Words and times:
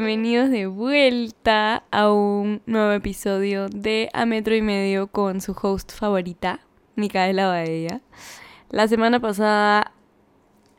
bienvenidos 0.00 0.50
de 0.50 0.68
vuelta 0.68 1.82
a 1.90 2.12
un 2.12 2.62
nuevo 2.66 2.92
episodio 2.92 3.68
de 3.68 4.08
A 4.12 4.26
Metro 4.26 4.54
y 4.54 4.62
Medio 4.62 5.08
con 5.08 5.40
su 5.40 5.56
host 5.60 5.90
favorita, 5.92 6.60
Micaela 6.94 7.48
Baella. 7.48 8.00
La 8.70 8.86
semana 8.86 9.18
pasada 9.18 9.90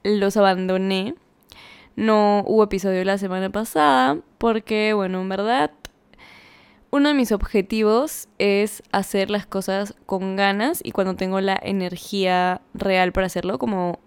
los 0.03 0.37
abandoné. 0.37 1.15
No 1.97 2.45
hubo 2.47 2.63
episodio 2.63 3.03
la 3.03 3.17
semana 3.17 3.49
pasada 3.49 4.19
porque, 4.37 4.93
bueno, 4.93 5.19
en 5.19 5.27
verdad, 5.27 5.71
uno 6.89 7.09
de 7.09 7.15
mis 7.15 7.33
objetivos 7.33 8.29
es 8.37 8.83
hacer 8.93 9.29
las 9.31 9.45
cosas 9.45 9.95
con 10.05 10.37
ganas 10.37 10.79
y 10.81 10.93
cuando 10.93 11.17
tengo 11.17 11.41
la 11.41 11.59
energía 11.61 12.61
real 12.73 13.11
para 13.11 13.27
hacerlo, 13.27 13.59
como 13.59 13.99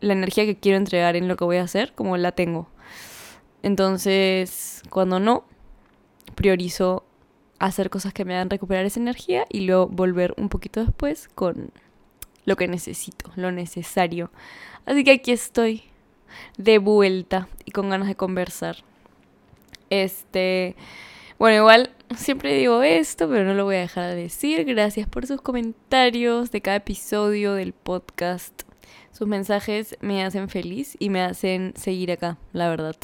la 0.00 0.12
energía 0.12 0.44
que 0.44 0.58
quiero 0.58 0.76
entregar 0.76 1.16
en 1.16 1.26
lo 1.26 1.36
que 1.36 1.44
voy 1.44 1.56
a 1.56 1.62
hacer, 1.62 1.94
como 1.94 2.18
la 2.18 2.32
tengo. 2.32 2.68
Entonces, 3.62 4.82
cuando 4.90 5.20
no, 5.20 5.44
priorizo 6.34 7.04
hacer 7.58 7.90
cosas 7.90 8.12
que 8.12 8.24
me 8.24 8.34
hagan 8.34 8.50
recuperar 8.50 8.84
esa 8.84 9.00
energía 9.00 9.46
y 9.48 9.60
luego 9.60 9.86
volver 9.86 10.34
un 10.36 10.48
poquito 10.48 10.84
después 10.84 11.28
con 11.34 11.70
lo 12.44 12.56
que 12.56 12.66
necesito, 12.66 13.30
lo 13.36 13.52
necesario. 13.52 14.32
Así 14.84 15.04
que 15.04 15.12
aquí 15.12 15.30
estoy, 15.30 15.84
de 16.56 16.78
vuelta 16.78 17.48
y 17.64 17.70
con 17.70 17.90
ganas 17.90 18.08
de 18.08 18.16
conversar. 18.16 18.78
Este, 19.90 20.74
bueno, 21.38 21.58
igual 21.58 21.90
siempre 22.16 22.54
digo 22.54 22.82
esto, 22.82 23.28
pero 23.28 23.44
no 23.44 23.54
lo 23.54 23.64
voy 23.64 23.76
a 23.76 23.80
dejar 23.80 24.10
de 24.10 24.16
decir. 24.16 24.64
Gracias 24.64 25.06
por 25.06 25.26
sus 25.26 25.40
comentarios 25.40 26.50
de 26.50 26.60
cada 26.62 26.78
episodio 26.78 27.54
del 27.54 27.72
podcast. 27.72 28.62
Sus 29.12 29.28
mensajes 29.28 29.96
me 30.00 30.24
hacen 30.24 30.48
feliz 30.48 30.96
y 30.98 31.10
me 31.10 31.20
hacen 31.20 31.74
seguir 31.76 32.10
acá, 32.10 32.38
la 32.54 32.70
verdad. 32.70 32.96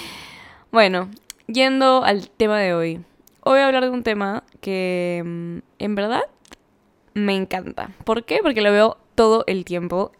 bueno, 0.72 1.08
yendo 1.46 2.02
al 2.02 2.28
tema 2.28 2.58
de 2.58 2.74
hoy. 2.74 2.94
Hoy 3.42 3.52
voy 3.52 3.60
a 3.60 3.66
hablar 3.66 3.84
de 3.84 3.90
un 3.90 4.02
tema 4.02 4.42
que 4.60 5.22
mm, 5.24 5.58
en 5.78 5.94
verdad 5.94 6.22
me 7.14 7.36
encanta. 7.36 7.90
¿Por 8.04 8.24
qué? 8.24 8.40
Porque 8.42 8.60
lo 8.60 8.72
veo 8.72 8.98
todo 9.14 9.44
el 9.46 9.64
tiempo 9.64 10.10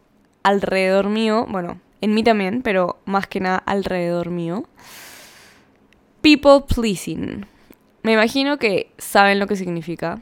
alrededor 0.44 1.08
mío. 1.08 1.44
Bueno, 1.48 1.80
en 2.00 2.14
mí 2.14 2.22
también, 2.22 2.62
pero 2.62 3.00
más 3.04 3.26
que 3.26 3.40
nada 3.40 3.58
alrededor 3.58 4.30
mío. 4.30 4.62
People 6.20 6.64
pleasing. 6.72 7.46
Me 8.02 8.12
imagino 8.12 8.58
que 8.58 8.92
saben 8.96 9.40
lo 9.40 9.48
que 9.48 9.56
significa. 9.56 10.20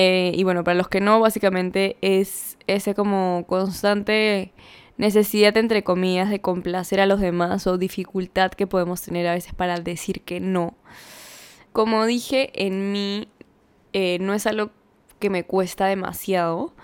Eh, 0.00 0.30
y 0.32 0.44
bueno, 0.44 0.62
para 0.62 0.76
los 0.76 0.86
que 0.86 1.00
no, 1.00 1.18
básicamente 1.18 1.96
es 2.02 2.56
ese 2.68 2.94
como 2.94 3.44
constante 3.48 4.52
necesidad, 4.96 5.56
entre 5.56 5.82
comillas, 5.82 6.30
de 6.30 6.40
complacer 6.40 7.00
a 7.00 7.06
los 7.06 7.18
demás 7.18 7.66
o 7.66 7.78
dificultad 7.78 8.52
que 8.52 8.68
podemos 8.68 9.02
tener 9.02 9.26
a 9.26 9.32
veces 9.32 9.54
para 9.54 9.80
decir 9.80 10.20
que 10.22 10.38
no. 10.38 10.76
Como 11.72 12.06
dije, 12.06 12.52
en 12.64 12.92
mí 12.92 13.26
eh, 13.92 14.18
no 14.20 14.34
es 14.34 14.46
algo 14.46 14.70
que 15.18 15.30
me 15.30 15.42
cuesta 15.42 15.86
demasiado, 15.86 16.74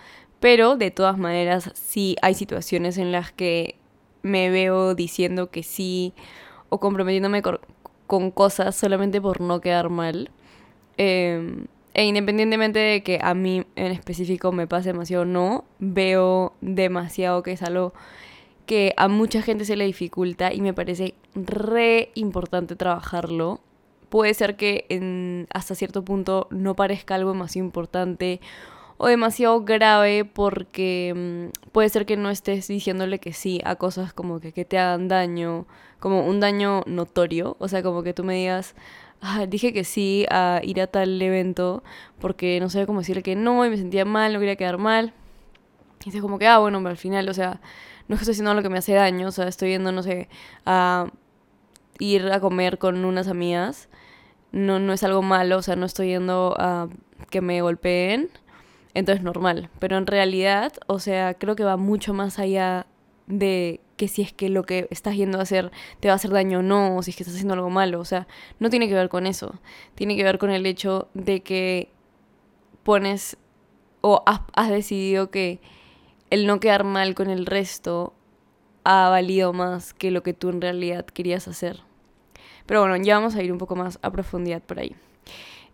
pero 0.41 0.75
de 0.75 0.91
todas 0.91 1.17
maneras 1.17 1.71
sí 1.75 2.17
hay 2.21 2.35
situaciones 2.35 2.99
en 2.99 3.13
las 3.13 3.31
que 3.31 3.77
me 4.23 4.51
veo 4.51 4.97
diciendo 4.97 5.53
que 5.53 5.63
sí 5.63 6.15
o 6.69 6.81
comprometiéndome 6.81 7.43
con, 7.43 7.61
cosas 8.33 8.75
solamente 8.75 9.21
por 9.21 9.41
no 9.41 9.61
quedar 9.61 9.89
mal. 9.89 10.33
Eh, 10.99 11.65
e 11.95 12.05
independientemente 12.05 12.81
de 12.81 13.03
que 13.03 13.21
a 13.23 13.35
mí 13.35 13.65
en 13.77 13.93
específico 13.93 14.51
me 14.51 14.67
pase 14.67 14.89
demasiado 14.89 15.23
o 15.23 15.27
no, 15.27 15.65
veo 15.79 16.53
demasiado 16.61 17.43
que 17.45 17.53
es 17.53 17.63
algo 17.63 17.95
que 18.67 18.95
a 18.97 19.09
mucha 19.09 19.43
gente 19.43 19.65
se 19.65 19.77
le 19.77 19.85
dificulta 19.85 20.53
y 20.53 20.61
me 20.61 20.75
parece 20.75 21.15
re 21.35 22.11
importante 22.15 22.75
trabajarlo. 22.77 23.61
Puede 24.09 24.35
ser 24.35 24.57
que 24.57 24.87
en, 24.89 25.47
hasta 25.53 25.75
cierto 25.75 26.05
punto 26.05 26.49
no 26.51 26.75
parezca 26.75 27.15
algo 27.15 27.33
demasiado 27.33 27.67
importante 27.67 28.41
o 28.97 29.07
demasiado 29.07 29.65
grave 29.65 30.25
porque 30.25 31.13
mm, 31.15 31.71
puede 31.71 31.89
ser 31.89 32.07
que 32.07 32.17
no 32.17 32.31
estés 32.31 32.67
diciéndole 32.69 33.19
que 33.19 33.33
sí 33.33 33.61
a 33.65 33.77
cosas 33.77 34.13
como 34.13 34.41
que, 34.41 34.53
que 34.53 34.65
te 34.65 34.79
hagan 34.79 35.09
daño, 35.09 35.67
como 36.01 36.27
un 36.27 36.41
daño 36.41 36.83
notorio, 36.87 37.57
o 37.59 37.69
sea, 37.69 37.83
como 37.83 38.03
que 38.03 38.15
tú 38.15 38.25
me 38.25 38.35
digas, 38.35 38.75
ah, 39.21 39.47
dije 39.47 39.73
que 39.73 39.85
sí 39.85 40.27
a 40.31 40.61
ir 40.63 40.81
a 40.81 40.87
tal 40.87 41.21
evento 41.21 41.83
porque 42.21 42.59
no 42.61 42.69
sabía 42.71 42.87
cómo 42.87 43.01
decirle 43.01 43.23
que 43.23 43.37
no 43.37 43.65
y 43.65 43.71
me 43.71 43.77
sentía 43.77 44.05
mal, 44.05 44.33
no 44.33 44.39
quería 44.39 44.57
quedar 44.57 44.79
mal. 44.79 45.13
Y 46.03 46.07
dice 46.07 46.21
como 46.21 46.39
que, 46.39 46.47
ah, 46.47 46.59
bueno, 46.59 46.79
pero 46.79 46.91
al 46.91 46.97
final, 46.97 47.29
o 47.29 47.35
sea, 47.35 47.61
no 48.09 48.15
es 48.15 48.21
que 48.21 48.23
estoy 48.25 48.33
haciendo 48.33 48.55
lo 48.55 48.63
que 48.63 48.69
me 48.69 48.79
hace 48.79 48.93
daño, 48.93 49.29
o 49.29 49.33
sea, 49.33 49.49
estoy 49.49 49.71
yendo, 49.71 49.93
no 49.93 50.03
sé, 50.03 50.29
a 50.67 51.07
ir 51.99 52.31
a 52.31 52.41
comer 52.41 52.79
con 52.79 53.05
unas 53.05 53.29
amigas. 53.29 53.89
No, 54.53 54.79
no 54.79 54.93
es 54.93 55.03
algo 55.03 55.23
malo, 55.23 55.59
o 55.59 55.63
sea, 55.63 55.77
no 55.77 55.87
estoy 55.87 56.09
yendo 56.09 56.55
a 56.59 56.89
que 57.31 57.41
me 57.41 57.61
golpeen. 57.63 58.31
Entonces 58.95 59.25
normal. 59.25 59.71
Pero 59.81 59.99
en 59.99 60.07
realidad, 60.07 60.73
o 60.87 60.99
sea, 61.01 61.35
creo 61.35 61.57
que 61.57 61.65
va 61.65 61.77
mucho 61.77 62.15
más 62.15 62.39
allá 62.39 62.87
de 63.27 63.81
que 63.97 64.09
si 64.09 64.23
es 64.23 64.33
que 64.33 64.49
lo 64.49 64.65
que 64.65 64.89
estás 64.91 65.17
yendo 65.17 65.39
a 65.39 65.43
hacer 65.43 65.71
te 66.01 66.09
va 66.09 66.13
a 66.13 66.17
hacer 66.17 66.31
daño 66.31 66.61
o 66.61 66.63
no, 66.63 66.97
o 66.97 67.03
si 67.03 67.11
es 67.11 67.17
que 67.17 67.23
estás 67.23 67.35
haciendo 67.35 67.55
algo 67.55 67.71
malo. 67.71 68.01
O 68.01 68.05
sea, 68.05 68.27
no 68.59 68.71
tiene 68.71 68.89
que 68.89 68.95
ver 68.95 69.09
con 69.09 69.27
eso. 69.27 69.61
Tiene 69.95 70.17
que 70.17 70.25
ver 70.25 70.39
con 70.39 70.51
el 70.51 70.67
hecho 70.67 71.09
de 71.15 71.43
que 71.43 71.91
pones 72.83 73.37
o 74.01 74.23
has, 74.27 74.69
decidido 74.69 75.31
que 75.31 75.61
el 76.29 76.47
no 76.47 76.61
quedar 76.61 76.85
mal 76.85 77.15
con 77.15 77.31
el 77.31 77.47
resto 77.47 78.13
ha 78.85 79.09
valido 79.09 79.55
más 79.55 79.95
que 79.95 80.11
lo 80.11 80.23
que 80.23 80.35
tú 80.35 80.51
en 80.51 80.61
realidad 80.61 81.07
querías 81.07 81.49
hacer. 81.49 81.81
Pero 82.67 82.81
bueno, 82.81 83.03
ya 83.03 83.17
vamos 83.17 83.35
a 83.35 83.43
ir 83.43 83.51
un 83.51 83.57
poco 83.57 83.77
más 83.77 83.99
a 84.03 84.11
profundidad 84.11 84.63
por 84.63 84.79
ahí. 84.79 84.95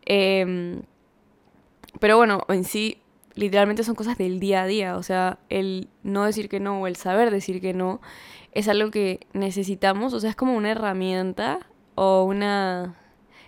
Em, 0.06 0.82
pero 1.98 2.16
bueno, 2.16 2.44
en 2.48 2.62
sí, 2.62 3.02
literalmente 3.34 3.84
son 3.84 3.94
cosas 3.94 4.18
del 4.18 4.40
día 4.40 4.62
a 4.62 4.66
día, 4.66 4.96
o 4.96 5.02
sea, 5.02 5.38
el 5.48 5.88
no 6.02 6.24
decir 6.24 6.48
que 6.48 6.60
no 6.60 6.80
o 6.80 6.86
el 6.86 6.96
saber 6.96 7.30
decir 7.30 7.60
que 7.60 7.72
no 7.72 8.00
es 8.52 8.68
algo 8.68 8.90
que 8.90 9.26
necesitamos, 9.32 10.12
o 10.12 10.20
sea, 10.20 10.30
es 10.30 10.36
como 10.36 10.56
una 10.56 10.70
herramienta 10.70 11.60
o 11.94 12.24
una 12.24 12.96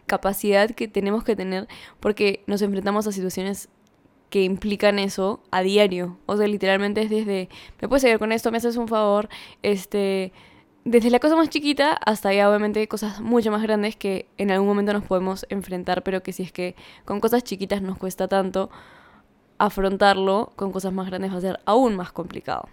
capacidad 0.07 0.71
que 0.71 0.89
tenemos 0.89 1.25
que 1.25 1.37
tener 1.37 1.69
porque 2.01 2.43
nos 2.47 2.63
enfrentamos 2.63 3.07
a 3.07 3.13
situaciones 3.13 3.69
que 4.31 4.45
implican 4.45 4.99
eso 4.99 5.43
a 5.51 5.63
diario, 5.63 6.19
o 6.27 6.37
sea, 6.37 6.47
literalmente 6.47 7.03
es 7.03 7.11
desde, 7.11 7.49
me 7.81 7.89
puedes 7.89 8.05
ayudar 8.05 8.19
con 8.19 8.33
esto, 8.33 8.51
me 8.51 8.57
haces 8.57 8.77
un 8.77 8.89
favor, 8.89 9.29
este, 9.63 10.33
desde 10.85 11.11
la 11.11 11.19
cosa 11.19 11.37
más 11.37 11.51
chiquita 11.51 11.93
hasta 11.93 12.33
ya 12.33 12.49
obviamente 12.49 12.87
cosas 12.89 13.21
mucho 13.21 13.51
más 13.51 13.63
grandes 13.63 13.95
que 13.95 14.27
en 14.39 14.51
algún 14.51 14.69
momento 14.69 14.93
nos 14.93 15.05
podemos 15.05 15.47
enfrentar, 15.49 16.03
pero 16.03 16.23
que 16.23 16.33
si 16.33 16.43
es 16.43 16.53
que 16.53 16.77
con 17.05 17.21
cosas 17.21 17.45
chiquitas 17.45 17.83
nos 17.83 17.99
cuesta 17.99 18.27
tanto, 18.27 18.71
afrontarlo 19.67 20.53
con 20.57 20.73
cosas 20.73 20.93
más 20.93 21.07
grandes 21.07 21.33
va 21.33 21.39
a 21.39 21.41
ser 21.41 21.61
aún 21.67 21.95
más 21.95 22.11
complicado. 22.11 22.69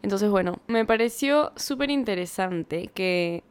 Entonces, 0.00 0.30
bueno, 0.30 0.60
me 0.68 0.84
pareció 0.84 1.52
súper 1.56 1.90
interesante 1.90 2.88
que, 2.94 3.42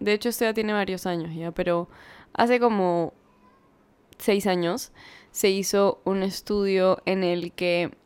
de 0.00 0.12
hecho, 0.12 0.28
esto 0.28 0.44
ya 0.44 0.52
tiene 0.52 0.74
varios 0.74 1.06
años 1.06 1.34
ya, 1.34 1.50
pero 1.50 1.88
hace 2.34 2.60
como 2.60 3.14
seis 4.18 4.46
años 4.46 4.92
se 5.30 5.48
hizo 5.48 6.02
un 6.04 6.22
estudio 6.22 7.00
en 7.06 7.24
el 7.24 7.52
que 7.52 7.96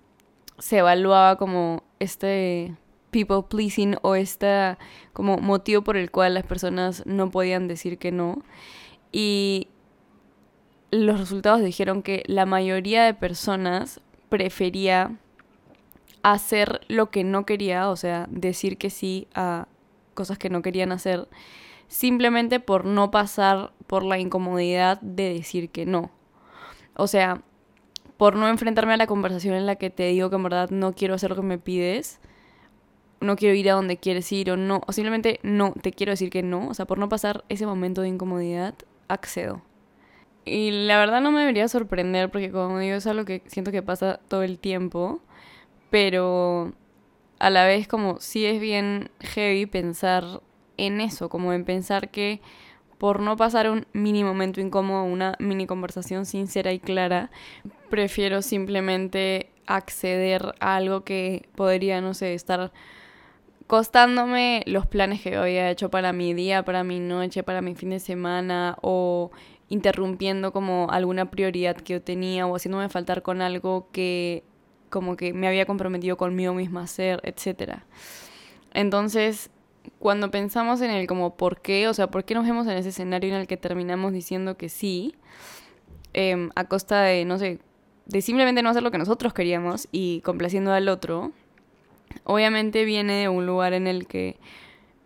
se 0.58 0.78
evaluaba 0.78 1.36
como 1.36 1.82
este 1.98 2.76
people 3.10 3.42
pleasing 3.48 3.96
o 4.02 4.14
este 4.14 4.76
como 5.12 5.38
motivo 5.38 5.82
por 5.82 5.96
el 5.96 6.12
cual 6.12 6.34
las 6.34 6.44
personas 6.44 7.04
no 7.04 7.32
podían 7.32 7.66
decir 7.66 7.98
que 7.98 8.12
no. 8.12 8.42
Y 9.10 9.68
los 10.94 11.18
resultados 11.18 11.60
dijeron 11.60 12.02
que 12.02 12.22
la 12.26 12.46
mayoría 12.46 13.04
de 13.04 13.14
personas 13.14 14.00
prefería 14.34 15.16
hacer 16.24 16.80
lo 16.88 17.08
que 17.12 17.22
no 17.22 17.46
quería, 17.46 17.88
o 17.88 17.94
sea, 17.94 18.26
decir 18.28 18.78
que 18.78 18.90
sí 18.90 19.28
a 19.32 19.68
cosas 20.14 20.38
que 20.38 20.50
no 20.50 20.60
querían 20.60 20.90
hacer, 20.90 21.28
simplemente 21.86 22.58
por 22.58 22.84
no 22.84 23.12
pasar 23.12 23.72
por 23.86 24.02
la 24.02 24.18
incomodidad 24.18 25.00
de 25.02 25.34
decir 25.34 25.70
que 25.70 25.86
no. 25.86 26.10
O 26.96 27.06
sea, 27.06 27.42
por 28.16 28.34
no 28.34 28.48
enfrentarme 28.48 28.94
a 28.94 28.96
la 28.96 29.06
conversación 29.06 29.54
en 29.54 29.66
la 29.66 29.76
que 29.76 29.90
te 29.90 30.08
digo 30.08 30.30
que 30.30 30.36
en 30.36 30.42
verdad 30.42 30.68
no 30.70 30.94
quiero 30.94 31.14
hacer 31.14 31.30
lo 31.30 31.36
que 31.36 31.42
me 31.42 31.58
pides, 31.58 32.18
no 33.20 33.36
quiero 33.36 33.54
ir 33.54 33.70
a 33.70 33.74
donde 33.74 33.98
quieres 33.98 34.32
ir 34.32 34.50
o 34.50 34.56
no, 34.56 34.80
o 34.84 34.92
simplemente 34.92 35.38
no, 35.44 35.74
te 35.80 35.92
quiero 35.92 36.10
decir 36.10 36.30
que 36.30 36.42
no, 36.42 36.66
o 36.66 36.74
sea, 36.74 36.86
por 36.86 36.98
no 36.98 37.08
pasar 37.08 37.44
ese 37.48 37.66
momento 37.66 38.00
de 38.00 38.08
incomodidad, 38.08 38.74
accedo. 39.06 39.62
Y 40.44 40.70
la 40.70 40.98
verdad 40.98 41.20
no 41.20 41.30
me 41.30 41.40
debería 41.40 41.68
sorprender 41.68 42.30
porque 42.30 42.50
como 42.50 42.78
digo 42.78 42.96
es 42.96 43.06
algo 43.06 43.24
que 43.24 43.42
siento 43.46 43.72
que 43.72 43.82
pasa 43.82 44.20
todo 44.28 44.42
el 44.42 44.58
tiempo, 44.58 45.20
pero 45.90 46.72
a 47.38 47.50
la 47.50 47.64
vez 47.64 47.88
como 47.88 48.20
sí 48.20 48.44
es 48.44 48.60
bien 48.60 49.10
heavy 49.20 49.66
pensar 49.66 50.42
en 50.76 51.00
eso, 51.00 51.28
como 51.28 51.52
en 51.52 51.64
pensar 51.64 52.10
que 52.10 52.40
por 52.98 53.20
no 53.20 53.36
pasar 53.36 53.70
un 53.70 53.86
mini 53.92 54.24
momento 54.24 54.60
incómodo, 54.60 55.04
una 55.04 55.36
mini 55.38 55.66
conversación 55.66 56.26
sincera 56.26 56.72
y 56.72 56.78
clara, 56.78 57.30
prefiero 57.90 58.42
simplemente 58.42 59.50
acceder 59.66 60.54
a 60.60 60.76
algo 60.76 61.04
que 61.04 61.48
podría, 61.54 62.00
no 62.00 62.14
sé, 62.14 62.34
estar 62.34 62.72
costándome 63.66 64.62
los 64.66 64.86
planes 64.86 65.22
que 65.22 65.36
había 65.36 65.70
hecho 65.70 65.90
para 65.90 66.12
mi 66.12 66.34
día, 66.34 66.64
para 66.64 66.84
mi 66.84 67.00
noche, 67.00 67.42
para 67.42 67.62
mi 67.62 67.74
fin 67.74 67.90
de 67.90 68.00
semana 68.00 68.76
o 68.82 69.30
interrumpiendo 69.68 70.52
como 70.52 70.88
alguna 70.90 71.30
prioridad 71.30 71.76
que 71.76 71.94
yo 71.94 72.02
tenía 72.02 72.46
o 72.46 72.54
haciéndome 72.54 72.88
faltar 72.88 73.22
con 73.22 73.40
algo 73.42 73.88
que 73.92 74.44
como 74.90 75.16
que 75.16 75.32
me 75.32 75.48
había 75.48 75.66
comprometido 75.66 76.16
conmigo 76.16 76.54
misma 76.54 76.82
a 76.82 76.84
hacer, 76.84 77.20
etc. 77.24 77.78
Entonces, 78.72 79.50
cuando 79.98 80.30
pensamos 80.30 80.80
en 80.80 80.90
el 80.90 81.06
como 81.06 81.36
por 81.36 81.60
qué, 81.60 81.88
o 81.88 81.94
sea, 81.94 82.08
por 82.08 82.24
qué 82.24 82.34
nos 82.34 82.44
vemos 82.44 82.66
en 82.66 82.74
ese 82.76 82.90
escenario 82.90 83.30
en 83.30 83.40
el 83.40 83.46
que 83.46 83.56
terminamos 83.56 84.12
diciendo 84.12 84.56
que 84.56 84.68
sí, 84.68 85.14
em, 86.12 86.50
a 86.54 86.64
costa 86.64 87.02
de, 87.02 87.24
no 87.24 87.38
sé, 87.38 87.58
de 88.06 88.22
simplemente 88.22 88.62
no 88.62 88.70
hacer 88.70 88.82
lo 88.82 88.90
que 88.90 88.98
nosotros 88.98 89.34
queríamos 89.34 89.88
y 89.90 90.20
complaciendo 90.20 90.72
al 90.72 90.88
otro, 90.88 91.32
obviamente 92.24 92.84
viene 92.84 93.14
de 93.14 93.28
un 93.28 93.46
lugar 93.46 93.72
en 93.72 93.86
el 93.86 94.06
que 94.06 94.38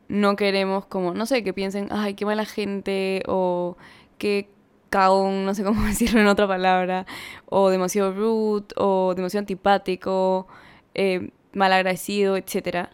no 0.08 0.37
queremos 0.37 0.87
como, 0.87 1.14
no 1.14 1.26
sé, 1.26 1.44
que 1.44 1.52
piensen, 1.52 1.88
ay, 1.90 2.14
qué 2.14 2.25
mala 2.25 2.44
gente 2.44 3.22
o 3.26 3.76
qué 4.19 4.50
cagón, 4.91 5.44
no 5.44 5.55
sé 5.55 5.65
cómo 5.65 5.82
decirlo 5.87 6.20
en 6.20 6.26
otra 6.26 6.47
palabra, 6.47 7.06
o 7.47 7.70
demasiado 7.70 8.12
rude, 8.12 8.67
o 8.76 9.15
demasiado 9.15 9.43
antipático, 9.43 10.49
eh, 10.94 11.31
malagradecido, 11.53 12.37
etc. 12.37 12.88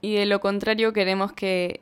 Y 0.00 0.16
de 0.16 0.26
lo 0.26 0.40
contrario 0.40 0.92
queremos 0.92 1.32
que 1.32 1.80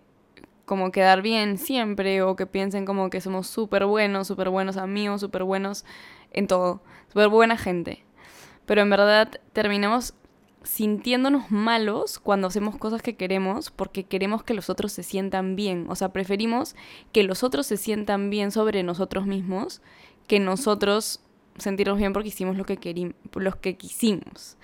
como 0.64 0.92
quedar 0.92 1.20
bien 1.22 1.58
siempre 1.58 2.22
o 2.22 2.36
que 2.36 2.46
piensen 2.46 2.86
como 2.86 3.10
que 3.10 3.20
somos 3.20 3.46
súper 3.46 3.84
buenos, 3.84 4.26
súper 4.26 4.48
buenos 4.48 4.76
amigos, 4.76 5.20
súper 5.20 5.44
buenos 5.44 5.84
en 6.32 6.46
todo, 6.46 6.82
súper 7.08 7.28
buena 7.28 7.56
gente. 7.56 8.04
Pero 8.66 8.80
en 8.80 8.90
verdad 8.90 9.30
terminamos 9.52 10.14
sintiéndonos 10.64 11.50
malos 11.50 12.18
cuando 12.18 12.48
hacemos 12.48 12.76
cosas 12.76 13.02
que 13.02 13.16
queremos 13.16 13.70
porque 13.70 14.04
queremos 14.04 14.42
que 14.42 14.54
los 14.54 14.70
otros 14.70 14.92
se 14.92 15.02
sientan 15.02 15.56
bien. 15.56 15.86
O 15.88 15.94
sea, 15.94 16.12
preferimos 16.12 16.74
que 17.12 17.22
los 17.22 17.44
otros 17.44 17.66
se 17.66 17.76
sientan 17.76 18.30
bien 18.30 18.50
sobre 18.50 18.82
nosotros 18.82 19.26
mismos 19.26 19.80
que 20.26 20.40
nosotros 20.40 21.20
sentirnos 21.58 21.98
bien 21.98 22.12
porque 22.12 22.28
hicimos 22.28 22.56
lo 22.56 22.64
que, 22.64 23.14
los 23.34 23.56
que 23.56 23.76
quisimos. 23.76 24.56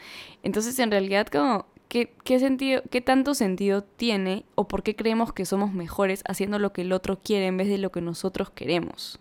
Entonces, 0.43 0.79
en 0.79 0.91
realidad, 0.91 1.29
como, 1.29 1.67
¿qué, 1.89 2.15
¿qué, 2.25 2.39
sentido, 2.39 2.83
¿qué 2.91 3.01
tanto 3.01 3.35
sentido 3.35 3.83
tiene 3.83 4.45
o 4.55 4.67
por 4.67 4.83
qué 4.83 4.97
creemos 4.97 5.33
que 5.33 5.45
somos 5.45 5.73
mejores 5.73 6.23
haciendo 6.27 6.59
lo 6.59 6.73
que 6.73 6.83
el 6.83 6.93
otro 6.93 7.21
quiere 7.23 7.47
en 7.47 7.59
vez 7.59 7.69
de 7.69 7.79
lo 7.79 7.93
que 7.93 8.01
nosotros 8.01 8.51
queremos? 8.51 9.21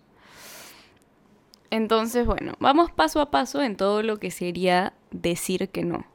Entonces, 1.72 2.26
bueno, 2.26 2.54
vamos 2.60 2.92
paso 2.92 3.22
a 3.22 3.30
paso 3.30 3.62
en 3.62 3.76
todo 3.76 4.02
lo 4.02 4.18
que 4.18 4.32
sería 4.32 4.94
decir 5.12 5.70
que 5.70 5.84
no. 5.84 6.06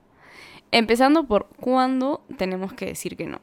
Empezando 0.77 1.29
por 1.29 1.47
cuándo 1.61 2.25
tenemos 2.37 2.73
que 2.73 2.87
decir 2.87 3.17
que 3.17 3.27
no. 3.27 3.39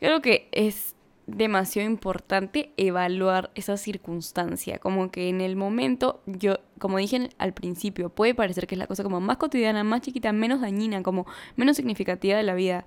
Creo 0.00 0.22
que 0.22 0.48
es 0.50 0.96
demasiado 1.26 1.86
importante 1.86 2.72
evaluar 2.78 3.50
esa 3.54 3.76
circunstancia, 3.76 4.78
como 4.78 5.10
que 5.10 5.28
en 5.28 5.42
el 5.42 5.56
momento, 5.56 6.22
yo, 6.24 6.54
como 6.78 6.96
dije 6.96 7.28
al 7.36 7.52
principio, 7.52 8.08
puede 8.08 8.34
parecer 8.34 8.66
que 8.66 8.76
es 8.76 8.78
la 8.78 8.86
cosa 8.86 9.02
como 9.02 9.20
más 9.20 9.36
cotidiana, 9.36 9.84
más 9.84 10.00
chiquita, 10.00 10.32
menos 10.32 10.62
dañina, 10.62 11.02
como 11.02 11.26
menos 11.56 11.76
significativa 11.76 12.38
de 12.38 12.44
la 12.44 12.54
vida, 12.54 12.86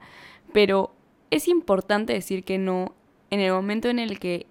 pero 0.54 0.96
es 1.30 1.48
importante 1.48 2.14
decir 2.14 2.44
que 2.44 2.58
no 2.58 2.96
en 3.30 3.42
el 3.42 3.54
momento 3.54 3.90
en 3.90 4.00
el 4.00 4.18
que 4.18 4.48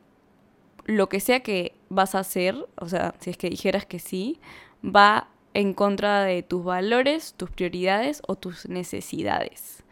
lo 0.84 1.08
que 1.08 1.18
sea 1.18 1.40
que 1.40 1.74
vas 1.88 2.14
a 2.14 2.20
hacer, 2.20 2.54
o 2.76 2.88
sea, 2.88 3.16
si 3.18 3.30
es 3.30 3.36
que 3.36 3.50
dijeras 3.50 3.86
que 3.86 3.98
sí, 3.98 4.38
va 4.84 5.30
en 5.55 5.75
contra 5.75 6.23
de 6.25 6.43
tus 6.43 6.64
valores, 6.64 7.35
tus 7.37 7.50
prioridades 7.50 8.23
o 8.26 8.37
tus 8.37 8.69
necesidades. 8.69 9.82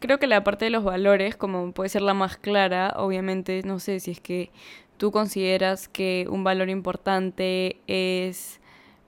Creo 0.00 0.18
que 0.18 0.26
la 0.26 0.44
parte 0.44 0.66
de 0.66 0.70
los 0.70 0.84
valores, 0.84 1.36
como 1.36 1.72
puede 1.72 1.88
ser 1.88 2.02
la 2.02 2.14
más 2.14 2.36
clara, 2.36 2.94
obviamente, 2.96 3.62
no 3.64 3.80
sé 3.80 3.98
si 4.00 4.12
es 4.12 4.20
que 4.20 4.50
tú 4.98 5.10
consideras 5.10 5.88
que 5.88 6.26
un 6.30 6.44
valor 6.44 6.68
importante 6.68 7.80
es 7.86 8.60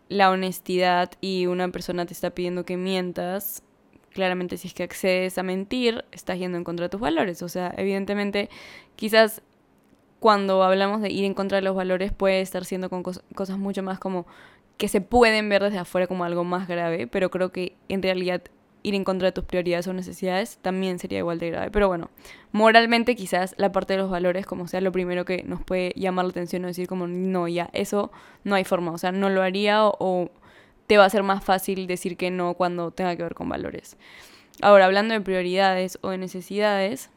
la 0.08 0.30
honestidad 0.30 1.10
y 1.20 1.46
una 1.46 1.68
persona 1.68 2.04
te 2.06 2.12
está 2.12 2.30
pidiendo 2.30 2.64
que 2.64 2.76
mientas, 2.76 3.62
claramente 4.12 4.56
si 4.56 4.68
es 4.68 4.74
que 4.74 4.82
accedes 4.82 5.38
a 5.38 5.42
mentir, 5.42 6.04
estás 6.12 6.38
yendo 6.38 6.58
en 6.58 6.64
contra 6.64 6.86
de 6.86 6.90
tus 6.90 7.00
valores. 7.00 7.42
O 7.42 7.48
sea, 7.48 7.72
evidentemente, 7.76 8.50
quizás 8.96 9.42
cuando 10.20 10.62
hablamos 10.62 11.00
de 11.00 11.10
ir 11.10 11.24
en 11.24 11.34
contra 11.34 11.56
de 11.56 11.62
los 11.62 11.74
valores 11.74 12.12
puede 12.12 12.40
estar 12.40 12.64
siendo 12.64 12.88
con 12.90 13.02
cosas 13.02 13.58
mucho 13.58 13.82
más 13.82 13.98
como 13.98 14.26
que 14.76 14.88
se 14.88 15.00
pueden 15.00 15.48
ver 15.48 15.62
desde 15.62 15.78
afuera 15.78 16.06
como 16.06 16.24
algo 16.24 16.44
más 16.44 16.68
grave, 16.68 17.06
pero 17.06 17.30
creo 17.30 17.52
que 17.52 17.76
en 17.88 18.02
realidad 18.02 18.42
ir 18.82 18.94
en 18.94 19.04
contra 19.04 19.26
de 19.26 19.32
tus 19.32 19.44
prioridades 19.44 19.86
o 19.86 19.92
necesidades 19.92 20.58
también 20.60 20.98
sería 20.98 21.18
igual 21.18 21.38
de 21.38 21.50
grave. 21.50 21.70
Pero 21.70 21.88
bueno, 21.88 22.10
moralmente 22.50 23.14
quizás 23.14 23.54
la 23.58 23.70
parte 23.72 23.94
de 23.94 24.00
los 24.00 24.10
valores 24.10 24.46
como 24.46 24.66
sea 24.66 24.80
lo 24.80 24.92
primero 24.92 25.24
que 25.24 25.44
nos 25.44 25.62
puede 25.62 25.92
llamar 25.96 26.24
la 26.24 26.30
atención 26.30 26.64
o 26.64 26.68
decir 26.68 26.88
como 26.88 27.06
no, 27.06 27.48
ya, 27.48 27.70
eso 27.72 28.10
no 28.44 28.54
hay 28.54 28.64
forma, 28.64 28.92
o 28.92 28.98
sea, 28.98 29.12
no 29.12 29.30
lo 29.30 29.42
haría 29.42 29.84
o, 29.84 30.30
te 30.86 30.98
va 30.98 31.04
a 31.04 31.10
ser 31.10 31.22
más 31.22 31.42
fácil 31.44 31.86
decir 31.86 32.16
que 32.16 32.30
no 32.30 32.54
cuando 32.54 32.90
tenga 32.90 33.16
que 33.16 33.22
ver 33.22 33.34
con 33.34 33.48
valores. 33.48 33.96
Ahora, 34.60 34.86
hablando 34.86 35.14
de 35.14 35.20
prioridades 35.20 35.98
o 36.02 36.10
de 36.10 36.18
necesidades, 36.18 37.10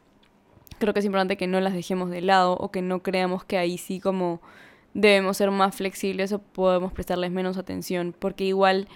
creo 0.78 0.94
que 0.94 1.00
es 1.00 1.06
importante 1.06 1.36
que 1.36 1.46
no 1.46 1.60
las 1.60 1.74
dejemos 1.74 2.10
de 2.10 2.22
lado 2.22 2.56
o 2.56 2.70
que 2.70 2.80
no 2.80 3.02
creamos 3.02 3.44
que 3.44 3.58
ahí 3.58 3.76
sí 3.76 4.00
como 4.00 4.40
debemos 4.96 5.36
ser 5.36 5.50
más 5.50 5.74
flexibles 5.74 6.32
o 6.32 6.38
podemos 6.38 6.90
prestarles 6.90 7.30
menos 7.30 7.58
atención, 7.58 8.14
porque 8.18 8.44
igual 8.44 8.88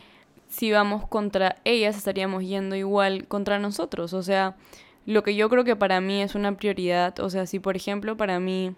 si 0.49 0.73
vamos 0.73 1.07
contra 1.07 1.57
ellas 1.65 1.97
estaríamos 1.97 2.43
yendo 2.43 2.75
igual 2.75 3.29
contra 3.29 3.59
nosotros, 3.59 4.15
o 4.15 4.23
sea, 4.23 4.57
lo 5.05 5.23
que 5.23 5.35
yo 5.35 5.51
creo 5.51 5.63
que 5.63 5.77
para 5.77 6.01
mí 6.01 6.23
es 6.23 6.35
una 6.35 6.57
prioridad, 6.57 7.21
o 7.21 7.29
sea, 7.29 7.45
si 7.47 7.59
por 7.59 7.77
ejemplo 7.77 8.17
para 8.17 8.41
mí, 8.41 8.75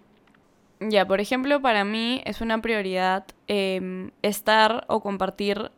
ya, 0.81 1.07
por 1.07 1.21
ejemplo 1.21 1.61
para 1.61 1.85
mí 1.85 2.21
es 2.25 2.41
una 2.41 2.61
prioridad 2.61 3.25
em, 3.47 4.11
estar 4.21 4.83
o 4.89 4.99
compartir 4.99 5.71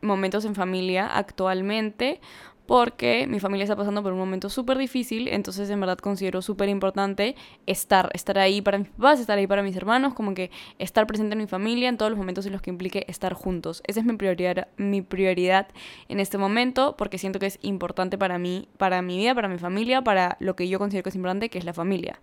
momentos 0.00 0.44
en 0.44 0.56
familia 0.56 1.06
actualmente 1.06 2.20
porque 2.66 3.26
mi 3.28 3.40
familia 3.40 3.64
está 3.64 3.76
pasando 3.76 4.02
por 4.02 4.12
un 4.12 4.18
momento 4.18 4.48
súper 4.48 4.78
difícil, 4.78 5.28
entonces 5.28 5.68
en 5.70 5.80
verdad 5.80 5.98
considero 5.98 6.42
súper 6.42 6.68
importante 6.68 7.34
estar, 7.66 8.10
estar 8.14 8.38
ahí 8.38 8.62
para 8.62 8.78
mis 8.78 8.88
papás, 8.88 9.20
estar 9.20 9.36
ahí 9.36 9.46
para 9.46 9.62
mis 9.62 9.76
hermanos, 9.76 10.14
como 10.14 10.34
que 10.34 10.50
estar 10.78 11.06
presente 11.06 11.34
en 11.34 11.40
mi 11.40 11.46
familia 11.46 11.88
en 11.88 11.96
todos 11.96 12.10
los 12.10 12.18
momentos 12.18 12.46
en 12.46 12.52
los 12.52 12.62
que 12.62 12.70
implique 12.70 13.04
estar 13.08 13.34
juntos. 13.34 13.82
Esa 13.86 14.00
es 14.00 14.06
mi 14.06 14.16
prioridad, 14.16 14.68
mi 14.76 15.02
prioridad 15.02 15.68
en 16.08 16.20
este 16.20 16.38
momento, 16.38 16.94
porque 16.96 17.18
siento 17.18 17.38
que 17.38 17.46
es 17.46 17.58
importante 17.62 18.16
para 18.16 18.38
mí, 18.38 18.68
para 18.78 19.02
mi 19.02 19.18
vida, 19.18 19.34
para 19.34 19.48
mi 19.48 19.58
familia, 19.58 20.02
para 20.02 20.36
lo 20.40 20.56
que 20.56 20.68
yo 20.68 20.78
considero 20.78 21.02
que 21.02 21.10
es 21.10 21.16
importante, 21.16 21.48
que 21.48 21.58
es 21.58 21.64
la 21.64 21.72
familia. 21.72 22.20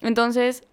Entonces, 0.00 0.64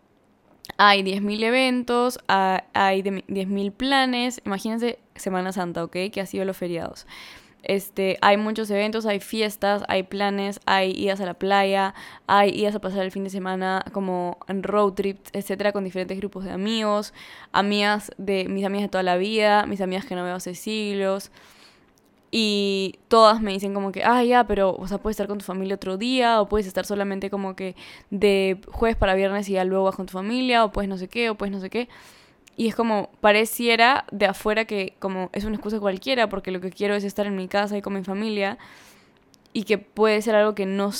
hay 0.77 1.03
10.000 1.03 1.43
eventos, 1.43 2.19
hay 2.27 3.01
10.000 3.01 3.71
planes, 3.71 4.41
imagínense 4.45 4.99
Semana 5.15 5.51
Santa, 5.51 5.83
¿ok? 5.83 5.97
Que 6.11 6.21
ha 6.21 6.25
sido 6.25 6.45
los 6.45 6.57
feriados. 6.57 7.07
Este, 7.63 8.17
hay 8.21 8.37
muchos 8.37 8.69
eventos, 8.71 9.05
hay 9.05 9.19
fiestas, 9.19 9.83
hay 9.87 10.03
planes, 10.03 10.59
hay 10.65 10.91
idas 10.91 11.19
a 11.19 11.25
la 11.25 11.33
playa, 11.33 11.93
hay 12.25 12.51
idas 12.51 12.75
a 12.75 12.79
pasar 12.79 13.03
el 13.03 13.11
fin 13.11 13.23
de 13.23 13.29
semana 13.29 13.83
como 13.91 14.37
road 14.47 14.93
trips, 14.93 15.29
etcétera, 15.33 15.71
con 15.71 15.83
diferentes 15.83 16.17
grupos 16.17 16.45
de 16.45 16.51
amigos, 16.51 17.13
amigas 17.51 18.11
de 18.17 18.45
mis 18.47 18.65
amigas 18.65 18.83
de 18.83 18.89
toda 18.89 19.03
la 19.03 19.17
vida, 19.17 19.65
mis 19.65 19.81
amigas 19.81 20.05
que 20.05 20.15
no 20.15 20.23
veo 20.23 20.35
hace 20.35 20.55
siglos. 20.55 21.31
Y 22.31 22.99
todas 23.07 23.41
me 23.41 23.51
dicen 23.51 23.73
como 23.73 23.91
que, 23.91 24.03
ah, 24.03 24.23
ya, 24.23 24.43
pero, 24.45 24.75
o 24.75 24.87
sea, 24.87 24.99
puedes 24.99 25.15
estar 25.15 25.27
con 25.27 25.39
tu 25.39 25.45
familia 25.45 25.75
otro 25.75 25.97
día, 25.97 26.41
o 26.41 26.47
puedes 26.47 26.67
estar 26.67 26.85
solamente 26.85 27.29
como 27.31 27.55
que 27.55 27.75
de 28.11 28.61
jueves 28.71 28.95
para 28.97 29.15
viernes 29.15 29.49
y 29.49 29.53
ya 29.53 29.63
luego 29.65 29.85
vas 29.85 29.95
con 29.95 30.05
tu 30.05 30.13
familia, 30.13 30.63
o 30.63 30.71
pues 30.71 30.87
no 30.87 30.97
sé 30.97 31.07
qué, 31.07 31.31
o 31.31 31.35
pues 31.35 31.51
no 31.51 31.59
sé 31.59 31.69
qué. 31.71 31.89
Y 32.59 32.67
es 32.67 32.75
como, 32.75 33.09
pareciera 33.21 34.03
de 34.11 34.25
afuera 34.25 34.65
que 34.65 34.97
como 34.99 35.29
es 35.31 35.45
una 35.45 35.55
excusa 35.55 35.79
cualquiera, 35.79 36.27
porque 36.27 36.51
lo 36.51 36.59
que 36.59 36.71
quiero 36.71 36.93
es 36.93 37.05
estar 37.05 37.25
en 37.25 37.37
mi 37.37 37.47
casa 37.47 37.77
y 37.77 37.81
con 37.81 37.93
mi 37.93 38.03
familia, 38.03 38.57
y 39.53 39.63
que 39.63 39.77
puede 39.77 40.21
ser 40.21 40.35
algo 40.35 40.55
que 40.55 40.65
no, 40.65 40.91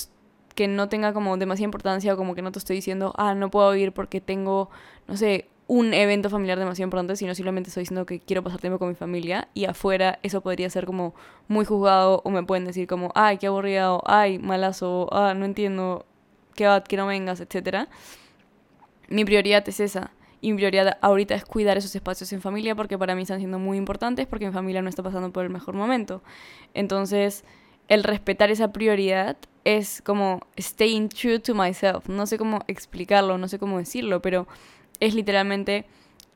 que 0.56 0.70
no 0.70 0.88
tenga 0.88 1.12
como 1.12 1.36
demasiada 1.36 1.66
importancia, 1.66 2.14
o 2.14 2.16
como 2.16 2.34
que 2.34 2.42
no 2.42 2.54
te 2.54 2.60
estoy 2.60 2.78
diciendo, 2.78 3.14
ah, 3.18 3.36
no 3.36 3.52
puedo 3.52 3.76
ir 3.76 3.92
porque 3.92 4.22
tengo, 4.22 4.70
no 5.06 5.18
sé, 5.18 5.50
un 5.68 5.94
evento 5.94 6.30
familiar 6.30 6.58
demasiado 6.58 6.88
importante, 6.88 7.18
sino 7.18 7.36
simplemente 7.36 7.68
estoy 7.68 7.82
diciendo 7.82 8.06
que 8.06 8.22
quiero 8.22 8.42
pasar 8.42 8.62
tiempo 8.62 8.80
con 8.80 8.88
mi 8.88 8.96
familia, 8.96 9.50
y 9.54 9.66
afuera 9.66 10.18
eso 10.24 10.40
podría 10.40 10.70
ser 10.70 10.86
como 10.86 11.14
muy 11.50 11.66
juzgado, 11.66 12.22
o 12.24 12.30
me 12.30 12.42
pueden 12.42 12.64
decir 12.64 12.88
como, 12.88 13.12
ay, 13.16 13.38
qué 13.38 13.48
aburrido, 13.48 14.02
ay, 14.06 14.40
malazo, 14.40 15.10
ah, 15.12 15.34
no 15.34 15.44
entiendo, 15.44 16.06
qué 16.56 16.68
va, 16.68 16.86
que 16.86 16.96
no 16.96 17.06
vengas, 17.06 17.42
etcétera. 17.42 17.90
Mi 19.10 19.26
prioridad 19.26 19.68
es 19.68 19.82
esa 19.82 20.12
y 20.42 20.52
mi 20.52 20.58
prioridad 20.58 20.98
ahorita 21.02 21.36
es 21.36 21.46
cuidar 21.46 21.78
esos 21.78 21.96
espacios 21.96 22.32
en 22.34 22.42
familia 22.42 22.76
porque 22.76 22.98
para 22.98 23.16
mí 23.16 23.24
están 23.24 23.40
siendo 23.40 23.60
muy 23.60 23.78
importantes 23.78 24.28
porque 24.28 24.46
mi 24.46 24.54
familia 24.54 24.82
no 24.82 24.90
está 24.90 25.04
pasando 25.04 25.32
por 25.32 25.44
el 25.44 25.50
mejor 25.50 25.76
momento. 25.76 26.22
Entonces, 26.74 27.44
el 27.88 28.04
respetar 28.04 28.52
esa 28.52 28.72
prioridad 28.72 29.38
es 29.66 30.02
como 30.02 30.40
staying 30.60 31.10
true 31.10 31.40
to 31.40 31.54
myself. 31.56 32.08
No 32.08 32.26
sé 32.26 32.38
cómo 32.38 32.62
explicarlo, 32.68 33.38
no 33.38 33.48
sé 33.48 33.60
cómo 33.60 33.78
decirlo, 33.80 34.22
pero 34.22 34.48
es 35.00 35.14
literalmente 35.16 35.86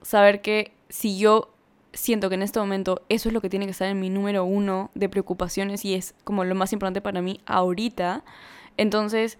saber 0.01 0.41
que 0.41 0.73
si 0.89 1.17
yo 1.17 1.49
siento 1.93 2.27
que 2.27 2.35
en 2.35 2.41
este 2.41 2.59
momento 2.59 3.03
eso 3.07 3.29
es 3.29 3.33
lo 3.33 3.41
que 3.41 3.49
tiene 3.49 3.65
que 3.65 3.71
estar 3.71 3.87
en 3.87 3.99
mi 3.99 4.09
número 4.09 4.43
uno 4.43 4.89
de 4.95 5.09
preocupaciones 5.09 5.85
y 5.85 5.93
es 5.93 6.15
como 6.23 6.43
lo 6.43 6.55
más 6.55 6.73
importante 6.73 7.01
para 7.01 7.21
mí 7.21 7.39
ahorita, 7.45 8.23
Entonces, 8.75 9.37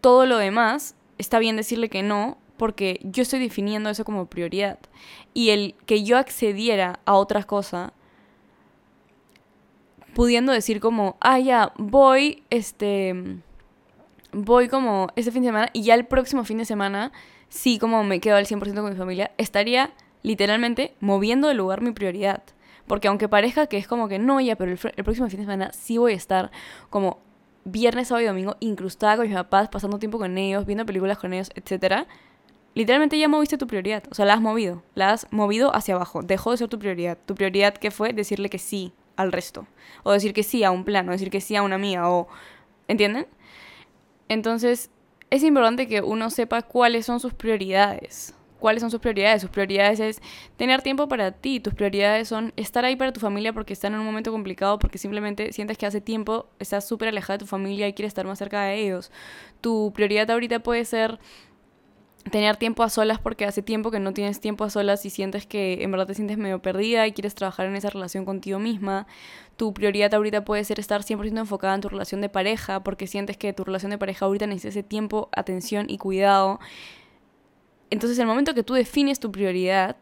todo 0.00 0.26
lo 0.26 0.38
demás 0.38 0.96
está 1.18 1.38
bien 1.38 1.56
decirle 1.56 1.88
que 1.88 2.02
no 2.02 2.38
porque 2.58 3.00
yo 3.02 3.22
estoy 3.22 3.40
definiendo 3.40 3.88
eso 3.88 4.04
como 4.04 4.26
prioridad. 4.26 4.78
Y 5.32 5.50
el 5.50 5.74
que 5.86 6.04
yo 6.04 6.18
accediera 6.18 7.00
a 7.06 7.14
otra 7.14 7.44
cosa, 7.44 7.92
pudiendo 10.14 10.52
decir 10.52 10.80
como, 10.80 11.16
ah, 11.20 11.38
ya, 11.38 11.72
voy, 11.78 12.42
este, 12.50 13.14
voy 14.32 14.68
como 14.68 15.08
este 15.16 15.30
fin 15.30 15.42
de 15.42 15.48
semana 15.48 15.68
y 15.72 15.82
ya 15.82 15.94
el 15.94 16.06
próximo 16.06 16.44
fin 16.44 16.58
de 16.58 16.64
semana, 16.64 17.12
sí, 17.48 17.78
como 17.78 18.04
me 18.04 18.20
quedo 18.20 18.36
al 18.36 18.46
100% 18.46 18.74
con 18.74 18.90
mi 18.90 18.96
familia, 18.96 19.30
estaría 19.38 19.92
literalmente 20.22 20.94
moviendo 21.00 21.48
de 21.48 21.54
lugar 21.54 21.80
mi 21.80 21.92
prioridad. 21.92 22.42
Porque 22.86 23.08
aunque 23.08 23.28
parezca 23.28 23.66
que 23.66 23.76
es 23.76 23.86
como 23.86 24.08
que 24.08 24.18
no, 24.18 24.40
ya, 24.40 24.56
pero 24.56 24.72
el, 24.72 25.04
próximo 25.04 25.28
fin 25.28 25.40
de 25.40 25.44
semana 25.44 25.72
sí 25.72 25.98
voy 25.98 26.12
a 26.14 26.16
estar 26.16 26.50
como 26.90 27.20
viernes, 27.64 28.08
sábado 28.08 28.24
y 28.24 28.28
domingo 28.28 28.56
incrustada 28.60 29.16
con 29.16 29.26
mis 29.26 29.36
papás, 29.36 29.68
pasando 29.68 29.98
tiempo 29.98 30.18
con 30.18 30.38
ellos, 30.38 30.64
viendo 30.64 30.86
películas 30.86 31.18
con 31.18 31.34
ellos, 31.34 31.50
etc. 31.54 32.06
Literalmente 32.78 33.18
ya 33.18 33.26
moviste 33.26 33.58
tu 33.58 33.66
prioridad. 33.66 34.04
O 34.08 34.14
sea, 34.14 34.24
la 34.24 34.34
has 34.34 34.40
movido. 34.40 34.84
La 34.94 35.10
has 35.10 35.26
movido 35.32 35.74
hacia 35.74 35.96
abajo. 35.96 36.22
Dejó 36.22 36.52
de 36.52 36.58
ser 36.58 36.68
tu 36.68 36.78
prioridad. 36.78 37.18
Tu 37.26 37.34
prioridad 37.34 37.74
que 37.74 37.90
fue 37.90 38.12
decirle 38.12 38.50
que 38.50 38.60
sí 38.60 38.92
al 39.16 39.32
resto. 39.32 39.66
O 40.04 40.12
decir 40.12 40.32
que 40.32 40.44
sí 40.44 40.62
a 40.62 40.70
un 40.70 40.84
plan. 40.84 41.08
O 41.08 41.10
decir 41.10 41.28
que 41.28 41.40
sí 41.40 41.56
a 41.56 41.64
una 41.64 41.74
amiga. 41.74 42.08
O... 42.08 42.28
¿Entienden? 42.86 43.26
Entonces, 44.28 44.92
es 45.28 45.42
importante 45.42 45.88
que 45.88 46.02
uno 46.02 46.30
sepa 46.30 46.62
cuáles 46.62 47.04
son 47.04 47.18
sus 47.18 47.34
prioridades 47.34 48.36
cuáles 48.58 48.80
son 48.80 48.90
sus 48.90 49.00
prioridades. 49.00 49.42
Sus 49.42 49.50
prioridades 49.50 50.00
es 50.00 50.20
tener 50.56 50.82
tiempo 50.82 51.08
para 51.08 51.32
ti. 51.32 51.60
Tus 51.60 51.74
prioridades 51.74 52.28
son 52.28 52.52
estar 52.56 52.84
ahí 52.84 52.96
para 52.96 53.12
tu 53.12 53.20
familia 53.20 53.52
porque 53.52 53.72
están 53.72 53.94
en 53.94 54.00
un 54.00 54.06
momento 54.06 54.32
complicado, 54.32 54.78
porque 54.78 54.98
simplemente 54.98 55.52
sientes 55.52 55.78
que 55.78 55.86
hace 55.86 56.00
tiempo 56.00 56.48
estás 56.58 56.86
súper 56.86 57.08
alejada 57.08 57.34
de 57.34 57.44
tu 57.44 57.46
familia 57.46 57.88
y 57.88 57.92
quieres 57.92 58.10
estar 58.10 58.26
más 58.26 58.38
cerca 58.38 58.62
de 58.64 58.80
ellos. 58.80 59.10
Tu 59.60 59.92
prioridad 59.94 60.30
ahorita 60.30 60.60
puede 60.60 60.84
ser 60.84 61.18
tener 62.30 62.56
tiempo 62.56 62.82
a 62.82 62.90
solas 62.90 63.18
porque 63.18 63.44
hace 63.44 63.62
tiempo 63.62 63.90
que 63.90 64.00
no 64.00 64.12
tienes 64.12 64.40
tiempo 64.40 64.64
a 64.64 64.70
solas 64.70 65.04
y 65.04 65.10
sientes 65.10 65.46
que 65.46 65.82
en 65.82 65.90
verdad 65.90 66.06
te 66.06 66.14
sientes 66.14 66.36
medio 66.36 66.60
perdida 66.60 67.06
y 67.06 67.12
quieres 67.12 67.34
trabajar 67.34 67.66
en 67.66 67.76
esa 67.76 67.90
relación 67.90 68.24
contigo 68.24 68.58
misma. 68.58 69.06
Tu 69.56 69.72
prioridad 69.72 70.12
ahorita 70.14 70.44
puede 70.44 70.64
ser 70.64 70.78
estar 70.78 71.02
100% 71.02 71.38
enfocada 71.38 71.74
en 71.74 71.80
tu 71.80 71.88
relación 71.88 72.20
de 72.20 72.28
pareja 72.28 72.82
porque 72.82 73.06
sientes 73.06 73.36
que 73.36 73.52
tu 73.52 73.64
relación 73.64 73.90
de 73.90 73.98
pareja 73.98 74.26
ahorita 74.26 74.46
necesita 74.46 74.68
ese 74.68 74.82
tiempo, 74.82 75.28
atención 75.32 75.86
y 75.88 75.98
cuidado. 75.98 76.60
Entonces, 77.90 78.18
el 78.18 78.26
momento 78.26 78.54
que 78.54 78.62
tú 78.62 78.74
defines 78.74 79.18
tu 79.18 79.32
prioridad, 79.32 79.96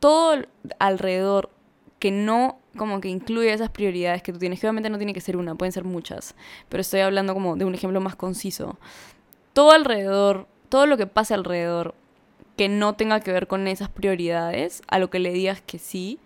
todo 0.00 0.42
alrededor 0.78 1.50
que 1.98 2.10
no 2.10 2.58
como 2.76 3.00
que 3.00 3.08
incluye 3.08 3.52
esas 3.52 3.70
prioridades 3.70 4.22
que 4.22 4.32
tú 4.32 4.38
tienes, 4.38 4.60
que 4.60 4.66
obviamente 4.66 4.90
no 4.90 4.98
tiene 4.98 5.12
que 5.12 5.20
ser 5.20 5.36
una, 5.36 5.54
pueden 5.54 5.72
ser 5.72 5.84
muchas, 5.84 6.34
pero 6.68 6.80
estoy 6.80 7.00
hablando 7.00 7.34
como 7.34 7.56
de 7.56 7.64
un 7.64 7.74
ejemplo 7.74 8.00
más 8.00 8.16
conciso. 8.16 8.78
Todo 9.52 9.72
alrededor, 9.72 10.46
todo 10.70 10.86
lo 10.86 10.96
que 10.96 11.06
pase 11.06 11.34
alrededor 11.34 11.94
que 12.56 12.68
no 12.68 12.94
tenga 12.94 13.20
que 13.20 13.32
ver 13.32 13.46
con 13.46 13.68
esas 13.68 13.90
prioridades, 13.90 14.82
a 14.88 14.98
lo 14.98 15.10
que 15.10 15.18
le 15.18 15.32
digas 15.32 15.60
que 15.60 15.78
sí, 15.78 16.18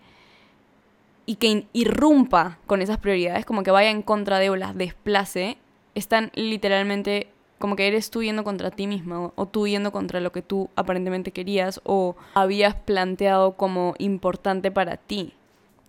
y 1.25 1.35
que 1.35 1.65
irrumpa 1.73 2.59
con 2.67 2.81
esas 2.81 2.97
prioridades, 2.99 3.45
como 3.45 3.63
que 3.63 3.71
vaya 3.71 3.89
en 3.89 4.01
contra 4.01 4.39
de 4.39 4.49
o 4.49 4.55
las 4.55 4.77
desplace, 4.77 5.57
están 5.95 6.31
literalmente 6.35 7.27
como 7.57 7.75
que 7.75 7.87
eres 7.87 8.11
tú 8.11 8.21
yendo 8.21 8.43
contra 8.43 8.69
ti 8.69 8.85
misma 8.85 9.31
o, 9.35 9.45
tú 9.45 9.65
yendo 9.67 9.91
contra 9.91 10.19
lo 10.19 10.31
que 10.31 10.41
tú 10.41 10.69
aparentemente 10.75 11.31
querías 11.31 11.81
o 11.83 12.15
habías 12.33 12.75
planteado 12.75 13.53
como 13.53 13.95
importante 13.97 14.71
para 14.71 14.97
ti. 14.97 15.33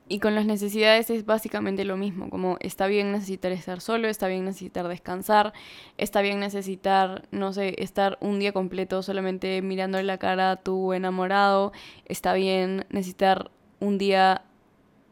Y 0.09 0.21
con 0.21 0.37
las 0.37 0.47
necesidades 0.47 1.11
es 1.11 1.27
básicamente 1.27 1.85
lo 1.85 1.97
mismo, 1.97 2.31
como 2.31 2.59
está 2.61 2.87
bien 2.87 3.11
necesitar 3.11 3.51
estar 3.51 3.81
solo, 3.81 4.07
está 4.07 4.29
bien 4.29 4.45
necesitar 4.45 4.87
descansar, 4.87 5.53
está 5.99 6.23
bien 6.23 6.39
necesitar, 6.39 7.27
no 7.33 7.53
sé, 7.53 7.75
estar 7.83 8.17
un 8.21 8.39
día 8.39 8.53
completo 8.53 9.03
solamente 9.03 9.61
mirándole 9.63 10.05
la 10.05 10.19
cara 10.19 10.53
a 10.53 10.57
tu 10.57 10.93
enamorado, 10.93 11.73
está 12.05 12.35
bien 12.35 12.87
necesitar 12.89 13.51
un 13.81 13.99
día 13.99 14.45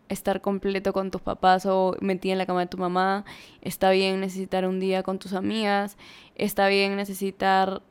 estar 0.08 0.40
completo 0.40 0.92
con 0.92 1.10
tus 1.10 1.22
papás 1.22 1.66
o 1.66 1.96
metida 2.00 2.32
en 2.32 2.38
la 2.38 2.46
cama 2.46 2.60
de 2.60 2.66
tu 2.66 2.78
mamá, 2.78 3.24
está 3.62 3.90
bien 3.90 4.20
necesitar 4.20 4.64
un 4.64 4.78
día 4.78 5.02
con 5.02 5.18
tus 5.18 5.32
amigas, 5.32 5.96
está 6.36 6.68
bien 6.68 6.94
necesitar 6.94 7.82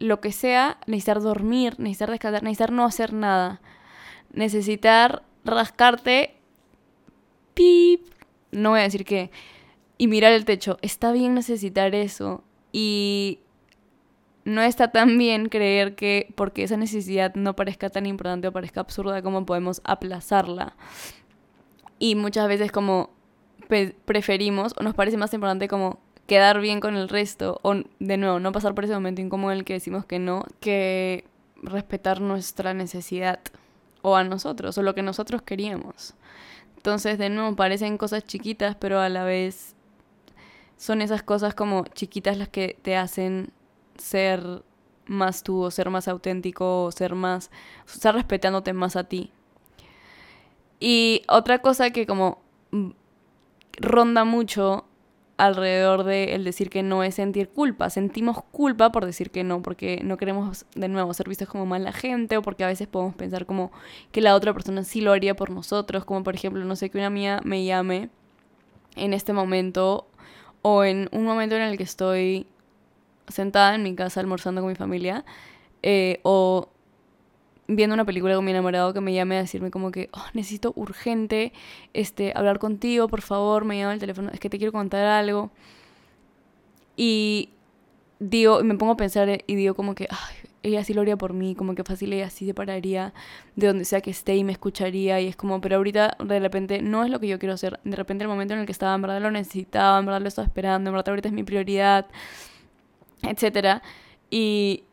lo 0.00 0.20
que 0.20 0.32
sea, 0.32 0.78
necesitar 0.86 1.20
dormir, 1.20 1.78
necesitar 1.78 2.10
descansar, 2.10 2.42
necesitar 2.42 2.72
no 2.72 2.84
hacer 2.84 3.12
nada, 3.12 3.60
necesitar 4.32 5.22
rascarte, 5.44 6.39
no 8.52 8.70
voy 8.70 8.80
a 8.80 8.84
decir 8.84 9.04
qué, 9.04 9.30
y 9.98 10.06
mirar 10.06 10.32
el 10.32 10.44
techo, 10.44 10.78
está 10.82 11.12
bien 11.12 11.34
necesitar 11.34 11.94
eso 11.94 12.42
y 12.72 13.40
no 14.44 14.62
está 14.62 14.90
tan 14.90 15.18
bien 15.18 15.48
creer 15.48 15.94
que 15.94 16.32
porque 16.34 16.62
esa 16.62 16.76
necesidad 16.76 17.34
no 17.34 17.54
parezca 17.54 17.90
tan 17.90 18.06
importante 18.06 18.48
o 18.48 18.52
parezca 18.52 18.80
absurda 18.80 19.22
como 19.22 19.44
podemos 19.44 19.80
aplazarla. 19.84 20.74
Y 21.98 22.14
muchas 22.14 22.48
veces 22.48 22.72
como 22.72 23.10
preferimos 24.04 24.74
o 24.78 24.82
nos 24.82 24.94
parece 24.94 25.16
más 25.16 25.32
importante 25.34 25.68
como 25.68 26.00
quedar 26.26 26.60
bien 26.60 26.80
con 26.80 26.96
el 26.96 27.08
resto 27.08 27.60
o 27.62 27.74
de 27.98 28.16
nuevo 28.16 28.40
no 28.40 28.52
pasar 28.52 28.74
por 28.74 28.84
ese 28.84 28.94
momento 28.94 29.20
incómodo 29.20 29.52
en 29.52 29.58
el 29.58 29.64
que 29.64 29.74
decimos 29.74 30.06
que 30.06 30.18
no, 30.18 30.44
que 30.60 31.24
respetar 31.62 32.20
nuestra 32.20 32.72
necesidad 32.72 33.40
o 34.02 34.16
a 34.16 34.24
nosotros 34.24 34.78
o 34.78 34.82
lo 34.82 34.94
que 34.94 35.02
nosotros 35.02 35.42
queríamos. 35.42 36.14
Entonces 36.80 37.18
de 37.18 37.28
nuevo 37.28 37.54
parecen 37.56 37.98
cosas 37.98 38.24
chiquitas 38.24 38.74
pero 38.74 39.00
a 39.00 39.10
la 39.10 39.22
vez 39.24 39.76
son 40.78 41.02
esas 41.02 41.22
cosas 41.22 41.54
como 41.54 41.84
chiquitas 41.88 42.38
las 42.38 42.48
que 42.48 42.78
te 42.80 42.96
hacen 42.96 43.52
ser 43.98 44.64
más 45.04 45.42
tú 45.42 45.60
o 45.60 45.70
ser 45.70 45.90
más 45.90 46.08
auténtico 46.08 46.84
o 46.84 46.90
ser 46.90 47.14
más, 47.14 47.50
estar 47.86 48.14
respetándote 48.14 48.72
más 48.72 48.96
a 48.96 49.04
ti. 49.04 49.30
Y 50.78 51.22
otra 51.28 51.58
cosa 51.58 51.90
que 51.90 52.06
como 52.06 52.40
ronda 53.72 54.24
mucho 54.24 54.86
alrededor 55.40 56.04
de 56.04 56.34
el 56.34 56.44
decir 56.44 56.68
que 56.68 56.82
no 56.82 57.02
es 57.02 57.14
sentir 57.14 57.48
culpa. 57.48 57.88
Sentimos 57.88 58.42
culpa 58.52 58.92
por 58.92 59.06
decir 59.06 59.30
que 59.30 59.42
no, 59.42 59.62
porque 59.62 60.00
no 60.04 60.18
queremos 60.18 60.66
de 60.74 60.88
nuevo 60.88 61.14
ser 61.14 61.28
vistos 61.28 61.48
como 61.48 61.64
mala 61.64 61.92
gente 61.92 62.36
o 62.36 62.42
porque 62.42 62.62
a 62.64 62.66
veces 62.66 62.86
podemos 62.88 63.14
pensar 63.14 63.46
como 63.46 63.72
que 64.12 64.20
la 64.20 64.34
otra 64.34 64.52
persona 64.52 64.84
sí 64.84 65.00
lo 65.00 65.12
haría 65.12 65.34
por 65.34 65.50
nosotros, 65.50 66.04
como 66.04 66.22
por 66.22 66.34
ejemplo, 66.34 66.64
no 66.64 66.76
sé, 66.76 66.90
que 66.90 66.98
una 66.98 67.10
mía 67.10 67.40
me 67.42 67.64
llame 67.64 68.10
en 68.96 69.14
este 69.14 69.32
momento 69.32 70.06
o 70.62 70.84
en 70.84 71.08
un 71.12 71.24
momento 71.24 71.56
en 71.56 71.62
el 71.62 71.78
que 71.78 71.84
estoy 71.84 72.46
sentada 73.28 73.74
en 73.74 73.82
mi 73.82 73.94
casa 73.94 74.20
almorzando 74.20 74.60
con 74.60 74.68
mi 74.68 74.76
familia 74.76 75.24
eh, 75.82 76.20
o 76.22 76.68
viendo 77.76 77.94
una 77.94 78.04
película 78.04 78.34
con 78.34 78.44
mi 78.44 78.50
enamorado 78.50 78.92
que 78.92 79.00
me 79.00 79.12
llame 79.12 79.36
a 79.36 79.40
decirme 79.40 79.70
como 79.70 79.90
que 79.90 80.08
oh, 80.12 80.24
necesito 80.34 80.72
urgente 80.76 81.52
este, 81.92 82.32
hablar 82.34 82.58
contigo, 82.58 83.08
por 83.08 83.22
favor, 83.22 83.64
me 83.64 83.78
llama 83.78 83.94
el 83.94 84.00
teléfono, 84.00 84.30
es 84.32 84.40
que 84.40 84.50
te 84.50 84.58
quiero 84.58 84.72
contar 84.72 85.04
algo. 85.06 85.50
Y 86.96 87.50
digo, 88.18 88.62
me 88.62 88.74
pongo 88.74 88.92
a 88.92 88.96
pensar 88.96 89.42
y 89.46 89.54
digo 89.54 89.74
como 89.74 89.94
que 89.94 90.06
Ay, 90.10 90.50
ella 90.62 90.84
sí 90.84 90.92
lo 90.94 91.00
haría 91.00 91.16
por 91.16 91.32
mí, 91.32 91.54
como 91.54 91.74
que 91.74 91.84
fácil 91.84 92.12
ella 92.12 92.28
sí 92.28 92.46
se 92.46 92.54
pararía 92.54 93.14
de 93.56 93.66
donde 93.68 93.84
sea 93.84 94.00
que 94.00 94.10
esté 94.10 94.36
y 94.36 94.44
me 94.44 94.52
escucharía 94.52 95.20
y 95.20 95.28
es 95.28 95.36
como, 95.36 95.60
pero 95.60 95.76
ahorita 95.76 96.16
de 96.22 96.40
repente 96.40 96.82
no 96.82 97.04
es 97.04 97.10
lo 97.10 97.20
que 97.20 97.28
yo 97.28 97.38
quiero 97.38 97.54
hacer, 97.54 97.80
de 97.84 97.96
repente 97.96 98.24
el 98.24 98.28
momento 98.28 98.54
en 98.54 98.60
el 98.60 98.66
que 98.66 98.72
estaba 98.72 98.94
en 98.94 99.02
verdad 99.02 99.20
lo 99.22 99.30
necesitaba, 99.30 99.98
en 99.98 100.06
verdad 100.06 100.20
lo 100.20 100.28
estaba 100.28 100.46
esperando, 100.46 100.90
en 100.90 100.94
verdad 100.94 101.08
ahorita 101.10 101.28
es 101.28 101.34
mi 101.34 101.44
prioridad, 101.44 102.06
etcétera 103.22 103.82
Y 104.30 104.84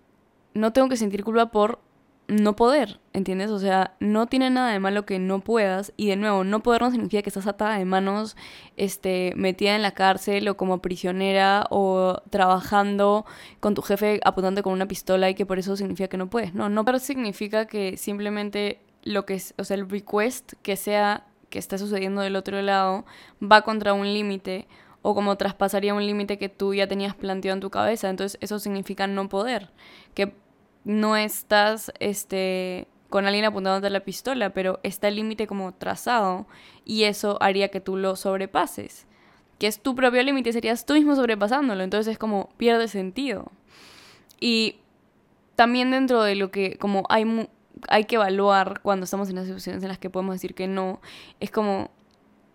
no 0.54 0.74
tengo 0.74 0.90
que 0.90 0.98
sentir 0.98 1.24
culpa 1.24 1.52
por 1.52 1.80
no 2.28 2.56
poder, 2.56 3.00
¿entiendes? 3.14 3.50
O 3.52 3.60
sea, 3.60 3.96
no 4.00 4.28
tiene 4.28 4.50
nada 4.50 4.72
de 4.72 4.80
malo 4.80 5.06
que 5.06 5.18
no 5.18 5.40
puedas 5.40 5.94
y 5.96 6.08
de 6.08 6.18
nuevo, 6.18 6.44
no 6.44 6.62
poder 6.62 6.82
no 6.82 6.92
significa 6.92 7.22
que 7.22 7.30
estás 7.30 7.48
atada 7.48 7.78
de 7.78 7.86
manos, 7.86 8.36
este, 8.76 9.34
metida 9.36 9.76
en 9.76 9.82
la 9.82 9.92
cárcel 9.92 10.48
o 10.50 10.58
como 10.58 10.82
prisionera 10.82 11.66
o 11.70 12.22
trabajando 12.30 13.26
con 13.62 13.76
tu 13.76 13.82
jefe 13.82 14.20
apuntando 14.26 14.62
con 14.62 14.74
una 14.74 14.88
pistola 14.88 15.30
y 15.30 15.36
que 15.36 15.46
por 15.46 15.58
eso 15.58 15.78
significa 15.78 16.10
que 16.10 16.18
no 16.18 16.30
puedes. 16.30 16.54
No, 16.54 16.70
no 16.70 16.84
pero 16.84 17.00
significa 17.00 17.66
que 17.66 17.96
simplemente 17.96 18.82
lo 19.04 19.26
que 19.26 19.36
es, 19.36 19.54
o 19.58 19.64
sea, 19.64 19.76
el 19.76 19.90
request 19.90 20.54
que 20.62 20.76
sea 20.76 21.28
que 21.50 21.60
está 21.60 21.78
sucediendo 21.78 22.22
del 22.22 22.36
otro 22.36 22.62
lado 22.62 23.06
va 23.42 23.62
contra 23.62 23.94
un 23.94 24.14
límite 24.14 24.68
o 25.02 25.16
como 25.16 25.38
traspasaría 25.38 25.94
un 25.94 26.06
límite 26.06 26.38
que 26.38 26.50
tú 26.50 26.74
ya 26.74 26.88
tenías 26.88 27.16
planteado 27.16 27.56
en 27.56 27.62
tu 27.62 27.70
cabeza. 27.70 28.10
Entonces 28.10 28.38
eso 28.42 28.60
significa 28.60 29.08
no 29.08 29.30
poder. 29.30 29.70
Que 30.14 30.36
no 30.88 31.18
estás 31.18 31.92
este, 32.00 32.88
con 33.10 33.26
alguien 33.26 33.44
apuntándote 33.44 33.90
la 33.90 34.00
pistola, 34.00 34.52
pero 34.52 34.80
está 34.84 35.10
el 35.10 35.18
límite 35.18 35.46
como 35.46 35.74
trazado 35.74 36.48
y 36.86 37.04
eso 37.04 37.38
haría 37.42 37.68
que 37.68 37.82
tú 37.82 37.98
lo 37.98 38.16
sobrepases. 38.16 39.06
Que 39.60 39.68
es 39.68 39.82
tu 39.82 39.96
propio 39.96 40.24
límite, 40.24 40.54
serías 40.54 40.86
tú 40.86 40.94
mismo 40.94 41.16
sobrepasándolo, 41.16 41.84
entonces 41.84 42.14
es 42.14 42.18
como 42.18 42.50
pierde 42.56 42.88
sentido. 42.88 43.52
Y 44.40 44.78
también 45.56 45.92
dentro 45.92 46.24
de 46.24 46.36
lo 46.36 46.52
que 46.52 46.78
como 46.78 47.04
hay, 47.10 47.50
hay 47.90 48.06
que 48.06 48.16
evaluar 48.16 48.80
cuando 48.82 49.04
estamos 49.04 49.30
en 49.30 49.36
las 49.36 49.46
situaciones 49.46 49.84
en 49.84 49.90
las 49.90 49.98
que 49.98 50.10
podemos 50.10 50.36
decir 50.36 50.56
que 50.56 50.68
no, 50.68 51.02
es 51.42 51.52
como 51.52 51.92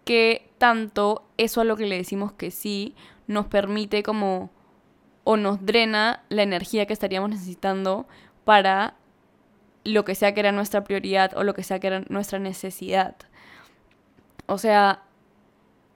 que 0.07 0.49
tanto 0.57 1.29
eso 1.37 1.61
a 1.61 1.65
lo 1.65 1.77
que 1.77 1.87
le 1.87 1.99
decimos 1.99 2.33
que 2.33 2.51
sí 2.51 2.95
nos 3.27 3.47
permite 3.47 4.03
como 4.03 4.51
o 5.25 5.37
nos 5.37 5.65
drena 5.65 6.23
la 6.29 6.43
energía 6.43 6.87
que 6.87 6.93
estaríamos 6.93 7.31
necesitando 7.31 8.07
para 8.45 8.97
lo 9.85 10.05
que 10.05 10.15
sea 10.15 10.35
que 10.35 10.41
era 10.41 10.53
nuestra 10.53 10.85
prioridad 10.85 11.37
o 11.37 11.45
lo 11.45 11.55
que 11.55 11.63
sea 11.63 11.81
que 11.81 11.89
era 11.89 12.05
nuestra 12.09 12.39
necesidad. 12.39 13.17
O 14.47 14.59
sea, 14.59 15.03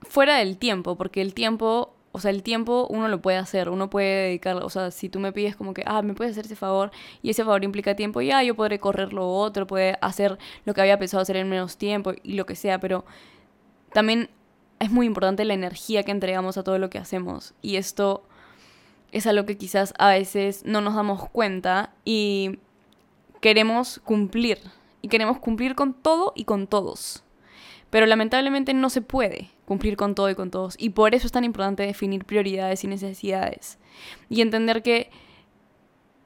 fuera 0.01 0.37
del 0.37 0.57
tiempo, 0.57 0.95
porque 0.95 1.21
el 1.21 1.33
tiempo, 1.33 1.93
o 2.11 2.19
sea, 2.19 2.31
el 2.31 2.43
tiempo 2.43 2.87
uno 2.89 3.07
lo 3.07 3.21
puede 3.21 3.37
hacer, 3.37 3.69
uno 3.69 3.89
puede 3.89 4.27
dedicarlo, 4.27 4.65
o 4.65 4.69
sea, 4.69 4.91
si 4.91 5.09
tú 5.09 5.19
me 5.19 5.31
pides 5.31 5.55
como 5.55 5.73
que, 5.73 5.83
ah, 5.85 6.01
me 6.01 6.13
puedes 6.13 6.31
hacer 6.31 6.45
ese 6.45 6.55
favor 6.55 6.91
y 7.21 7.29
ese 7.29 7.43
favor 7.43 7.63
implica 7.63 7.95
tiempo, 7.95 8.21
ya 8.21 8.43
yo 8.43 8.55
podré 8.55 8.79
correr 8.79 9.13
lo 9.13 9.29
otro, 9.29 9.67
puede 9.67 9.97
hacer 10.01 10.37
lo 10.65 10.73
que 10.73 10.81
había 10.81 10.99
pensado 10.99 11.21
hacer 11.21 11.37
en 11.37 11.49
menos 11.49 11.77
tiempo 11.77 12.13
y 12.23 12.33
lo 12.33 12.45
que 12.45 12.55
sea, 12.55 12.79
pero 12.79 13.05
también 13.93 14.29
es 14.79 14.91
muy 14.91 15.05
importante 15.05 15.45
la 15.45 15.53
energía 15.53 16.03
que 16.03 16.11
entregamos 16.11 16.57
a 16.57 16.63
todo 16.63 16.77
lo 16.77 16.89
que 16.89 16.99
hacemos 16.99 17.53
y 17.61 17.77
esto 17.77 18.26
es 19.11 19.27
algo 19.27 19.45
que 19.45 19.57
quizás 19.57 19.93
a 19.97 20.09
veces 20.09 20.63
no 20.65 20.81
nos 20.81 20.95
damos 20.95 21.29
cuenta 21.29 21.93
y 22.03 22.59
queremos 23.41 23.99
cumplir. 24.03 24.59
Y 25.01 25.09
queremos 25.09 25.39
cumplir 25.39 25.75
con 25.75 25.93
todo 25.93 26.33
y 26.35 26.43
con 26.43 26.67
todos. 26.67 27.23
Pero 27.89 28.05
lamentablemente 28.05 28.73
no 28.73 28.89
se 28.89 29.01
puede 29.01 29.51
cumplir 29.65 29.95
con 29.95 30.15
todo 30.15 30.29
y 30.29 30.35
con 30.35 30.51
todos. 30.51 30.75
Y 30.77 30.89
por 30.89 31.15
eso 31.15 31.27
es 31.27 31.31
tan 31.31 31.43
importante 31.43 31.83
definir 31.83 32.25
prioridades 32.25 32.83
y 32.83 32.87
necesidades. 32.87 33.77
Y 34.29 34.41
entender 34.41 34.83
que, 34.83 35.09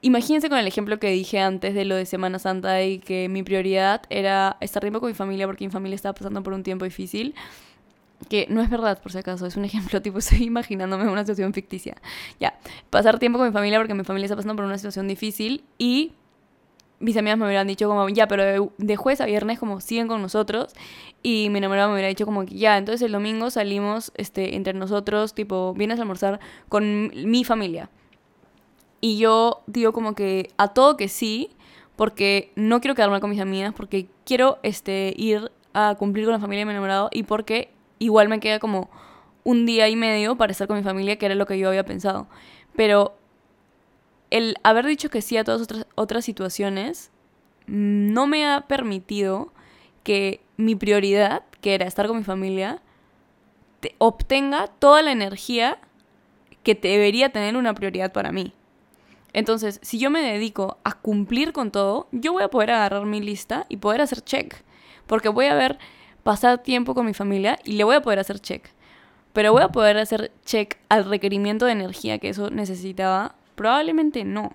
imagínense 0.01 0.49
con 0.49 0.57
el 0.57 0.67
ejemplo 0.67 0.99
que 0.99 1.09
dije 1.11 1.39
antes 1.39 1.75
de 1.75 1.85
lo 1.85 1.95
de 1.95 2.05
Semana 2.05 2.39
Santa 2.39 2.81
y 2.83 2.99
que 2.99 3.29
mi 3.29 3.43
prioridad 3.43 4.01
era 4.09 4.57
estar 4.61 4.81
tiempo 4.81 4.99
con 4.99 5.09
mi 5.09 5.15
familia 5.15 5.45
porque 5.45 5.65
mi 5.65 5.71
familia 5.71 5.95
estaba 5.95 6.13
pasando 6.13 6.41
por 6.41 6.53
un 6.53 6.63
tiempo 6.63 6.85
difícil 6.85 7.35
que 8.29 8.47
no 8.49 8.61
es 8.61 8.69
verdad 8.69 9.01
por 9.01 9.11
si 9.11 9.17
acaso, 9.17 9.45
es 9.45 9.55
un 9.55 9.65
ejemplo, 9.65 10.01
tipo 10.03 10.19
estoy 10.19 10.43
imaginándome 10.43 11.07
una 11.09 11.21
situación 11.21 11.53
ficticia. 11.53 11.95
Ya, 12.39 12.57
pasar 12.89 13.19
tiempo 13.19 13.39
con 13.39 13.47
mi 13.47 13.53
familia 13.53 13.79
porque 13.79 13.93
mi 13.93 14.03
familia 14.03 14.25
está 14.25 14.35
pasando 14.35 14.55
por 14.55 14.65
una 14.65 14.77
situación 14.77 15.07
difícil 15.07 15.63
y 15.77 16.13
mis 16.99 17.17
amigas 17.17 17.37
me 17.37 17.45
hubieran 17.45 17.67
dicho 17.67 17.87
como, 17.87 18.07
ya, 18.09 18.27
pero 18.27 18.71
de, 18.77 18.95
jueves 18.95 19.21
a 19.21 19.25
viernes 19.25 19.59
como 19.59 19.81
siguen 19.81 20.07
con 20.07 20.21
nosotros 20.21 20.73
y 21.23 21.49
mi 21.49 21.57
enamorado 21.57 21.89
me 21.89 21.95
hubiera 21.95 22.09
dicho 22.09 22.25
como 22.25 22.43
ya, 22.43 22.77
entonces 22.77 23.01
el 23.01 23.11
domingo 23.11 23.49
salimos 23.49 24.11
este, 24.15 24.55
entre 24.55 24.73
nosotros, 24.73 25.33
tipo, 25.33 25.73
vienes 25.73 25.97
a 25.97 26.03
almorzar 26.03 26.39
con 26.69 27.11
mi 27.13 27.43
familia. 27.43 27.89
Y 29.01 29.17
yo 29.17 29.63
digo 29.65 29.93
como 29.93 30.13
que 30.13 30.51
a 30.57 30.69
todo 30.69 30.95
que 30.95 31.07
sí, 31.07 31.49
porque 31.95 32.51
no 32.55 32.81
quiero 32.81 32.93
quedarme 32.93 33.19
con 33.19 33.31
mis 33.31 33.39
amigas, 33.39 33.73
porque 33.73 34.07
quiero 34.23 34.59
este, 34.61 35.13
ir 35.17 35.51
a 35.73 35.95
cumplir 35.95 36.25
con 36.25 36.33
la 36.33 36.39
familia 36.39 36.61
de 36.61 36.65
mi 36.65 36.71
enamorado 36.71 37.09
y 37.11 37.23
porque 37.23 37.71
igual 38.01 38.29
me 38.29 38.39
queda 38.39 38.59
como 38.59 38.89
un 39.43 39.65
día 39.65 39.87
y 39.87 39.95
medio 39.95 40.35
para 40.35 40.51
estar 40.51 40.67
con 40.67 40.77
mi 40.77 40.83
familia, 40.83 41.17
que 41.17 41.27
era 41.27 41.35
lo 41.35 41.45
que 41.45 41.57
yo 41.57 41.69
había 41.69 41.85
pensado. 41.85 42.27
Pero 42.75 43.15
el 44.31 44.55
haber 44.63 44.85
dicho 44.85 45.09
que 45.09 45.21
sí 45.21 45.37
a 45.37 45.43
todas 45.43 45.61
otras, 45.61 45.85
otras 45.95 46.25
situaciones 46.25 47.11
no 47.67 48.25
me 48.27 48.47
ha 48.47 48.61
permitido 48.61 49.53
que 50.03 50.41
mi 50.57 50.75
prioridad, 50.75 51.43
que 51.61 51.75
era 51.75 51.85
estar 51.85 52.07
con 52.07 52.17
mi 52.17 52.23
familia, 52.23 52.81
obtenga 53.99 54.67
toda 54.67 55.01
la 55.03 55.11
energía 55.11 55.79
que 56.63 56.75
debería 56.75 57.31
tener 57.31 57.55
una 57.55 57.73
prioridad 57.73 58.11
para 58.11 58.31
mí. 58.31 58.53
Entonces, 59.33 59.79
si 59.83 59.99
yo 59.99 60.09
me 60.09 60.21
dedico 60.21 60.79
a 60.83 60.93
cumplir 60.93 61.53
con 61.53 61.71
todo, 61.71 62.07
yo 62.11 62.33
voy 62.33 62.43
a 62.43 62.49
poder 62.49 62.71
agarrar 62.71 63.05
mi 63.05 63.21
lista 63.21 63.65
y 63.69 63.77
poder 63.77 64.01
hacer 64.01 64.21
check. 64.21 64.55
Porque 65.07 65.29
voy 65.29 65.45
a 65.45 65.55
ver 65.55 65.77
pasar 66.23 66.61
tiempo 66.63 66.93
con 66.93 67.05
mi 67.05 67.13
familia 67.13 67.59
y 67.63 67.73
le 67.73 67.83
voy 67.83 67.95
a 67.95 68.01
poder 68.01 68.19
hacer 68.19 68.39
check. 68.39 68.69
Pero 69.33 69.53
voy 69.53 69.61
a 69.61 69.69
poder 69.69 69.97
hacer 69.97 70.31
check 70.45 70.77
al 70.89 71.05
requerimiento 71.05 71.65
de 71.65 71.71
energía 71.71 72.19
que 72.19 72.29
eso 72.29 72.49
necesitaba. 72.49 73.35
Probablemente 73.55 74.23
no. 74.23 74.53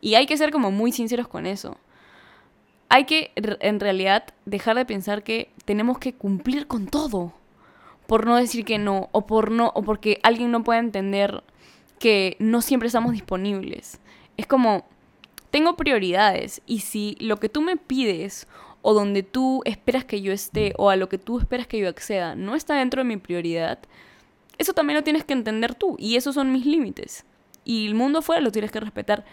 Y 0.00 0.14
hay 0.14 0.26
que 0.26 0.36
ser 0.36 0.50
como 0.50 0.70
muy 0.70 0.92
sinceros 0.92 1.28
con 1.28 1.46
eso. 1.46 1.76
Hay 2.88 3.06
que 3.06 3.32
en 3.34 3.80
realidad 3.80 4.24
dejar 4.44 4.76
de 4.76 4.84
pensar 4.84 5.24
que 5.24 5.50
tenemos 5.64 5.98
que 5.98 6.14
cumplir 6.14 6.66
con 6.66 6.86
todo. 6.86 7.32
Por 8.06 8.26
no 8.26 8.36
decir 8.36 8.64
que 8.64 8.78
no. 8.78 9.08
O 9.12 9.26
por 9.26 9.50
no. 9.50 9.72
O 9.74 9.82
porque 9.82 10.20
alguien 10.22 10.52
no 10.52 10.62
puede 10.62 10.80
entender 10.80 11.42
que 11.98 12.36
no 12.38 12.60
siempre 12.60 12.86
estamos 12.86 13.12
disponibles. 13.12 13.98
Es 14.36 14.46
como. 14.46 14.86
Tengo 15.50 15.74
prioridades. 15.76 16.62
Y 16.66 16.80
si 16.80 17.16
lo 17.18 17.38
que 17.38 17.48
tú 17.48 17.62
me 17.62 17.76
pides 17.76 18.46
o 18.86 18.92
donde 18.92 19.22
tú 19.22 19.62
esperas 19.64 20.04
que 20.04 20.20
yo 20.20 20.30
esté 20.30 20.74
o 20.76 20.90
a 20.90 20.96
lo 20.96 21.08
que 21.08 21.16
tú 21.16 21.38
esperas 21.38 21.66
que 21.66 21.78
yo 21.78 21.88
acceda 21.88 22.34
no 22.34 22.54
está 22.54 22.74
dentro 22.74 23.00
de 23.00 23.08
mi 23.08 23.16
prioridad, 23.16 23.78
eso 24.58 24.74
también 24.74 24.98
lo 24.98 25.02
tienes 25.02 25.24
que 25.24 25.32
entender 25.32 25.74
tú 25.74 25.96
y 25.98 26.16
esos 26.16 26.34
son 26.34 26.52
mis 26.52 26.66
límites. 26.66 27.24
Y 27.64 27.86
el 27.86 27.94
mundo 27.94 28.18
afuera 28.18 28.42
lo 28.42 28.52
tienes 28.52 28.70
que 28.70 28.80
respetar. 28.80 29.24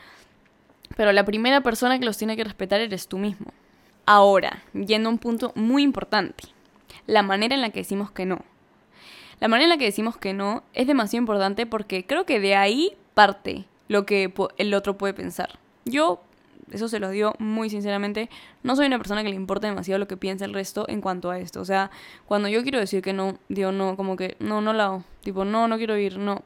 Pero 0.96 1.12
la 1.12 1.26
primera 1.26 1.60
persona 1.60 2.00
que 2.00 2.06
los 2.06 2.18
tiene 2.18 2.38
que 2.38 2.46
respetar 2.46 2.80
eres 2.80 3.10
tú 3.10 3.18
mismo. 3.18 3.52
Ahora, 4.06 4.64
yendo 4.74 5.10
a 5.10 5.12
un 5.12 5.18
punto 5.18 5.52
muy 5.56 5.84
importante, 5.84 6.46
la 7.06 7.22
manera 7.22 7.54
en 7.54 7.60
la 7.60 7.72
que 7.72 7.82
decimos 7.82 8.10
que 8.10 8.26
no. 8.26 8.46
La 9.42 9.50
manera 9.50 9.66
en 9.66 9.70
la 9.72 9.78
que 9.78 9.86
decimos 9.86 10.16
que 10.16 10.34
no 10.34 10.64
es 10.74 10.88
demasiado 10.88 11.24
importante 11.24 11.66
porque 11.66 12.06
creo 12.06 12.26
que 12.26 12.40
de 12.40 12.56
ahí 12.56 12.96
parte 13.14 13.66
lo 13.90 14.06
que 14.06 14.34
el 14.58 14.74
otro 14.74 14.98
puede 14.98 15.14
pensar. 15.14 15.60
Yo 15.84 16.24
eso 16.72 16.88
se 16.88 17.00
lo 17.00 17.10
digo 17.10 17.34
muy 17.40 17.70
sinceramente. 17.70 18.30
No 18.64 18.76
soy 18.76 18.88
una 18.88 18.98
persona 18.98 19.24
que 19.24 19.30
le 19.30 19.36
importa 19.36 19.68
demasiado 19.68 20.00
lo 20.00 20.08
que 20.08 20.18
piensa 20.18 20.46
el 20.46 20.54
resto 20.54 20.86
en 20.88 21.02
cuanto 21.02 21.30
a 21.32 21.40
esto. 21.40 21.62
O 21.62 21.66
sea, 21.66 21.92
cuando 22.26 22.48
yo 22.48 22.64
quiero 22.64 22.80
decir 22.80 23.02
que 23.02 23.14
no, 23.14 23.38
digo 23.50 23.72
no, 23.72 23.96
como 23.96 24.16
que 24.16 24.36
no, 24.40 24.62
no 24.62 24.74
la 24.74 24.86
hago. 24.86 25.04
Tipo, 25.22 25.46
no, 25.46 25.68
no 25.68 25.78
quiero 25.78 25.98
ir, 25.98 26.18
no. 26.18 26.44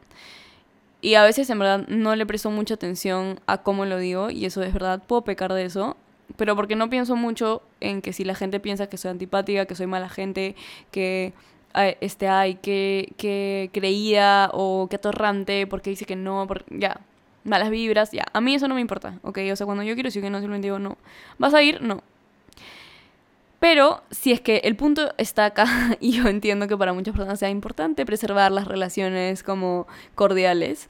Y 1.01 1.15
a 1.15 1.23
veces 1.23 1.49
en 1.49 1.59
verdad 1.59 1.87
no 1.87 2.15
le 2.15 2.25
presto 2.25 2.49
mucha 2.49 2.73
atención 2.73 3.39
a 3.45 3.59
cómo 3.59 3.85
lo 3.85 3.97
digo 3.99 4.31
y 4.31 4.45
eso 4.45 4.63
es 4.63 4.73
verdad, 4.73 5.03
puedo 5.05 5.23
pecar 5.23 5.53
de 5.53 5.65
eso. 5.65 5.97
Pero 6.37 6.55
porque 6.55 6.75
no 6.75 6.89
pienso 6.89 7.15
mucho 7.15 7.61
en 7.79 8.01
que 8.01 8.11
si 8.11 8.23
la 8.23 8.33
gente 8.33 8.59
piensa 8.59 8.87
que 8.87 8.97
soy 8.97 9.11
antipática, 9.11 9.65
que 9.65 9.75
soy 9.75 9.85
mala 9.85 10.09
gente, 10.09 10.55
que 10.91 11.33
este, 12.01 12.27
ay, 12.27 12.55
que, 12.55 13.13
que 13.17 13.69
creía 13.73 14.49
o 14.53 14.87
que 14.89 14.95
atorrante 14.95 15.67
porque 15.67 15.89
dice 15.89 16.05
que 16.05 16.15
no, 16.15 16.47
ya, 16.69 17.01
malas 17.45 17.69
vibras, 17.69 18.11
ya. 18.11 18.25
A 18.33 18.41
mí 18.41 18.55
eso 18.55 18.67
no 18.67 18.75
me 18.75 18.81
importa, 18.81 19.19
¿ok? 19.21 19.39
O 19.53 19.55
sea, 19.55 19.65
cuando 19.65 19.83
yo 19.83 19.93
quiero 19.93 20.07
decir 20.07 20.21
que 20.21 20.29
no, 20.29 20.39
simplemente 20.39 20.67
digo 20.67 20.79
no. 20.79 20.97
¿Vas 21.37 21.53
a 21.53 21.61
ir? 21.61 21.81
No. 21.81 22.03
Pero 23.59 24.03
si 24.11 24.31
es 24.31 24.41
que 24.41 24.57
el 24.65 24.75
punto 24.75 25.13
está 25.17 25.45
acá, 25.45 25.65
y 25.99 26.11
yo 26.11 26.27
entiendo 26.27 26.67
que 26.67 26.77
para 26.77 26.93
muchas 26.93 27.15
personas 27.15 27.39
sea 27.39 27.49
importante 27.49 28.05
preservar 28.05 28.51
las 28.51 28.67
relaciones 28.67 29.43
como 29.43 29.87
cordiales, 30.15 30.89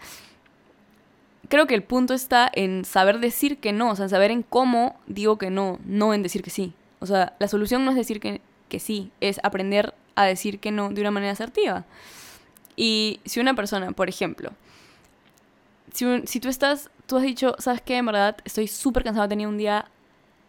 creo 1.48 1.68
que 1.68 1.76
el 1.76 1.84
punto 1.84 2.14
está 2.14 2.50
en 2.54 2.86
saber 2.86 3.20
decir 3.20 3.60
que 3.60 3.72
no, 3.72 3.92
o 3.92 3.96
sea, 3.96 4.06
en 4.06 4.10
saber 4.10 4.32
en 4.32 4.44
cómo 4.44 5.00
digo 5.08 5.38
que 5.38 5.50
no, 5.50 5.80
no 5.86 6.14
en 6.14 6.24
decir 6.24 6.42
que 6.42 6.50
sí. 6.50 6.74
O 7.00 7.06
sea, 7.06 7.36
la 7.40 7.48
solución 7.48 7.86
no 7.86 7.92
es 7.92 7.98
decir 7.98 8.20
que, 8.20 8.42
que 8.70 8.80
sí, 8.80 9.12
es 9.22 9.40
aprender 9.44 9.94
a 10.16 10.26
decir 10.26 10.60
que 10.60 10.72
no 10.72 10.90
de 10.90 11.02
una 11.02 11.12
manera 11.12 11.34
asertiva. 11.34 11.86
Y 12.76 13.20
si 13.26 13.40
una 13.40 13.54
persona, 13.54 13.92
por 13.92 14.10
ejemplo, 14.10 14.52
si, 15.96 16.40
tú 16.40 16.50
estás, 16.50 16.90
tú 17.06 17.18
has 17.18 17.24
dicho, 17.24 17.56
¿sabes 17.60 17.82
qué? 17.82 17.98
En 17.98 18.06
verdad, 18.06 18.38
estoy 18.44 18.68
súper 18.68 19.04
cansada, 19.04 19.30
tenía 19.30 19.48
un 19.48 19.58
día 19.58 19.86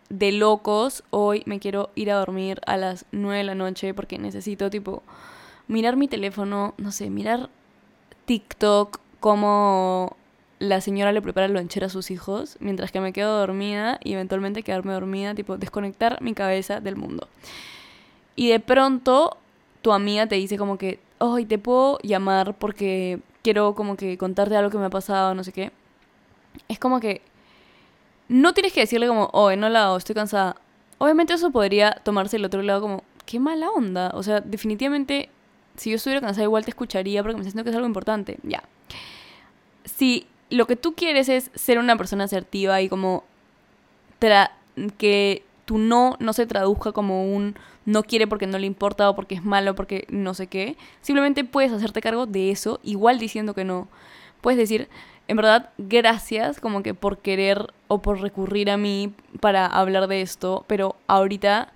de 0.08 0.32
locos, 0.32 1.04
hoy 1.10 1.42
me 1.46 1.60
quiero 1.60 1.90
ir 1.94 2.10
a 2.10 2.16
dormir 2.16 2.60
a 2.66 2.76
las 2.76 3.06
9 3.12 3.38
de 3.38 3.44
la 3.44 3.54
noche 3.54 3.94
porque 3.94 4.18
necesito, 4.18 4.70
tipo, 4.70 5.02
mirar 5.68 5.96
mi 5.96 6.08
teléfono, 6.08 6.74
no 6.78 6.90
sé, 6.90 7.10
mirar 7.10 7.48
TikTok, 8.24 8.98
cómo 9.20 10.16
la 10.58 10.80
señora 10.80 11.12
le 11.12 11.22
prepara 11.22 11.48
lonchera 11.48 11.86
a 11.86 11.90
sus 11.90 12.10
hijos, 12.10 12.56
mientras 12.60 12.90
que 12.90 13.00
me 13.00 13.12
quedo 13.12 13.38
dormida 13.38 14.00
y 14.02 14.14
eventualmente 14.14 14.62
quedarme 14.62 14.94
dormida, 14.94 15.34
tipo, 15.34 15.58
desconectar 15.58 16.20
mi 16.22 16.34
cabeza 16.34 16.80
del 16.80 16.96
mundo. 16.96 17.28
Y 18.34 18.48
de 18.48 18.58
pronto 18.58 19.36
tu 19.82 19.92
amiga 19.92 20.26
te 20.26 20.34
dice 20.34 20.58
como 20.58 20.76
que, 20.76 20.98
hoy 21.18 21.44
te 21.44 21.58
puedo 21.58 21.98
llamar 22.02 22.54
porque 22.54 23.20
quiero 23.46 23.76
como 23.76 23.96
que 23.96 24.18
contarte 24.18 24.56
algo 24.56 24.70
que 24.70 24.78
me 24.78 24.86
ha 24.86 24.90
pasado, 24.90 25.32
no 25.32 25.44
sé 25.44 25.52
qué. 25.52 25.70
Es 26.66 26.80
como 26.80 26.98
que 26.98 27.22
no 28.28 28.54
tienes 28.54 28.72
que 28.72 28.80
decirle 28.80 29.06
como, 29.06 29.30
oh, 29.32 29.54
no 29.54 29.68
la 29.68 29.84
hago, 29.84 29.98
estoy 29.98 30.16
cansada. 30.16 30.56
Obviamente 30.98 31.32
eso 31.32 31.52
podría 31.52 31.92
tomarse 31.92 32.38
el 32.38 32.44
otro 32.44 32.60
lado 32.62 32.80
como, 32.80 33.04
qué 33.24 33.38
mala 33.38 33.70
onda. 33.70 34.10
O 34.14 34.24
sea, 34.24 34.40
definitivamente, 34.40 35.28
si 35.76 35.90
yo 35.90 35.96
estuviera 35.96 36.20
cansada 36.20 36.42
igual 36.42 36.64
te 36.64 36.72
escucharía 36.72 37.22
porque 37.22 37.36
me 37.36 37.44
siento 37.44 37.62
que 37.62 37.70
es 37.70 37.76
algo 37.76 37.86
importante. 37.86 38.38
Ya. 38.42 38.64
Si 39.84 40.26
lo 40.50 40.66
que 40.66 40.74
tú 40.74 40.96
quieres 40.96 41.28
es 41.28 41.52
ser 41.54 41.78
una 41.78 41.96
persona 41.96 42.24
asertiva 42.24 42.82
y 42.82 42.88
como 42.88 43.22
que 44.98 45.44
tu 45.66 45.78
no 45.78 46.16
no 46.18 46.32
se 46.32 46.46
traduzca 46.46 46.90
como 46.90 47.32
un 47.32 47.54
no 47.86 48.02
quiere 48.02 48.26
porque 48.26 48.46
no 48.46 48.58
le 48.58 48.66
importa 48.66 49.08
o 49.08 49.16
porque 49.16 49.36
es 49.36 49.44
malo, 49.44 49.74
porque 49.74 50.06
no 50.10 50.34
sé 50.34 50.48
qué. 50.48 50.76
Simplemente 51.00 51.44
puedes 51.44 51.72
hacerte 51.72 52.02
cargo 52.02 52.26
de 52.26 52.50
eso, 52.50 52.80
igual 52.82 53.18
diciendo 53.18 53.54
que 53.54 53.64
no. 53.64 53.88
Puedes 54.42 54.58
decir, 54.58 54.88
en 55.28 55.36
verdad, 55.36 55.70
gracias 55.78 56.60
como 56.60 56.82
que 56.82 56.94
por 56.94 57.18
querer 57.18 57.72
o 57.88 58.02
por 58.02 58.20
recurrir 58.20 58.70
a 58.70 58.76
mí 58.76 59.14
para 59.40 59.66
hablar 59.66 60.08
de 60.08 60.20
esto, 60.20 60.64
pero 60.66 60.96
ahorita 61.06 61.72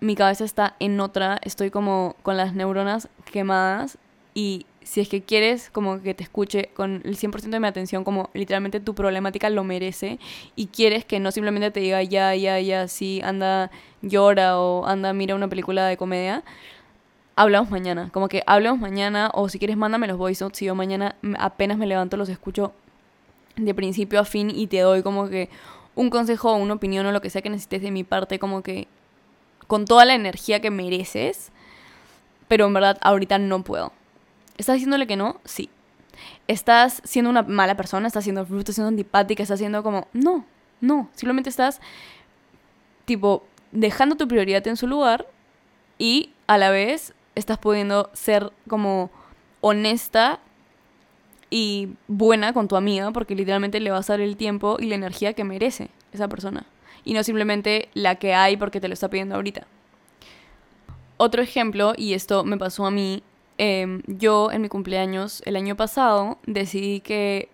mi 0.00 0.14
cabeza 0.14 0.44
está 0.44 0.76
en 0.78 1.00
otra, 1.00 1.38
estoy 1.42 1.70
como 1.70 2.14
con 2.22 2.36
las 2.36 2.54
neuronas 2.54 3.08
quemadas 3.24 3.98
y 4.32 4.66
si 4.88 5.02
es 5.02 5.08
que 5.10 5.20
quieres 5.20 5.68
como 5.68 6.00
que 6.00 6.14
te 6.14 6.24
escuche 6.24 6.70
con 6.72 7.02
el 7.04 7.14
100% 7.14 7.50
de 7.50 7.60
mi 7.60 7.66
atención, 7.66 8.04
como 8.04 8.30
literalmente 8.32 8.80
tu 8.80 8.94
problemática 8.94 9.50
lo 9.50 9.62
merece 9.62 10.18
y 10.56 10.68
quieres 10.68 11.04
que 11.04 11.20
no 11.20 11.30
simplemente 11.30 11.70
te 11.70 11.80
diga 11.80 12.02
ya, 12.02 12.34
ya, 12.34 12.58
ya, 12.58 12.88
sí, 12.88 13.20
anda, 13.22 13.70
llora 14.00 14.58
o 14.58 14.86
anda, 14.86 15.12
mira 15.12 15.34
una 15.34 15.46
película 15.46 15.86
de 15.86 15.98
comedia, 15.98 16.42
hablamos 17.36 17.70
mañana. 17.70 18.08
Como 18.14 18.30
que 18.30 18.42
hablamos 18.46 18.80
mañana 18.80 19.30
o 19.34 19.50
si 19.50 19.58
quieres 19.58 19.76
mándame 19.76 20.06
los 20.06 20.16
voice 20.16 20.42
notes. 20.42 20.58
Si 20.58 20.64
yo 20.64 20.74
mañana 20.74 21.16
apenas 21.38 21.76
me 21.76 21.86
levanto 21.86 22.16
los 22.16 22.30
escucho 22.30 22.72
de 23.56 23.74
principio 23.74 24.20
a 24.20 24.24
fin 24.24 24.48
y 24.48 24.68
te 24.68 24.80
doy 24.80 25.02
como 25.02 25.28
que 25.28 25.50
un 25.96 26.08
consejo 26.08 26.50
o 26.50 26.56
una 26.56 26.72
opinión 26.72 27.04
o 27.04 27.12
lo 27.12 27.20
que 27.20 27.28
sea 27.28 27.42
que 27.42 27.50
necesites 27.50 27.82
de 27.82 27.90
mi 27.90 28.04
parte, 28.04 28.38
como 28.38 28.62
que 28.62 28.88
con 29.66 29.84
toda 29.84 30.06
la 30.06 30.14
energía 30.14 30.62
que 30.62 30.70
mereces. 30.70 31.52
Pero 32.48 32.66
en 32.68 32.72
verdad 32.72 32.96
ahorita 33.02 33.36
no 33.36 33.62
puedo. 33.62 33.92
¿Estás 34.58 34.74
diciéndole 34.74 35.06
que 35.06 35.16
no? 35.16 35.40
Sí. 35.44 35.70
¿Estás 36.48 37.00
siendo 37.04 37.30
una 37.30 37.42
mala 37.42 37.76
persona? 37.76 38.08
¿Estás 38.08 38.24
siendo 38.24 38.42
estás 38.42 38.74
siendo 38.74 38.88
antipática? 38.88 39.42
¿Estás 39.42 39.60
siendo 39.60 39.82
como... 39.82 40.08
No, 40.12 40.44
no. 40.80 41.08
Simplemente 41.14 41.48
estás, 41.48 41.80
tipo, 43.04 43.46
dejando 43.72 44.16
tu 44.16 44.26
prioridad 44.28 44.66
en 44.66 44.76
su 44.76 44.86
lugar 44.86 45.26
y 45.96 46.32
a 46.46 46.58
la 46.58 46.70
vez 46.70 47.14
estás 47.34 47.58
pudiendo 47.58 48.10
ser 48.12 48.52
como 48.68 49.10
honesta 49.60 50.40
y 51.50 51.90
buena 52.08 52.52
con 52.52 52.68
tu 52.68 52.76
amiga 52.76 53.10
porque 53.12 53.34
literalmente 53.34 53.80
le 53.80 53.90
vas 53.90 54.10
a 54.10 54.14
dar 54.14 54.20
el 54.20 54.36
tiempo 54.36 54.76
y 54.80 54.86
la 54.86 54.96
energía 54.96 55.34
que 55.34 55.44
merece 55.44 55.90
esa 56.12 56.28
persona. 56.28 56.66
Y 57.04 57.14
no 57.14 57.22
simplemente 57.22 57.88
la 57.94 58.16
que 58.16 58.34
hay 58.34 58.56
porque 58.56 58.80
te 58.80 58.88
lo 58.88 58.94
está 58.94 59.08
pidiendo 59.08 59.36
ahorita. 59.36 59.66
Otro 61.16 61.42
ejemplo, 61.42 61.94
y 61.96 62.14
esto 62.14 62.44
me 62.44 62.58
pasó 62.58 62.86
a 62.86 62.90
mí 62.90 63.22
Em, 63.60 64.02
yo 64.06 64.52
en 64.52 64.62
mi 64.62 64.68
cumpleaños 64.68 65.42
el 65.44 65.56
año 65.56 65.76
pasado 65.76 66.38
decidí 66.46 67.00
que 67.00 67.48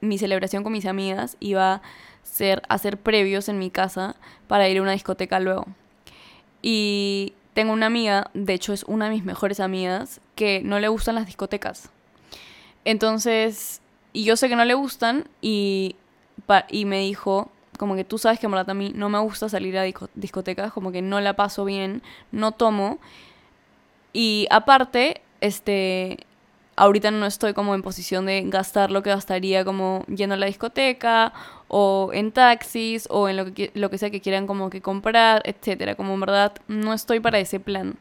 mi 0.00 0.16
celebración 0.16 0.62
con 0.62 0.72
mis 0.72 0.86
amigas 0.86 1.36
iba 1.38 1.74
a 1.74 1.82
ser 2.22 2.62
hacer 2.70 2.96
previos 2.96 3.50
en 3.50 3.58
mi 3.58 3.70
casa 3.70 4.16
para 4.48 4.68
ir 4.70 4.78
a 4.78 4.82
una 4.82 4.92
discoteca 4.92 5.40
luego. 5.40 5.66
Y 6.62 7.34
tengo 7.52 7.74
una 7.74 7.86
amiga, 7.86 8.30
de 8.32 8.54
hecho 8.54 8.72
es 8.72 8.84
una 8.84 9.04
de 9.04 9.10
mis 9.12 9.24
mejores 9.24 9.60
amigas, 9.60 10.22
que 10.34 10.62
no 10.64 10.80
le 10.80 10.88
gustan 10.88 11.14
las 11.14 11.26
discotecas. 11.26 11.90
Entonces, 12.86 13.82
y 14.14 14.24
yo 14.24 14.36
sé 14.36 14.48
que 14.48 14.56
no 14.56 14.64
le 14.64 14.74
gustan 14.74 15.28
y, 15.42 15.96
y 16.70 16.84
me 16.86 17.00
dijo, 17.00 17.50
como 17.78 17.96
que 17.96 18.04
tú 18.04 18.16
sabes 18.16 18.40
que 18.40 18.46
a 18.46 18.74
mí 18.74 18.92
no 18.94 19.10
me 19.10 19.18
gusta 19.18 19.50
salir 19.50 19.76
a 19.76 19.84
discotecas, 20.14 20.72
como 20.72 20.90
que 20.90 21.02
no 21.02 21.20
la 21.20 21.34
paso 21.34 21.66
bien, 21.66 22.02
no 22.32 22.52
tomo. 22.52 22.98
Y 24.12 24.46
aparte, 24.50 25.20
este, 25.44 26.26
ahorita 26.74 27.10
no 27.10 27.26
estoy 27.26 27.52
como 27.52 27.74
en 27.74 27.82
posición 27.82 28.24
de 28.24 28.42
gastar 28.46 28.90
lo 28.90 29.02
que 29.02 29.10
gastaría 29.10 29.62
como 29.62 30.04
yendo 30.06 30.34
a 30.34 30.38
la 30.38 30.46
discoteca 30.46 31.34
o 31.68 32.10
en 32.14 32.32
taxis 32.32 33.06
o 33.10 33.28
en 33.28 33.36
lo 33.36 33.52
que, 33.52 33.70
lo 33.74 33.90
que 33.90 33.98
sea 33.98 34.10
que 34.10 34.22
quieran 34.22 34.46
como 34.46 34.70
que 34.70 34.80
comprar, 34.80 35.42
etcétera. 35.44 35.96
Como 35.96 36.14
en 36.14 36.20
verdad 36.20 36.54
no 36.66 36.94
estoy 36.94 37.20
para 37.20 37.38
ese 37.38 37.60
plan. 37.60 37.96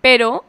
Pero, 0.00 0.44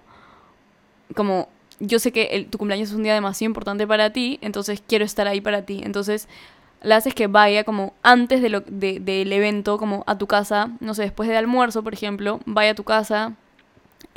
como 1.13 1.49
yo 1.81 1.99
sé 1.99 2.13
que 2.13 2.47
tu 2.49 2.57
cumpleaños 2.57 2.89
es 2.89 2.95
un 2.95 3.03
día 3.03 3.13
demasiado 3.13 3.49
importante 3.49 3.85
para 3.85 4.11
ti, 4.11 4.39
entonces 4.41 4.81
quiero 4.87 5.03
estar 5.03 5.27
ahí 5.27 5.41
para 5.41 5.63
ti. 5.63 5.81
Entonces, 5.83 6.29
la 6.81 6.95
haces 6.95 7.13
que 7.13 7.27
vaya 7.27 7.65
como 7.65 7.93
antes 8.01 8.41
de 8.41 8.47
lo, 8.47 8.61
de, 8.61 9.01
del 9.01 9.33
evento, 9.33 9.77
como 9.77 10.05
a 10.07 10.17
tu 10.17 10.27
casa, 10.27 10.71
no 10.79 10.93
sé, 10.93 11.03
después 11.03 11.27
del 11.27 11.37
almuerzo, 11.37 11.83
por 11.83 11.93
ejemplo, 11.93 12.39
vaya 12.45 12.71
a 12.71 12.75
tu 12.75 12.85
casa, 12.85 13.35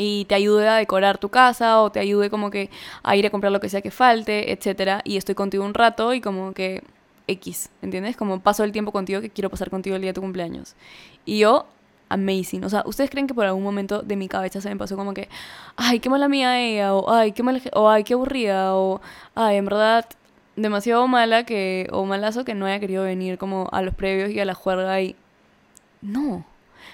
y 0.02 0.24
te 0.24 0.34
ayude 0.34 0.68
a 0.68 0.76
decorar 0.76 1.18
tu 1.18 1.28
casa 1.28 1.80
o 1.80 1.92
te 1.92 2.00
ayude 2.00 2.28
como 2.28 2.50
que 2.50 2.70
a 3.04 3.14
ir 3.14 3.24
a 3.24 3.30
comprar 3.30 3.52
lo 3.52 3.60
que 3.60 3.68
sea 3.68 3.82
que 3.82 3.92
falte, 3.92 4.52
etcétera, 4.52 5.00
y 5.04 5.16
estoy 5.16 5.34
contigo 5.36 5.64
un 5.64 5.74
rato 5.74 6.12
y 6.12 6.20
como 6.20 6.52
que 6.52 6.82
X, 7.28 7.70
¿entiendes? 7.82 8.16
Como 8.16 8.40
paso 8.40 8.64
el 8.64 8.72
tiempo 8.72 8.90
contigo 8.90 9.20
que 9.20 9.30
quiero 9.30 9.48
pasar 9.48 9.70
contigo 9.70 9.94
el 9.94 10.02
día 10.02 10.10
de 10.10 10.14
tu 10.14 10.20
cumpleaños. 10.20 10.74
Y 11.24 11.38
yo 11.38 11.66
amazing, 12.08 12.64
o 12.64 12.68
sea, 12.68 12.82
¿ustedes 12.84 13.10
creen 13.10 13.26
que 13.28 13.34
por 13.34 13.46
algún 13.46 13.62
momento 13.62 14.02
de 14.02 14.16
mi 14.16 14.28
cabeza 14.28 14.60
se 14.60 14.68
me 14.68 14.76
pasó 14.76 14.96
como 14.96 15.14
que 15.14 15.28
ay, 15.76 16.00
qué 16.00 16.10
mala 16.10 16.28
mía 16.28 16.60
ella 16.60 16.94
o 16.94 17.10
ay, 17.10 17.32
qué 17.32 17.42
mala 17.42 17.60
o 17.72 17.88
ay, 17.88 18.04
qué 18.04 18.14
aburrida 18.14 18.74
o 18.74 19.00
ay, 19.34 19.56
en 19.56 19.64
verdad 19.64 20.04
demasiado 20.56 21.06
mala 21.08 21.44
que 21.44 21.88
o 21.92 22.04
malazo 22.04 22.44
que 22.44 22.54
no 22.54 22.66
haya 22.66 22.80
querido 22.80 23.04
venir 23.04 23.38
como 23.38 23.68
a 23.72 23.82
los 23.82 23.94
previos 23.94 24.30
y 24.30 24.40
a 24.40 24.44
la 24.44 24.54
juerga 24.54 25.00
y 25.00 25.16
no 26.02 26.44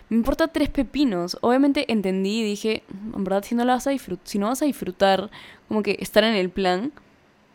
me 0.09 0.17
importa 0.17 0.49
tres 0.49 0.69
pepinos. 0.69 1.39
Obviamente 1.41 1.91
entendí 1.93 2.41
y 2.41 2.45
dije, 2.45 2.83
en 3.15 3.25
verdad, 3.25 3.43
si 3.45 3.55
no, 3.55 3.65
la 3.65 3.75
vas 3.75 3.87
a 3.87 3.93
si 4.25 4.39
no 4.39 4.49
vas 4.49 4.63
a 4.63 4.65
disfrutar, 4.65 5.31
como 5.69 5.83
que 5.83 5.97
estar 6.01 6.25
en 6.25 6.35
el 6.35 6.51
plan, 6.51 6.93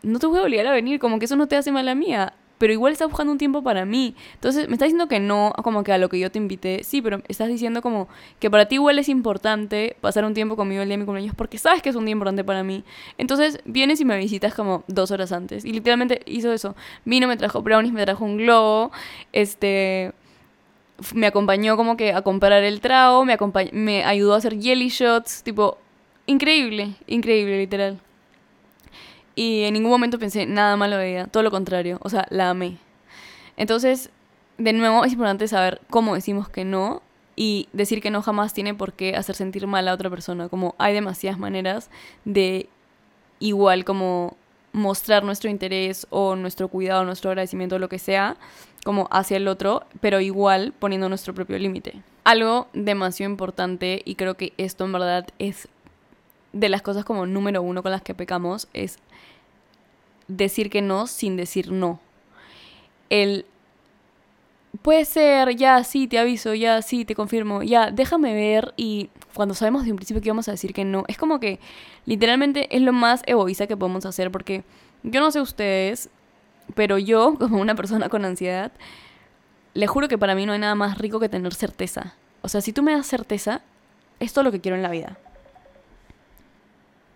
no 0.02 0.18
te 0.18 0.26
voy 0.26 0.38
a 0.38 0.42
obligar 0.42 0.66
a 0.66 0.72
venir, 0.72 1.00
como 1.00 1.18
que 1.18 1.24
eso 1.24 1.36
no 1.36 1.48
te 1.48 1.56
hace 1.56 1.72
mal 1.72 1.88
a 1.88 1.94
mía. 1.94 2.34
Pero 2.56 2.72
igual 2.72 2.92
estás 2.92 3.08
buscando 3.08 3.32
un 3.32 3.38
tiempo 3.38 3.64
para 3.64 3.84
mí. 3.84 4.14
Entonces, 4.34 4.68
me 4.68 4.74
estás 4.74 4.86
diciendo 4.86 5.08
que 5.08 5.18
no, 5.18 5.52
como 5.64 5.82
que 5.82 5.92
a 5.92 5.98
lo 5.98 6.08
que 6.08 6.20
yo 6.20 6.30
te 6.30 6.38
invité. 6.38 6.84
Sí, 6.84 7.02
pero 7.02 7.20
estás 7.26 7.48
diciendo 7.48 7.82
como 7.82 8.08
que 8.38 8.48
para 8.48 8.68
ti 8.68 8.76
igual 8.76 8.98
es 8.98 9.08
importante 9.08 9.96
pasar 10.00 10.24
un 10.24 10.34
tiempo 10.34 10.54
conmigo 10.54 10.80
el 10.80 10.88
día 10.88 10.94
de 10.94 10.98
mi 10.98 11.04
cumpleaños 11.04 11.34
porque 11.34 11.58
sabes 11.58 11.82
que 11.82 11.88
es 11.88 11.96
un 11.96 12.04
día 12.04 12.12
importante 12.12 12.44
para 12.44 12.62
mí. 12.62 12.84
Entonces, 13.18 13.60
vienes 13.64 14.00
y 14.00 14.04
me 14.04 14.16
visitas 14.16 14.54
como 14.54 14.84
dos 14.86 15.10
horas 15.10 15.32
antes. 15.32 15.64
Y 15.64 15.72
literalmente 15.72 16.22
hizo 16.26 16.52
eso. 16.52 16.76
Vino, 17.04 17.26
me 17.26 17.36
trajo 17.36 17.60
brownies, 17.60 17.92
me 17.92 18.04
trajo 18.04 18.24
un 18.24 18.36
globo. 18.36 18.92
Este 19.32 20.12
me 21.14 21.26
acompañó 21.26 21.76
como 21.76 21.96
que 21.96 22.12
a 22.12 22.22
comprar 22.22 22.62
el 22.62 22.80
trago, 22.80 23.24
me, 23.24 23.36
me 23.72 24.04
ayudó 24.04 24.34
a 24.34 24.38
hacer 24.38 24.60
jelly 24.60 24.88
shots, 24.88 25.42
tipo, 25.42 25.78
increíble, 26.26 26.94
increíble, 27.06 27.58
literal. 27.58 28.00
Y 29.34 29.64
en 29.64 29.74
ningún 29.74 29.90
momento 29.90 30.18
pensé 30.18 30.46
nada 30.46 30.76
malo 30.76 30.96
de 30.96 31.10
ella, 31.10 31.26
todo 31.26 31.42
lo 31.42 31.50
contrario, 31.50 31.98
o 32.02 32.08
sea, 32.08 32.26
la 32.30 32.50
amé. 32.50 32.78
Entonces, 33.56 34.10
de 34.58 34.72
nuevo, 34.72 35.04
es 35.04 35.12
importante 35.12 35.48
saber 35.48 35.80
cómo 35.90 36.14
decimos 36.14 36.48
que 36.48 36.64
no 36.64 37.02
y 37.36 37.68
decir 37.72 38.00
que 38.00 38.10
no 38.10 38.22
jamás 38.22 38.54
tiene 38.54 38.74
por 38.74 38.92
qué 38.92 39.16
hacer 39.16 39.34
sentir 39.34 39.66
mal 39.66 39.88
a 39.88 39.94
otra 39.94 40.08
persona, 40.10 40.48
como 40.48 40.74
hay 40.78 40.94
demasiadas 40.94 41.38
maneras 41.38 41.90
de 42.24 42.68
igual 43.40 43.84
como 43.84 44.36
mostrar 44.74 45.22
nuestro 45.22 45.48
interés 45.48 46.06
o 46.10 46.34
nuestro 46.34 46.68
cuidado, 46.68 47.04
nuestro 47.04 47.30
agradecimiento, 47.30 47.78
lo 47.78 47.88
que 47.88 48.00
sea, 48.00 48.36
como 48.84 49.08
hacia 49.12 49.36
el 49.36 49.46
otro, 49.48 49.84
pero 50.00 50.20
igual 50.20 50.74
poniendo 50.78 51.08
nuestro 51.08 51.32
propio 51.32 51.58
límite. 51.58 52.02
Algo 52.24 52.66
demasiado 52.74 53.30
importante, 53.30 54.02
y 54.04 54.16
creo 54.16 54.34
que 54.34 54.52
esto 54.58 54.84
en 54.84 54.92
verdad 54.92 55.28
es 55.38 55.68
de 56.52 56.68
las 56.68 56.82
cosas 56.82 57.04
como 57.04 57.24
número 57.24 57.62
uno 57.62 57.82
con 57.82 57.92
las 57.92 58.02
que 58.02 58.14
pecamos, 58.14 58.66
es 58.74 58.98
decir 60.26 60.70
que 60.70 60.82
no 60.82 61.06
sin 61.06 61.36
decir 61.36 61.70
no. 61.70 62.00
El 63.10 63.46
puede 64.84 65.06
ser, 65.06 65.56
ya 65.56 65.82
sí, 65.82 66.06
te 66.08 66.18
aviso, 66.18 66.52
ya 66.52 66.82
sí, 66.82 67.06
te 67.06 67.14
confirmo, 67.14 67.62
ya 67.62 67.90
déjame 67.90 68.34
ver 68.34 68.74
y 68.76 69.08
cuando 69.32 69.54
sabemos 69.54 69.86
de 69.86 69.92
un 69.92 69.96
principio 69.96 70.22
que 70.22 70.28
vamos 70.28 70.46
a 70.46 70.50
decir 70.50 70.74
que 70.74 70.84
no, 70.84 71.04
es 71.08 71.16
como 71.16 71.40
que 71.40 71.58
literalmente 72.04 72.68
es 72.70 72.82
lo 72.82 72.92
más 72.92 73.22
egoísta 73.24 73.66
que 73.66 73.78
podemos 73.78 74.04
hacer 74.04 74.30
porque 74.30 74.62
yo 75.02 75.22
no 75.22 75.30
sé 75.30 75.40
ustedes, 75.40 76.10
pero 76.74 76.98
yo 76.98 77.34
como 77.38 77.62
una 77.62 77.74
persona 77.74 78.10
con 78.10 78.26
ansiedad, 78.26 78.72
le 79.72 79.86
juro 79.86 80.06
que 80.06 80.18
para 80.18 80.34
mí 80.34 80.44
no 80.44 80.52
hay 80.52 80.58
nada 80.58 80.74
más 80.74 80.98
rico 80.98 81.18
que 81.18 81.30
tener 81.30 81.54
certeza. 81.54 82.14
O 82.42 82.50
sea, 82.50 82.60
si 82.60 82.74
tú 82.74 82.82
me 82.82 82.92
das 82.92 83.06
certeza, 83.06 83.62
es 84.20 84.34
todo 84.34 84.44
lo 84.44 84.52
que 84.52 84.60
quiero 84.60 84.76
en 84.76 84.82
la 84.82 84.90
vida. 84.90 85.16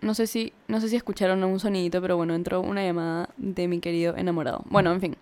No 0.01 0.15
sé 0.15 0.25
si, 0.25 0.53
no 0.67 0.81
sé 0.81 0.89
si 0.89 0.95
escucharon 0.95 1.43
un 1.43 1.59
sonidito, 1.59 2.01
pero 2.01 2.17
bueno, 2.17 2.33
entró 2.33 2.61
una 2.61 2.83
llamada 2.83 3.29
de 3.37 3.67
mi 3.67 3.79
querido 3.79 4.17
enamorado. 4.17 4.63
Bueno, 4.65 4.91
en 4.91 5.01
fin 5.01 5.17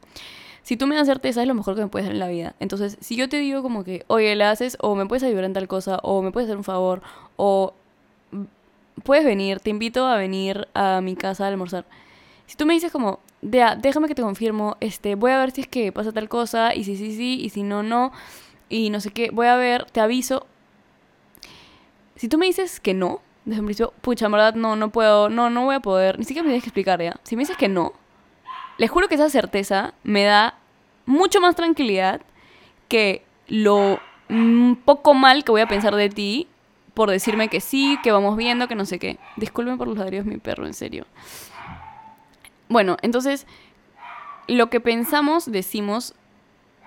si 0.67 0.75
tú 0.75 0.85
me 0.85 0.97
das 0.97 1.07
certeza 1.07 1.41
es 1.41 1.47
lo 1.47 1.53
mejor 1.53 1.75
que 1.75 1.81
me 1.81 1.87
puedes 1.87 2.07
dar 2.07 2.13
en 2.13 2.19
la 2.19 2.27
vida. 2.27 2.53
Entonces, 2.59 2.97
si 2.99 3.15
yo 3.15 3.29
te 3.29 3.37
digo 3.37 3.63
como 3.63 3.85
que, 3.85 4.03
oye, 4.07 4.35
la 4.35 4.51
haces, 4.51 4.77
o 4.81 4.95
me 4.95 5.05
puedes 5.05 5.23
ayudar 5.23 5.45
en 5.45 5.53
tal 5.53 5.65
cosa, 5.69 5.99
o 6.03 6.21
me 6.21 6.31
puedes 6.31 6.49
hacer 6.49 6.57
un 6.57 6.65
favor, 6.65 7.01
o 7.37 7.73
puedes 9.01 9.23
venir, 9.23 9.61
te 9.61 9.69
invito 9.69 10.05
a 10.05 10.17
venir 10.17 10.67
a 10.73 10.99
mi 10.99 11.15
casa 11.15 11.45
a 11.45 11.47
almorzar. 11.47 11.85
Si 12.47 12.57
tú 12.57 12.65
me 12.65 12.73
dices 12.73 12.91
como, 12.91 13.21
déjame 13.41 14.09
que 14.09 14.15
te 14.15 14.21
confirmo, 14.21 14.75
este, 14.81 15.15
voy 15.15 15.31
a 15.31 15.39
ver 15.39 15.51
si 15.51 15.61
es 15.61 15.69
que 15.69 15.93
pasa 15.93 16.11
tal 16.11 16.27
cosa, 16.27 16.75
y 16.75 16.83
si 16.83 16.97
sí, 16.97 17.15
sí, 17.15 17.39
y 17.41 17.47
si 17.47 17.63
no, 17.63 17.81
no, 17.81 18.11
y 18.67 18.89
no 18.89 18.99
sé 18.99 19.11
qué, 19.11 19.29
voy 19.31 19.47
a 19.47 19.55
ver, 19.55 19.85
te 19.85 20.01
aviso. 20.01 20.47
Si 22.17 22.27
tú 22.27 22.37
me 22.37 22.45
dices 22.45 22.81
que 22.81 22.93
no, 22.93 23.21
desde 23.45 23.61
un 23.61 23.67
principio, 23.67 23.93
pucha, 24.01 24.25
en 24.25 24.33
verdad, 24.33 24.53
no, 24.55 24.75
no 24.75 24.89
puedo, 24.89 25.29
no, 25.29 25.49
no 25.49 25.63
voy 25.63 25.75
a 25.75 25.79
poder, 25.79 26.19
ni 26.19 26.25
siquiera 26.25 26.43
me 26.43 26.49
tienes 26.49 26.63
que 26.63 26.71
explicar 26.71 27.01
ya. 27.01 27.21
Si 27.23 27.37
me 27.37 27.43
dices 27.43 27.55
que 27.55 27.69
no, 27.69 27.93
les 28.77 28.89
juro 28.89 29.07
que 29.07 29.15
esa 29.15 29.29
certeza 29.29 29.93
me 30.03 30.23
da 30.23 30.55
mucho 31.05 31.41
más 31.41 31.55
tranquilidad 31.55 32.21
que 32.87 33.23
lo 33.47 33.99
poco 34.85 35.13
mal 35.13 35.43
que 35.43 35.51
voy 35.51 35.61
a 35.61 35.67
pensar 35.67 35.95
de 35.95 36.09
ti 36.09 36.47
por 36.97 37.11
decirme 37.11 37.47
que 37.47 37.61
sí, 37.61 37.99
que 38.01 38.11
vamos 38.11 38.35
viendo, 38.37 38.67
que 38.67 38.73
no 38.73 38.83
sé 38.83 38.97
qué. 38.97 39.19
Disculpen 39.35 39.77
por 39.77 39.87
los 39.87 39.99
ladrillos, 39.99 40.25
mi 40.25 40.37
perro, 40.37 40.65
en 40.65 40.73
serio. 40.73 41.05
Bueno, 42.69 42.97
entonces, 43.03 43.45
lo 44.47 44.71
que 44.71 44.79
pensamos, 44.79 45.51
decimos 45.51 46.15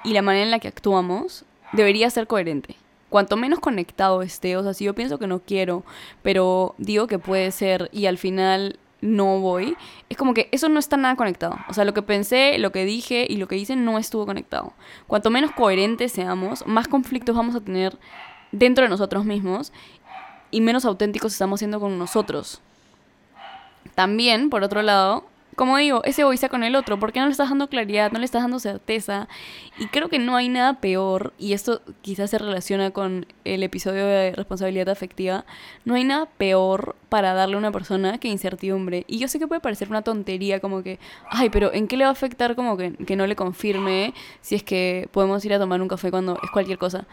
y 0.02 0.12
la 0.12 0.22
manera 0.22 0.44
en 0.44 0.50
la 0.50 0.58
que 0.58 0.66
actuamos 0.66 1.44
debería 1.72 2.10
ser 2.10 2.26
coherente. 2.26 2.74
cuanto 3.08 3.36
menos 3.36 3.60
conectado 3.60 4.22
esté, 4.22 4.56
o 4.56 4.64
sea, 4.64 4.74
si 4.74 4.84
yo 4.84 4.96
pienso 4.96 5.18
que 5.18 5.28
no 5.28 5.38
quiero, 5.38 5.84
pero 6.22 6.74
digo 6.78 7.06
que 7.06 7.20
puede 7.20 7.52
ser 7.52 7.88
y 7.92 8.06
al 8.06 8.18
final 8.18 8.79
no 9.00 9.40
voy, 9.40 9.76
es 10.08 10.16
como 10.16 10.34
que 10.34 10.48
eso 10.52 10.68
no 10.68 10.78
está 10.78 10.96
nada 10.96 11.16
conectado. 11.16 11.56
O 11.68 11.74
sea, 11.74 11.84
lo 11.84 11.94
que 11.94 12.02
pensé, 12.02 12.58
lo 12.58 12.72
que 12.72 12.84
dije 12.84 13.26
y 13.28 13.36
lo 13.36 13.48
que 13.48 13.56
hice 13.56 13.76
no 13.76 13.98
estuvo 13.98 14.26
conectado. 14.26 14.72
Cuanto 15.06 15.30
menos 15.30 15.52
coherentes 15.52 16.12
seamos, 16.12 16.66
más 16.66 16.88
conflictos 16.88 17.36
vamos 17.36 17.54
a 17.54 17.60
tener 17.60 17.98
dentro 18.52 18.84
de 18.84 18.90
nosotros 18.90 19.24
mismos 19.24 19.72
y 20.50 20.60
menos 20.60 20.84
auténticos 20.84 21.32
estamos 21.32 21.60
siendo 21.60 21.80
con 21.80 21.98
nosotros. 21.98 22.60
También, 23.94 24.50
por 24.50 24.62
otro 24.62 24.82
lado, 24.82 25.24
como 25.60 25.76
digo, 25.76 26.02
ese 26.04 26.22
egoísta 26.22 26.48
con 26.48 26.64
el 26.64 26.74
otro, 26.74 26.98
porque 26.98 27.20
no 27.20 27.26
le 27.26 27.32
estás 27.32 27.50
dando 27.50 27.68
claridad, 27.68 28.12
no 28.12 28.18
le 28.18 28.24
estás 28.24 28.40
dando 28.40 28.58
certeza. 28.58 29.28
Y 29.78 29.88
creo 29.88 30.08
que 30.08 30.18
no 30.18 30.34
hay 30.34 30.48
nada 30.48 30.80
peor, 30.80 31.34
y 31.38 31.52
esto 31.52 31.82
quizás 32.00 32.30
se 32.30 32.38
relaciona 32.38 32.92
con 32.92 33.26
el 33.44 33.62
episodio 33.62 34.06
de 34.06 34.32
responsabilidad 34.32 34.88
afectiva, 34.88 35.44
no 35.84 35.96
hay 35.96 36.04
nada 36.04 36.24
peor 36.38 36.96
para 37.10 37.34
darle 37.34 37.56
a 37.56 37.58
una 37.58 37.72
persona 37.72 38.16
que 38.16 38.28
incertidumbre. 38.28 39.04
Y 39.06 39.18
yo 39.18 39.28
sé 39.28 39.38
que 39.38 39.46
puede 39.46 39.60
parecer 39.60 39.90
una 39.90 40.00
tontería, 40.00 40.60
como 40.60 40.82
que, 40.82 40.98
ay, 41.28 41.50
pero 41.50 41.74
¿en 41.74 41.88
qué 41.88 41.98
le 41.98 42.04
va 42.04 42.08
a 42.08 42.12
afectar 42.14 42.56
como 42.56 42.78
que, 42.78 42.92
que 42.94 43.14
no 43.14 43.26
le 43.26 43.36
confirme 43.36 44.14
si 44.40 44.54
es 44.54 44.62
que 44.62 45.10
podemos 45.12 45.44
ir 45.44 45.52
a 45.52 45.58
tomar 45.58 45.82
un 45.82 45.88
café 45.88 46.10
cuando 46.10 46.40
es 46.42 46.50
cualquier 46.52 46.78
cosa? 46.78 47.04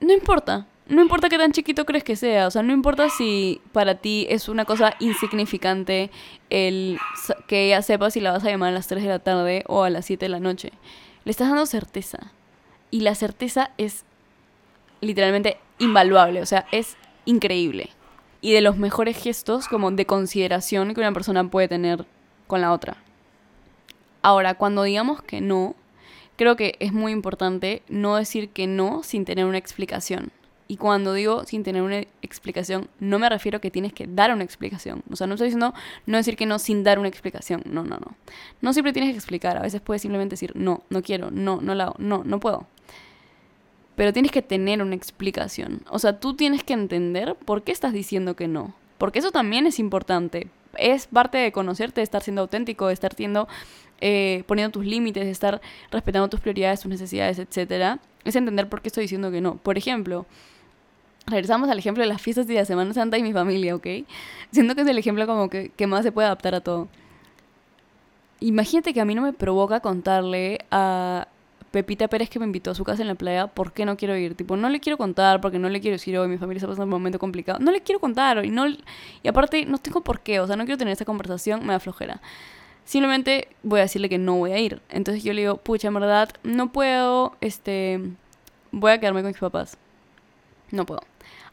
No 0.00 0.12
importa, 0.12 0.68
no 0.88 1.00
importa 1.00 1.28
qué 1.28 1.38
tan 1.38 1.52
chiquito 1.52 1.84
crees 1.86 2.04
que 2.04 2.16
sea, 2.16 2.46
o 2.46 2.50
sea, 2.50 2.62
no 2.62 2.72
importa 2.72 3.08
si 3.08 3.60
para 3.72 3.96
ti 3.96 4.26
es 4.28 4.48
una 4.48 4.64
cosa 4.64 4.94
insignificante 4.98 6.10
el 6.50 6.98
que 7.46 7.66
ella 7.66 7.82
sepa 7.82 8.10
si 8.10 8.20
la 8.20 8.32
vas 8.32 8.44
a 8.44 8.50
llamar 8.50 8.70
a 8.70 8.72
las 8.72 8.88
3 8.88 9.02
de 9.02 9.08
la 9.08 9.18
tarde 9.20 9.64
o 9.68 9.84
a 9.84 9.90
las 9.90 10.06
7 10.06 10.24
de 10.24 10.28
la 10.28 10.40
noche. 10.40 10.72
Le 11.24 11.30
estás 11.30 11.48
dando 11.48 11.66
certeza. 11.66 12.32
Y 12.90 13.00
la 13.00 13.14
certeza 13.14 13.70
es 13.78 14.04
literalmente 15.00 15.58
invaluable, 15.78 16.42
o 16.42 16.46
sea, 16.46 16.66
es 16.72 16.96
increíble. 17.24 17.90
Y 18.40 18.52
de 18.52 18.60
los 18.60 18.76
mejores 18.76 19.16
gestos 19.16 19.68
como 19.68 19.90
de 19.92 20.04
consideración 20.04 20.94
que 20.94 21.00
una 21.00 21.12
persona 21.12 21.48
puede 21.48 21.68
tener 21.68 22.04
con 22.46 22.60
la 22.60 22.72
otra. 22.72 22.96
Ahora, 24.20 24.54
cuando 24.54 24.82
digamos 24.82 25.22
que 25.22 25.40
no, 25.40 25.74
creo 26.36 26.56
que 26.56 26.76
es 26.80 26.92
muy 26.92 27.12
importante 27.12 27.82
no 27.88 28.16
decir 28.16 28.50
que 28.50 28.66
no 28.66 29.02
sin 29.02 29.24
tener 29.24 29.46
una 29.46 29.58
explicación. 29.58 30.32
Y 30.72 30.78
cuando 30.78 31.12
digo 31.12 31.44
sin 31.44 31.64
tener 31.64 31.82
una 31.82 31.98
explicación, 32.22 32.88
no 32.98 33.18
me 33.18 33.28
refiero 33.28 33.58
a 33.58 33.60
que 33.60 33.70
tienes 33.70 33.92
que 33.92 34.06
dar 34.06 34.32
una 34.32 34.42
explicación. 34.42 35.02
O 35.10 35.16
sea, 35.16 35.26
no 35.26 35.34
estoy 35.34 35.48
diciendo 35.48 35.74
no 36.06 36.16
decir 36.16 36.34
que 36.34 36.46
no 36.46 36.58
sin 36.58 36.82
dar 36.82 36.98
una 36.98 37.08
explicación. 37.08 37.62
No, 37.66 37.82
no, 37.82 37.98
no. 37.98 38.16
No 38.62 38.72
siempre 38.72 38.94
tienes 38.94 39.10
que 39.10 39.18
explicar. 39.18 39.58
A 39.58 39.60
veces 39.60 39.82
puedes 39.82 40.00
simplemente 40.00 40.32
decir 40.32 40.52
no, 40.54 40.82
no 40.88 41.02
quiero, 41.02 41.30
no, 41.30 41.60
no 41.60 41.74
la 41.74 41.92
no, 41.98 42.24
no 42.24 42.40
puedo. 42.40 42.66
Pero 43.96 44.14
tienes 44.14 44.32
que 44.32 44.40
tener 44.40 44.80
una 44.80 44.94
explicación. 44.94 45.82
O 45.90 45.98
sea, 45.98 46.18
tú 46.18 46.36
tienes 46.36 46.64
que 46.64 46.72
entender 46.72 47.34
por 47.34 47.64
qué 47.64 47.72
estás 47.72 47.92
diciendo 47.92 48.34
que 48.34 48.48
no. 48.48 48.72
Porque 48.96 49.18
eso 49.18 49.30
también 49.30 49.66
es 49.66 49.78
importante. 49.78 50.48
Es 50.78 51.06
parte 51.06 51.36
de 51.36 51.52
conocerte, 51.52 52.00
de 52.00 52.04
estar 52.04 52.22
siendo 52.22 52.40
auténtico, 52.40 52.86
de 52.86 52.94
estar 52.94 53.14
siendo, 53.14 53.46
eh, 54.00 54.42
poniendo 54.46 54.72
tus 54.72 54.86
límites, 54.86 55.26
de 55.26 55.32
estar 55.32 55.60
respetando 55.90 56.28
tus 56.28 56.40
prioridades, 56.40 56.80
tus 56.80 56.90
necesidades, 56.90 57.38
etc. 57.38 58.00
Es 58.24 58.36
entender 58.36 58.70
por 58.70 58.80
qué 58.80 58.88
estoy 58.88 59.02
diciendo 59.02 59.30
que 59.30 59.42
no. 59.42 59.56
Por 59.56 59.76
ejemplo, 59.76 60.24
regresamos 61.26 61.68
al 61.70 61.78
ejemplo 61.78 62.02
de 62.02 62.08
las 62.08 62.20
fiestas 62.20 62.46
de 62.46 62.54
la 62.54 62.64
Semana 62.64 62.92
Santa 62.94 63.18
y 63.18 63.22
mi 63.22 63.32
familia, 63.32 63.74
¿ok? 63.74 63.86
Siento 64.50 64.74
que 64.74 64.82
es 64.82 64.88
el 64.88 64.98
ejemplo 64.98 65.26
como 65.26 65.48
que, 65.48 65.70
que 65.70 65.86
más 65.86 66.02
se 66.04 66.12
puede 66.12 66.26
adaptar 66.26 66.54
a 66.54 66.60
todo. 66.60 66.88
Imagínate 68.40 68.92
que 68.92 69.00
a 69.00 69.04
mí 69.04 69.14
no 69.14 69.22
me 69.22 69.32
provoca 69.32 69.80
contarle 69.80 70.58
a 70.70 71.28
Pepita 71.70 72.08
Pérez 72.08 72.28
que 72.28 72.38
me 72.38 72.44
invitó 72.44 72.72
a 72.72 72.74
su 72.74 72.84
casa 72.84 73.02
en 73.02 73.08
la 73.08 73.14
playa 73.14 73.46
por 73.46 73.72
qué 73.72 73.84
no 73.84 73.96
quiero 73.96 74.16
ir. 74.16 74.34
Tipo, 74.34 74.56
no 74.56 74.68
le 74.68 74.80
quiero 74.80 74.98
contar 74.98 75.40
porque 75.40 75.58
no 75.58 75.68
le 75.68 75.80
quiero 75.80 75.94
decir 75.94 76.16
hoy 76.18 76.28
mi 76.28 76.38
familia 76.38 76.58
está 76.58 76.68
pasando 76.68 76.84
un 76.84 76.90
momento 76.90 77.18
complicado. 77.18 77.58
No 77.60 77.72
le 77.72 77.80
quiero 77.80 78.00
contar 78.00 78.44
y 78.44 78.50
no 78.50 78.66
y 78.68 79.28
aparte 79.28 79.64
no 79.66 79.78
tengo 79.78 80.02
por 80.02 80.20
qué, 80.20 80.40
o 80.40 80.46
sea, 80.46 80.56
no 80.56 80.64
quiero 80.64 80.78
tener 80.78 80.92
esa 80.92 81.04
conversación, 81.04 81.64
me 81.66 81.72
da 81.72 81.80
flojera. 81.80 82.20
Simplemente 82.84 83.48
voy 83.62 83.80
a 83.80 83.82
decirle 83.84 84.08
que 84.08 84.18
no 84.18 84.36
voy 84.36 84.52
a 84.52 84.58
ir. 84.58 84.82
Entonces 84.90 85.22
yo 85.22 85.32
le 85.32 85.42
digo, 85.42 85.56
pucha, 85.56 85.88
en 85.88 85.94
verdad, 85.94 86.30
no 86.42 86.72
puedo, 86.72 87.36
este, 87.40 88.00
voy 88.72 88.92
a 88.92 88.98
quedarme 88.98 89.22
con 89.22 89.28
mis 89.28 89.38
papás. 89.38 89.78
No 90.72 90.84
puedo. 90.84 91.02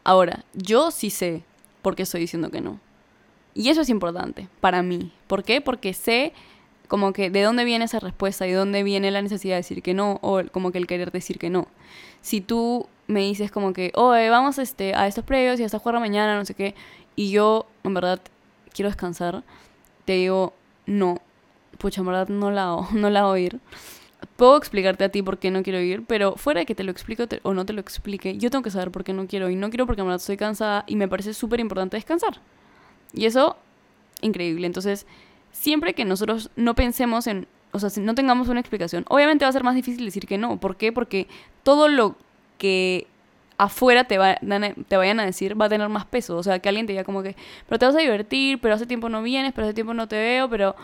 Ahora, 0.04 0.46
yo 0.54 0.92
sí 0.92 1.10
sé 1.10 1.44
por 1.82 1.96
qué 1.96 2.04
estoy 2.04 2.22
diciendo 2.22 2.50
que 2.50 2.62
no. 2.62 2.80
Y 3.54 3.70
eso 3.70 3.82
es 3.82 3.90
importante 3.90 4.48
para 4.62 4.82
mí. 4.82 5.12
¿Por 5.28 5.44
qué? 5.44 5.62
Porque 5.62 5.94
sé 5.94 6.34
como 6.88 7.14
que 7.14 7.30
de 7.30 7.44
dónde 7.44 7.66
viene 7.66 7.86
esa 7.86 8.00
respuesta 8.00 8.48
y 8.48 8.52
de 8.52 8.58
dónde 8.58 8.84
viene 8.84 9.12
la 9.12 9.22
necesidad 9.22 9.54
de 9.54 9.60
decir 9.60 9.82
que 9.84 9.94
no 9.94 10.20
o 10.22 10.42
como 10.52 10.72
que 10.72 10.80
el 10.80 10.88
querer 10.88 11.12
decir 11.12 11.38
que 11.38 11.50
no. 11.50 11.68
Si 12.22 12.42
tú 12.42 12.88
me 13.08 13.22
dices 13.22 13.52
como 13.52 13.74
que, 13.74 13.92
oye, 13.96 14.30
vamos 14.30 14.58
este, 14.58 14.96
a 14.96 15.08
estos 15.08 15.24
previos 15.24 15.60
y 15.60 15.64
hasta 15.64 15.80
jugar 15.80 16.00
mañana, 16.00 16.36
no 16.36 16.46
sé 16.46 16.54
qué, 16.54 16.76
y 17.16 17.32
yo 17.32 17.68
en 17.84 17.94
verdad 17.94 18.20
quiero 18.74 18.90
descansar, 18.90 19.44
te 20.06 20.14
digo, 20.14 20.54
no, 20.86 21.20
pucha, 21.78 22.02
en 22.02 22.08
verdad 22.08 22.28
no 22.28 22.52
la, 22.52 22.88
no 22.94 23.10
la 23.10 23.26
voy 23.26 23.42
a 23.42 23.44
ir 23.46 23.60
puedo 24.36 24.58
explicarte 24.58 25.04
a 25.04 25.10
ti 25.10 25.22
por 25.22 25.38
qué 25.38 25.52
no 25.52 25.64
quiero 25.64 25.80
ir, 25.80 26.04
pero 26.06 26.36
fuera 26.36 26.62
de 26.62 26.66
que 26.66 26.76
te 26.76 26.84
lo 26.84 26.92
explique 26.92 27.28
o 27.44 27.54
no 27.54 27.66
te 27.66 27.74
lo 27.74 27.82
explique, 27.82 28.38
yo 28.38 28.50
tengo 28.50 28.64
que 28.64 28.72
saber 28.72 28.92
por 28.92 29.04
qué 29.04 29.14
no 29.14 29.28
quiero. 29.28 29.50
Y 29.50 29.56
no 29.56 29.70
quiero 29.70 29.86
porque 29.86 30.02
verdad 30.02 30.18
estoy 30.18 30.38
cansada 30.38 30.84
y 30.88 30.96
me 30.96 31.08
parece 31.08 31.34
súper 31.34 31.60
importante 31.60 31.98
descansar. 31.98 32.42
Y 33.14 33.26
eso, 33.26 33.58
increíble. 34.22 34.68
Entonces, 34.68 35.06
siempre 35.52 35.94
que 35.94 36.06
nosotros 36.06 36.52
no 36.56 36.76
pensemos 36.76 37.28
en, 37.28 37.48
o 37.72 37.80
sea, 37.80 37.90
si 37.90 38.02
no 38.02 38.16
tengamos 38.16 38.50
una 38.50 38.60
explicación, 38.60 39.06
obviamente 39.10 39.46
va 39.46 39.50
a 39.50 39.54
ser 39.54 39.64
más 39.64 39.76
difícil 39.76 40.06
decir 40.06 40.26
que 40.26 40.38
no. 40.38 40.60
¿Por 40.60 40.76
qué? 40.78 40.92
Porque 40.92 41.28
todo 41.64 41.88
lo 41.88 42.16
que 42.58 43.08
afuera 43.58 44.06
te, 44.06 44.18
va, 44.18 44.38
te 44.88 44.98
vayan 44.98 45.20
a 45.20 45.26
decir 45.26 45.60
va 45.60 45.66
a 45.66 45.70
tener 45.70 45.90
más 45.90 46.06
peso. 46.06 46.38
O 46.38 46.44
sea, 46.44 46.60
que 46.60 46.70
alguien 46.70 46.86
te 46.86 46.94
diga 46.94 47.04
como 47.04 47.22
que, 47.22 47.36
pero 47.68 47.78
te 47.78 47.86
vas 47.86 47.96
a 47.96 48.00
divertir, 48.00 48.60
pero 48.60 48.74
hace 48.74 48.86
tiempo 48.86 49.10
no 49.10 49.22
vienes, 49.22 49.54
pero 49.54 49.68
hace 49.68 49.74
tiempo 49.74 49.94
no 49.94 50.08
te 50.08 50.16
veo, 50.16 50.50
pero 50.50 50.76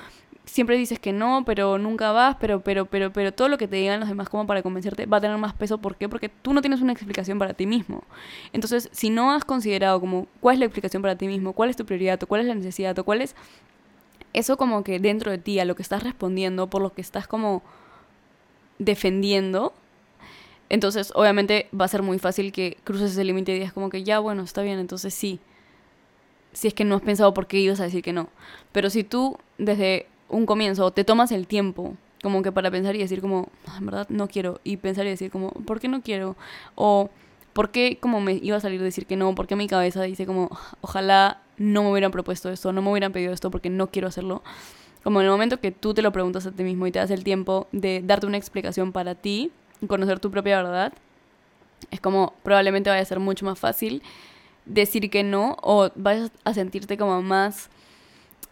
siempre 0.45 0.77
dices 0.77 0.99
que 0.99 1.13
no, 1.13 1.43
pero 1.45 1.77
nunca 1.77 2.11
vas, 2.11 2.37
pero, 2.39 2.61
pero, 2.61 2.85
pero, 2.85 3.11
pero 3.11 3.33
todo 3.33 3.49
lo 3.49 3.57
que 3.57 3.67
te 3.67 3.77
digan 3.77 3.99
los 3.99 4.09
demás 4.09 4.29
como 4.29 4.45
para 4.47 4.61
convencerte 4.61 5.05
va 5.05 5.17
a 5.17 5.21
tener 5.21 5.37
más 5.37 5.53
peso. 5.53 5.77
¿Por 5.77 5.95
qué? 5.95 6.07
Porque 6.09 6.29
tú 6.29 6.53
no 6.53 6.61
tienes 6.61 6.81
una 6.81 6.93
explicación 6.93 7.39
para 7.39 7.53
ti 7.53 7.65
mismo. 7.65 8.03
Entonces, 8.53 8.89
si 8.91 9.09
no 9.09 9.31
has 9.31 9.45
considerado 9.45 9.99
como 9.99 10.27
cuál 10.39 10.55
es 10.55 10.59
la 10.59 10.65
explicación 10.65 11.01
para 11.01 11.15
ti 11.15 11.27
mismo, 11.27 11.53
cuál 11.53 11.69
es 11.69 11.75
tu 11.75 11.85
prioridad, 11.85 12.21
o 12.23 12.27
cuál 12.27 12.41
es 12.41 12.47
la 12.47 12.55
necesidad, 12.55 12.97
o 12.99 13.03
cuál 13.03 13.21
es 13.21 13.35
eso 14.33 14.57
como 14.57 14.83
que 14.83 14.99
dentro 14.99 15.31
de 15.31 15.37
ti, 15.37 15.59
a 15.59 15.65
lo 15.65 15.75
que 15.75 15.81
estás 15.81 16.03
respondiendo, 16.03 16.69
por 16.69 16.81
lo 16.81 16.93
que 16.93 17.01
estás 17.01 17.27
como 17.27 17.63
defendiendo, 18.77 19.73
entonces 20.69 21.11
obviamente 21.15 21.69
va 21.79 21.85
a 21.85 21.89
ser 21.89 22.01
muy 22.01 22.19
fácil 22.19 22.51
que 22.51 22.77
cruces 22.83 23.11
ese 23.11 23.23
límite 23.23 23.51
y 23.51 23.55
digas 23.55 23.73
como 23.73 23.89
que 23.89 24.03
ya, 24.03 24.19
bueno, 24.19 24.43
está 24.43 24.61
bien, 24.61 24.79
entonces 24.79 25.13
sí. 25.13 25.39
Si 26.53 26.67
es 26.67 26.73
que 26.73 26.85
no 26.85 26.95
has 26.95 27.01
pensado 27.01 27.33
por 27.33 27.47
qué 27.47 27.59
ibas 27.59 27.79
a 27.79 27.83
decir 27.83 28.01
que 28.01 28.13
no. 28.13 28.29
Pero 28.71 28.89
si 28.89 29.03
tú 29.03 29.37
desde 29.57 30.07
un 30.35 30.45
comienzo, 30.45 30.91
te 30.91 31.03
tomas 31.03 31.31
el 31.31 31.47
tiempo 31.47 31.95
como 32.21 32.41
que 32.41 32.51
para 32.51 32.71
pensar 32.71 32.95
y 32.95 32.99
decir 32.99 33.21
como, 33.21 33.49
ah, 33.67 33.77
en 33.77 33.85
verdad 33.85 34.07
no 34.09 34.27
quiero, 34.27 34.59
y 34.63 34.77
pensar 34.77 35.05
y 35.05 35.09
decir 35.09 35.29
como, 35.29 35.51
¿por 35.51 35.79
qué 35.79 35.87
no 35.87 36.01
quiero? 36.01 36.35
O, 36.73 37.11
¿por 37.53 37.69
qué 37.69 37.99
como 38.01 38.19
me 38.19 38.33
iba 38.33 38.57
a 38.57 38.59
salir 38.59 38.81
decir 38.81 39.05
que 39.05 39.15
no? 39.15 39.35
¿Por 39.35 39.45
qué 39.45 39.55
mi 39.55 39.67
cabeza 39.67 40.01
dice 40.01 40.25
como, 40.25 40.49
ojalá 40.81 41.41
no 41.57 41.83
me 41.83 41.91
hubieran 41.91 42.11
propuesto 42.11 42.49
esto, 42.49 42.73
no 42.73 42.81
me 42.81 42.89
hubieran 42.89 43.11
pedido 43.11 43.31
esto 43.31 43.51
porque 43.51 43.69
no 43.69 43.91
quiero 43.91 44.07
hacerlo? 44.07 44.41
Como 45.03 45.19
en 45.19 45.25
el 45.25 45.31
momento 45.31 45.59
que 45.59 45.71
tú 45.71 45.93
te 45.93 46.01
lo 46.01 46.11
preguntas 46.11 46.47
a 46.47 46.51
ti 46.51 46.63
mismo 46.63 46.87
y 46.87 46.91
te 46.91 46.97
das 46.97 47.11
el 47.11 47.23
tiempo 47.23 47.67
de 47.71 48.01
darte 48.03 48.25
una 48.25 48.37
explicación 48.37 48.91
para 48.91 49.13
ti, 49.13 49.51
conocer 49.87 50.19
tu 50.19 50.31
propia 50.31 50.63
verdad, 50.63 50.93
es 51.91 52.01
como 52.01 52.33
probablemente 52.41 52.89
vaya 52.89 53.03
a 53.03 53.05
ser 53.05 53.19
mucho 53.19 53.45
más 53.45 53.59
fácil 53.59 54.01
decir 54.65 55.11
que 55.11 55.21
no 55.21 55.57
o 55.61 55.91
vayas 55.95 56.31
a 56.43 56.55
sentirte 56.55 56.97
como 56.97 57.21
más 57.21 57.69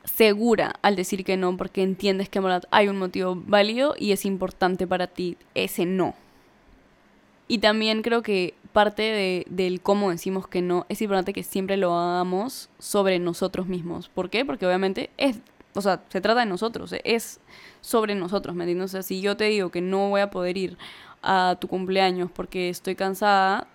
segura 0.04 0.76
al 0.82 0.96
decir 0.96 1.24
que 1.24 1.38
no 1.38 1.56
porque 1.58 1.84
entiendes 1.84 2.30
que 2.30 2.40
en 2.40 2.44
verdad 2.44 2.64
hay 2.72 2.88
un 2.88 2.98
motivo 2.98 3.36
válido 3.36 3.96
y 3.98 4.12
es 4.12 4.26
importante 4.26 4.88
para 4.88 5.08
ti 5.08 5.38
ese 5.56 5.86
no. 5.86 6.16
Y 7.48 7.60
también 7.60 8.02
creo 8.02 8.22
que 8.22 8.56
parte 8.72 9.04
de, 9.04 9.46
del 9.50 9.82
cómo 9.82 10.10
decimos 10.10 10.48
que 10.48 10.62
no 10.62 10.86
es 10.90 11.02
importante 11.02 11.34
que 11.34 11.44
siempre 11.44 11.78
lo 11.78 11.94
hagamos 11.94 12.70
sobre 12.80 13.20
nosotros 13.20 13.68
mismos. 13.68 14.10
¿Por 14.10 14.30
qué? 14.30 14.46
Porque 14.46 14.66
obviamente 14.66 15.12
es, 15.18 15.40
o 15.76 15.82
sea, 15.82 16.02
se 16.10 16.22
trata 16.22 16.42
de 16.42 16.46
nosotros, 16.48 16.94
es 17.04 17.40
sobre 17.82 18.16
nosotros, 18.16 18.56
¿me 18.56 18.64
entiendes? 18.64 18.86
O 18.86 18.92
sea, 18.94 19.04
si 19.04 19.22
yo 19.22 19.38
te 19.38 19.46
digo 19.46 19.70
que 19.70 19.82
no 19.82 20.10
voy 20.10 20.22
a 20.22 20.32
poder 20.32 20.58
ir 20.58 20.78
a 21.22 21.58
tu 21.60 21.68
cumpleaños 21.68 22.32
porque 22.32 22.70
estoy 22.70 22.96
cansada, 22.96 23.68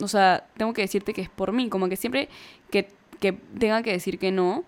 o 0.00 0.08
sea, 0.08 0.46
tengo 0.56 0.72
que 0.72 0.82
decirte 0.82 1.14
que 1.14 1.22
es 1.22 1.30
por 1.30 1.52
mí, 1.52 1.68
como 1.68 1.88
que 1.88 1.96
siempre 1.96 2.28
que, 2.70 2.88
que 3.20 3.32
tenga 3.32 3.82
que 3.82 3.92
decir 3.92 4.18
que 4.18 4.32
no, 4.32 4.64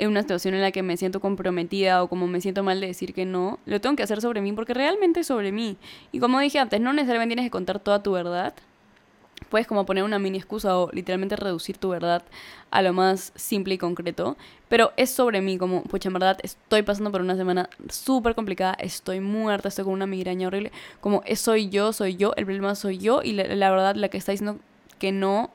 en 0.00 0.08
una 0.08 0.22
situación 0.22 0.54
en 0.54 0.62
la 0.62 0.72
que 0.72 0.82
me 0.82 0.96
siento 0.96 1.20
comprometida 1.20 2.02
o 2.02 2.08
como 2.08 2.26
me 2.26 2.40
siento 2.40 2.62
mal 2.62 2.80
de 2.80 2.88
decir 2.88 3.14
que 3.14 3.24
no, 3.26 3.58
lo 3.66 3.80
tengo 3.80 3.96
que 3.96 4.02
hacer 4.02 4.20
sobre 4.20 4.40
mí 4.40 4.52
porque 4.52 4.74
realmente 4.74 5.20
es 5.20 5.26
sobre 5.26 5.52
mí. 5.52 5.76
Y 6.12 6.20
como 6.20 6.40
dije 6.40 6.58
antes, 6.58 6.80
no 6.80 6.92
necesariamente 6.92 7.34
tienes 7.34 7.46
que 7.46 7.50
contar 7.50 7.80
toda 7.80 8.02
tu 8.02 8.12
verdad, 8.12 8.54
puedes 9.48 9.66
como 9.66 9.84
poner 9.84 10.04
una 10.04 10.18
mini 10.18 10.38
excusa 10.38 10.78
o 10.78 10.90
literalmente 10.92 11.36
reducir 11.36 11.76
tu 11.76 11.90
verdad 11.90 12.22
a 12.70 12.82
lo 12.82 12.92
más 12.92 13.32
simple 13.34 13.74
y 13.74 13.78
concreto. 13.78 14.36
Pero 14.68 14.92
es 14.96 15.10
sobre 15.10 15.40
mí, 15.40 15.58
como, 15.58 15.82
pucha, 15.82 16.08
en 16.08 16.14
verdad 16.14 16.38
estoy 16.42 16.82
pasando 16.82 17.10
por 17.10 17.20
una 17.20 17.36
semana 17.36 17.68
súper 17.88 18.34
complicada, 18.34 18.74
estoy 18.74 19.20
muerta, 19.20 19.68
estoy 19.68 19.84
con 19.84 19.92
una 19.92 20.06
migraña 20.06 20.46
horrible. 20.46 20.72
Como, 21.00 21.22
soy 21.34 21.68
yo, 21.68 21.92
soy 21.92 22.16
yo, 22.16 22.32
el 22.36 22.44
problema 22.44 22.74
soy 22.74 22.98
yo 22.98 23.22
y 23.22 23.32
la, 23.32 23.70
verdad 23.70 23.96
la 23.96 24.08
que 24.08 24.18
está 24.18 24.32
diciendo 24.32 24.58
que 24.98 25.12
no 25.12 25.50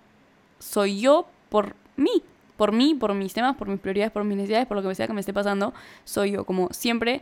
soy 0.60 1.00
yo 1.00 1.28
por 1.50 1.76
mí. 1.96 2.22
Por 2.58 2.72
mí, 2.72 2.96
por 2.96 3.14
mis 3.14 3.34
temas, 3.34 3.56
por 3.56 3.68
mis 3.68 3.80
prioridades, 3.80 4.12
por 4.12 4.24
mis 4.24 4.38
necesidades, 4.38 4.68
por 4.68 4.78
lo 4.82 4.88
que 4.88 4.96
sea 4.96 5.08
que 5.08 5.14
me 5.14 5.20
esté 5.20 5.34
pasando, 5.34 5.74
soy 6.04 6.32
yo. 6.32 6.46
Como 6.46 6.70
siempre 6.72 7.22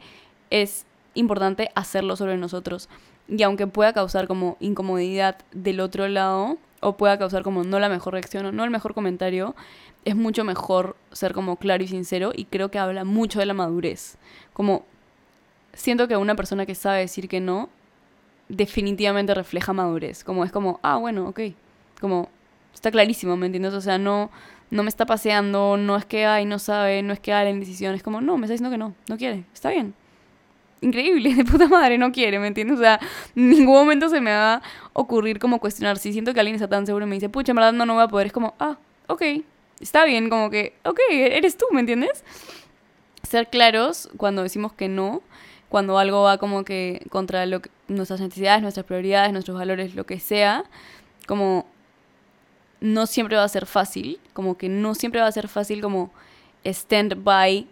es 0.49 0.85
importante 1.15 1.69
hacerlo 1.75 2.15
sobre 2.15 2.37
nosotros. 2.37 2.89
Y 3.27 3.41
aunque 3.43 3.67
pueda 3.67 3.93
causar 3.93 4.27
como 4.27 4.57
incomodidad 4.59 5.37
del 5.51 5.79
otro 5.79 6.07
lado, 6.07 6.57
o 6.83 6.97
pueda 6.97 7.17
causar 7.17 7.43
como 7.43 7.63
no 7.63 7.79
la 7.79 7.89
mejor 7.89 8.13
reacción 8.13 8.45
o 8.45 8.51
no 8.51 8.63
el 8.63 8.69
mejor 8.69 8.93
comentario, 8.93 9.55
es 10.05 10.15
mucho 10.15 10.43
mejor 10.43 10.95
ser 11.11 11.33
como 11.33 11.55
claro 11.55 11.83
y 11.83 11.87
sincero 11.87 12.31
y 12.35 12.45
creo 12.45 12.69
que 12.69 12.79
habla 12.79 13.05
mucho 13.05 13.39
de 13.39 13.45
la 13.45 13.53
madurez. 13.53 14.17
Como 14.51 14.85
siento 15.73 16.07
que 16.07 16.17
una 16.17 16.35
persona 16.35 16.65
que 16.65 16.75
sabe 16.75 16.99
decir 16.99 17.27
que 17.27 17.39
no 17.39 17.69
definitivamente 18.49 19.33
refleja 19.33 19.73
madurez. 19.73 20.23
Como 20.23 20.43
es 20.43 20.51
como, 20.51 20.79
ah, 20.83 20.97
bueno, 20.97 21.29
ok. 21.29 21.39
Como 21.99 22.29
está 22.73 22.91
clarísimo, 22.91 23.37
¿me 23.37 23.45
entiendes? 23.45 23.73
O 23.73 23.81
sea, 23.81 23.97
no 23.97 24.29
no 24.73 24.83
me 24.83 24.89
está 24.89 25.05
paseando, 25.05 25.77
no 25.77 25.95
es 25.95 26.05
que 26.05 26.25
ay, 26.25 26.45
no 26.45 26.59
sabe, 26.59 27.01
no 27.03 27.13
es 27.13 27.19
que 27.19 27.33
hay 27.33 27.45
la 27.45 27.51
indecisión, 27.51 27.95
es 27.95 28.03
como, 28.03 28.21
no, 28.21 28.37
me 28.37 28.45
está 28.45 28.53
diciendo 28.53 28.71
que 28.71 28.77
no, 28.77 28.95
no 29.07 29.17
quiere, 29.17 29.45
está 29.53 29.69
bien 29.69 29.93
increíble, 30.83 31.33
de 31.35 31.45
puta 31.45 31.67
madre, 31.67 31.97
no 31.97 32.11
quiere, 32.11 32.39
¿me 32.39 32.47
entiendes? 32.47 32.77
O 32.77 32.81
sea, 32.81 32.99
en 33.35 33.49
ningún 33.49 33.75
momento 33.75 34.09
se 34.09 34.21
me 34.21 34.31
va 34.31 34.55
a 34.55 34.61
ocurrir 34.93 35.39
como 35.39 35.59
cuestionar. 35.59 35.97
Si 35.97 36.11
siento 36.11 36.33
que 36.33 36.39
alguien 36.39 36.55
está 36.55 36.67
tan 36.67 36.85
seguro 36.85 37.05
y 37.05 37.09
me 37.09 37.15
dice, 37.15 37.29
pucha, 37.29 37.53
en 37.53 37.55
verdad 37.55 37.73
no, 37.73 37.85
no 37.85 37.95
voy 37.95 38.03
a 38.03 38.07
poder, 38.07 38.27
es 38.27 38.33
como, 38.33 38.53
ah, 38.59 38.77
ok, 39.07 39.21
está 39.79 40.05
bien, 40.05 40.29
como 40.29 40.49
que, 40.49 40.73
ok, 40.83 40.99
eres 41.09 41.57
tú, 41.57 41.65
¿me 41.71 41.79
entiendes? 41.79 42.23
Ser 43.23 43.49
claros 43.49 44.09
cuando 44.17 44.43
decimos 44.43 44.73
que 44.73 44.89
no, 44.89 45.21
cuando 45.69 45.97
algo 45.97 46.23
va 46.23 46.37
como 46.37 46.63
que 46.65 47.05
contra 47.09 47.45
lo 47.45 47.61
nuestras 47.87 48.21
necesidades, 48.21 48.61
nuestras 48.61 48.85
prioridades, 48.85 49.33
nuestros 49.33 49.57
valores, 49.57 49.95
lo 49.95 50.05
que 50.05 50.19
sea, 50.19 50.65
como 51.27 51.65
no 52.83 53.07
siempre 53.07 53.37
va 53.37 53.45
a 53.45 53.49
ser 53.49 53.65
fácil, 53.65 54.19
como 54.33 54.57
que 54.57 54.67
no 54.67 54.93
siempre 54.93 55.21
va 55.21 55.27
a 55.27 55.31
ser 55.31 55.47
fácil 55.47 55.81
como 55.81 56.11
stand 56.65 57.23
by 57.23 57.65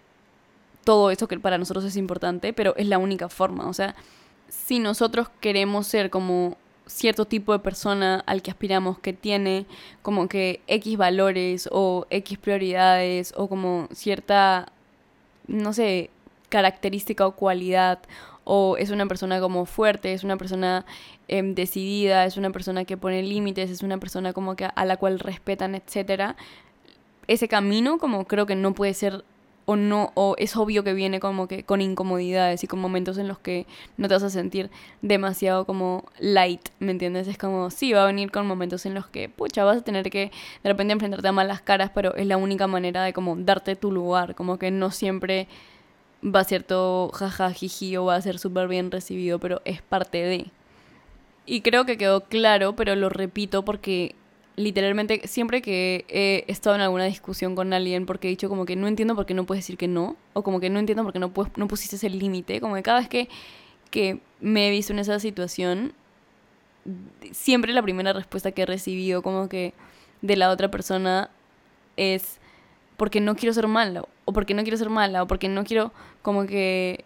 todo 0.86 1.12
eso 1.12 1.28
que 1.28 1.38
para 1.38 1.58
nosotros 1.58 1.84
es 1.84 1.98
importante, 1.98 2.54
pero 2.54 2.74
es 2.78 2.88
la 2.88 2.98
única 2.98 3.28
forma. 3.28 3.68
O 3.68 3.74
sea, 3.74 3.94
si 4.48 4.80
nosotros 4.80 5.28
queremos 5.42 5.86
ser 5.86 6.10
como 6.10 6.58
cierto 6.86 7.26
tipo 7.26 7.52
de 7.52 7.60
persona 7.60 8.24
al 8.26 8.42
que 8.42 8.52
aspiramos, 8.52 9.00
que 9.00 9.12
tiene 9.12 9.66
como 10.02 10.30
que 10.30 10.62
X 10.68 10.96
valores 10.98 11.68
o 11.74 12.08
X 12.10 12.38
prioridades 12.38 13.34
o 13.36 13.50
como 13.50 13.90
cierta, 13.92 14.72
no 15.46 15.74
sé, 15.74 16.10
característica 16.48 17.28
o 17.28 17.36
cualidad, 17.36 18.00
o 18.44 18.78
es 18.78 18.90
una 18.92 19.06
persona 19.06 19.40
como 19.40 19.66
fuerte, 19.66 20.14
es 20.14 20.24
una 20.24 20.38
persona 20.38 20.86
em, 21.28 21.56
decidida, 21.56 22.26
es 22.26 22.38
una 22.38 22.52
persona 22.52 22.86
que 22.86 22.98
pone 22.98 23.24
límites, 23.24 23.70
es 23.70 23.84
una 23.84 23.98
persona 23.98 24.34
como 24.34 24.56
que 24.56 24.68
a 24.74 24.86
la 24.86 24.98
cual 24.98 25.20
respetan, 25.20 25.76
etcétera. 25.76 26.36
Ese 27.28 27.48
camino 27.48 27.98
como 27.98 28.26
creo 28.26 28.46
que 28.46 28.56
no 28.56 28.74
puede 28.74 28.94
ser 28.94 29.24
o 29.66 29.76
no, 29.76 30.12
o 30.16 30.36
es 30.38 30.56
obvio 30.56 30.84
que 30.84 30.94
viene 30.94 31.20
como 31.20 31.48
que 31.48 31.64
con 31.64 31.82
incomodidades 31.82 32.64
y 32.64 32.68
con 32.68 32.80
momentos 32.80 33.18
en 33.18 33.28
los 33.28 33.40
que 33.40 33.68
no 33.98 34.08
te 34.08 34.16
vas 34.16 34.24
a 34.24 34.30
sentir 34.30 34.70
demasiado 35.02 35.66
como 35.66 36.06
light, 36.20 36.70
¿me 36.80 36.92
entiendes? 36.92 37.28
Es 37.28 37.38
como, 37.38 37.70
sí, 37.70 37.94
va 37.94 38.04
a 38.04 38.08
venir 38.08 38.32
con 38.32 38.48
momentos 38.48 38.86
en 38.86 38.94
los 38.94 39.08
que, 39.08 39.30
pucha, 39.30 39.64
vas 39.64 39.78
a 39.78 39.84
tener 39.84 40.10
que 40.10 40.32
de 40.64 40.70
repente 40.70 40.94
enfrentarte 40.94 41.28
a 41.28 41.32
malas 41.32 41.62
caras, 41.62 41.92
pero 41.94 42.16
es 42.16 42.26
la 42.28 42.38
única 42.38 42.68
manera 42.68 43.04
de 43.04 43.14
como 43.14 43.36
darte 43.36 43.76
tu 43.76 43.92
lugar, 43.92 44.36
como 44.36 44.58
que 44.58 44.72
no 44.72 44.92
siempre 44.92 45.48
va 46.24 46.42
a 46.42 46.44
ser 46.44 46.64
todo 46.64 47.10
jaja, 47.10 47.52
jiji 47.52 47.98
o 47.98 48.06
va 48.06 48.16
a 48.16 48.22
ser 48.22 48.40
súper 48.40 48.68
bien 48.68 48.92
recibido, 48.92 49.40
pero 49.40 49.62
es 49.66 49.82
parte 49.82 50.20
de. 50.20 50.48
Y 51.46 51.62
creo 51.62 51.86
que 51.86 51.98
quedó 51.98 52.26
claro, 52.26 52.76
pero 52.76 52.96
lo 52.96 53.10
repito 53.10 53.66
porque 53.66 54.16
literalmente 54.56 55.28
siempre 55.28 55.62
que 55.62 56.06
he 56.08 56.46
estado 56.52 56.76
en 56.76 56.82
alguna 56.82 57.06
discusión 57.06 57.56
con 57.56 57.74
alguien 57.74 58.06
porque 58.06 58.28
he 58.28 58.32
dicho 58.32 58.50
como 58.50 58.66
que 58.66 58.76
no 58.76 58.88
entiendo 58.88 59.16
por 59.16 59.26
qué 59.26 59.34
no 59.34 59.46
puedes 59.46 59.64
decir 59.64 59.78
que 59.78 59.88
no, 59.88 60.16
o 60.34 60.44
como 60.44 60.60
que 60.60 60.70
no 60.70 60.80
entiendo 60.80 61.04
por 61.04 61.14
qué 61.14 61.20
no, 61.20 61.32
no 61.56 61.68
pusiste 61.68 61.96
ese 61.96 62.10
límite, 62.10 62.62
como 62.62 62.76
que 62.76 62.84
cada 62.84 63.00
vez 63.00 63.10
que, 63.10 63.30
que 63.90 64.20
me 64.40 64.68
he 64.68 64.72
visto 64.72 64.94
en 64.94 65.00
esa 65.00 65.20
situación, 65.20 65.94
siempre 67.32 67.74
la 67.74 67.82
primera 67.82 68.14
respuesta 68.14 68.52
que 68.52 68.64
he 68.64 68.66
recibido 68.66 69.22
como 69.22 69.50
que 69.50 69.74
de 70.22 70.36
la 70.36 70.50
otra 70.50 70.70
persona 70.70 71.30
es 71.98 72.41
porque 73.02 73.20
no 73.20 73.36
quiero 73.36 73.52
ser 73.52 73.66
mala, 73.66 74.06
o 74.26 74.32
porque 74.32 74.54
no 74.54 74.62
quiero 74.62 74.78
ser 74.78 74.92
mala, 74.92 75.24
o 75.24 75.26
porque 75.26 75.50
no 75.50 75.64
quiero 75.64 75.92
como 76.22 76.46
que 76.46 77.04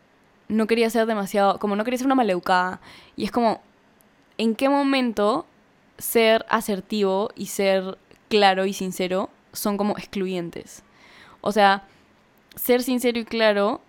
no 0.50 0.68
quería 0.68 0.90
ser 0.90 1.06
demasiado, 1.06 1.58
como 1.58 1.78
no 1.78 1.86
quería 1.86 1.98
ser 1.98 2.08
una 2.08 2.16
maleucada. 2.16 2.82
Y 3.16 3.24
es 3.24 3.32
como, 3.32 3.62
¿en 4.38 4.56
qué 4.56 4.68
momento 4.68 5.46
ser 5.98 6.46
asertivo 6.50 7.30
y 7.34 7.46
ser 7.46 7.98
claro 8.28 8.66
y 8.66 8.74
sincero 8.74 9.30
son 9.54 9.78
como 9.78 9.98
excluyentes. 9.98 10.84
O 11.40 11.54
sea, 11.54 11.84
ser 12.58 12.84
sincero 12.84 13.18
y 13.18 13.24
claro 13.24 13.80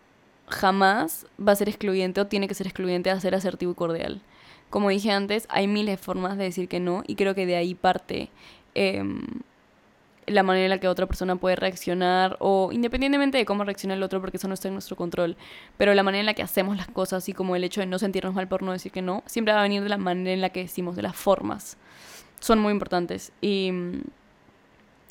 jamás 0.46 1.26
va 1.44 1.50
a 1.50 1.56
ser 1.56 1.68
excluyente 1.68 2.20
o 2.20 2.28
tiene 2.28 2.46
que 2.46 2.54
ser 2.54 2.68
excluyente 2.68 3.10
a 3.10 3.18
ser 3.18 3.34
asertivo 3.34 3.72
y 3.72 3.74
cordial. 3.74 4.22
Como 4.70 4.90
dije 4.90 5.10
antes, 5.10 5.48
hay 5.50 5.66
miles 5.66 5.98
de 5.98 6.04
formas 6.04 6.38
de 6.38 6.44
decir 6.44 6.68
que 6.68 6.78
no 6.78 7.02
y 7.04 7.16
creo 7.16 7.34
que 7.34 7.46
de 7.46 7.56
ahí 7.56 7.74
parte 7.74 8.30
em, 8.76 9.24
la 10.26 10.42
manera 10.42 10.64
en 10.64 10.70
la 10.70 10.78
que 10.78 10.88
otra 10.88 11.06
persona 11.06 11.36
puede 11.36 11.56
reaccionar 11.56 12.36
o 12.40 12.70
independientemente 12.72 13.38
de 13.38 13.44
cómo 13.44 13.64
reacciona 13.64 13.94
el 13.94 14.02
otro 14.02 14.20
porque 14.20 14.36
eso 14.36 14.48
no 14.48 14.54
está 14.54 14.68
en 14.68 14.74
nuestro 14.74 14.96
control, 14.96 15.36
pero 15.76 15.94
la 15.94 16.02
manera 16.02 16.20
en 16.20 16.26
la 16.26 16.34
que 16.34 16.42
hacemos 16.42 16.76
las 16.76 16.88
cosas 16.88 17.28
y 17.28 17.32
como 17.32 17.54
el 17.54 17.64
hecho 17.64 17.80
de 17.80 17.86
no 17.86 17.98
sentirnos 17.98 18.34
mal 18.34 18.48
por 18.48 18.62
no 18.62 18.72
decir 18.72 18.90
que 18.90 19.02
no, 19.02 19.22
siempre 19.26 19.54
va 19.54 19.60
a 19.60 19.62
venir 19.62 19.82
de 19.82 19.88
la 19.88 19.98
manera 19.98 20.32
en 20.32 20.40
la 20.40 20.50
que 20.50 20.60
decimos, 20.60 20.96
de 20.96 21.02
las 21.02 21.16
formas. 21.16 21.76
Son 22.40 22.58
muy 22.58 22.72
importantes 22.72 23.32
y 23.40 23.70
mm, 23.72 24.00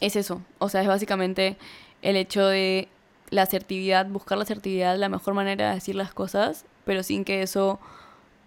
es 0.01 0.15
eso, 0.15 0.41
o 0.59 0.69
sea, 0.69 0.81
es 0.81 0.87
básicamente 0.87 1.57
el 2.01 2.17
hecho 2.17 2.45
de 2.45 2.89
la 3.29 3.43
asertividad, 3.43 4.07
buscar 4.07 4.37
la 4.37 4.43
asertividad, 4.43 4.97
la 4.97 5.09
mejor 5.09 5.33
manera 5.33 5.69
de 5.69 5.75
decir 5.75 5.95
las 5.95 6.13
cosas, 6.13 6.65
pero 6.83 7.03
sin 7.03 7.23
que 7.23 7.41
eso 7.41 7.79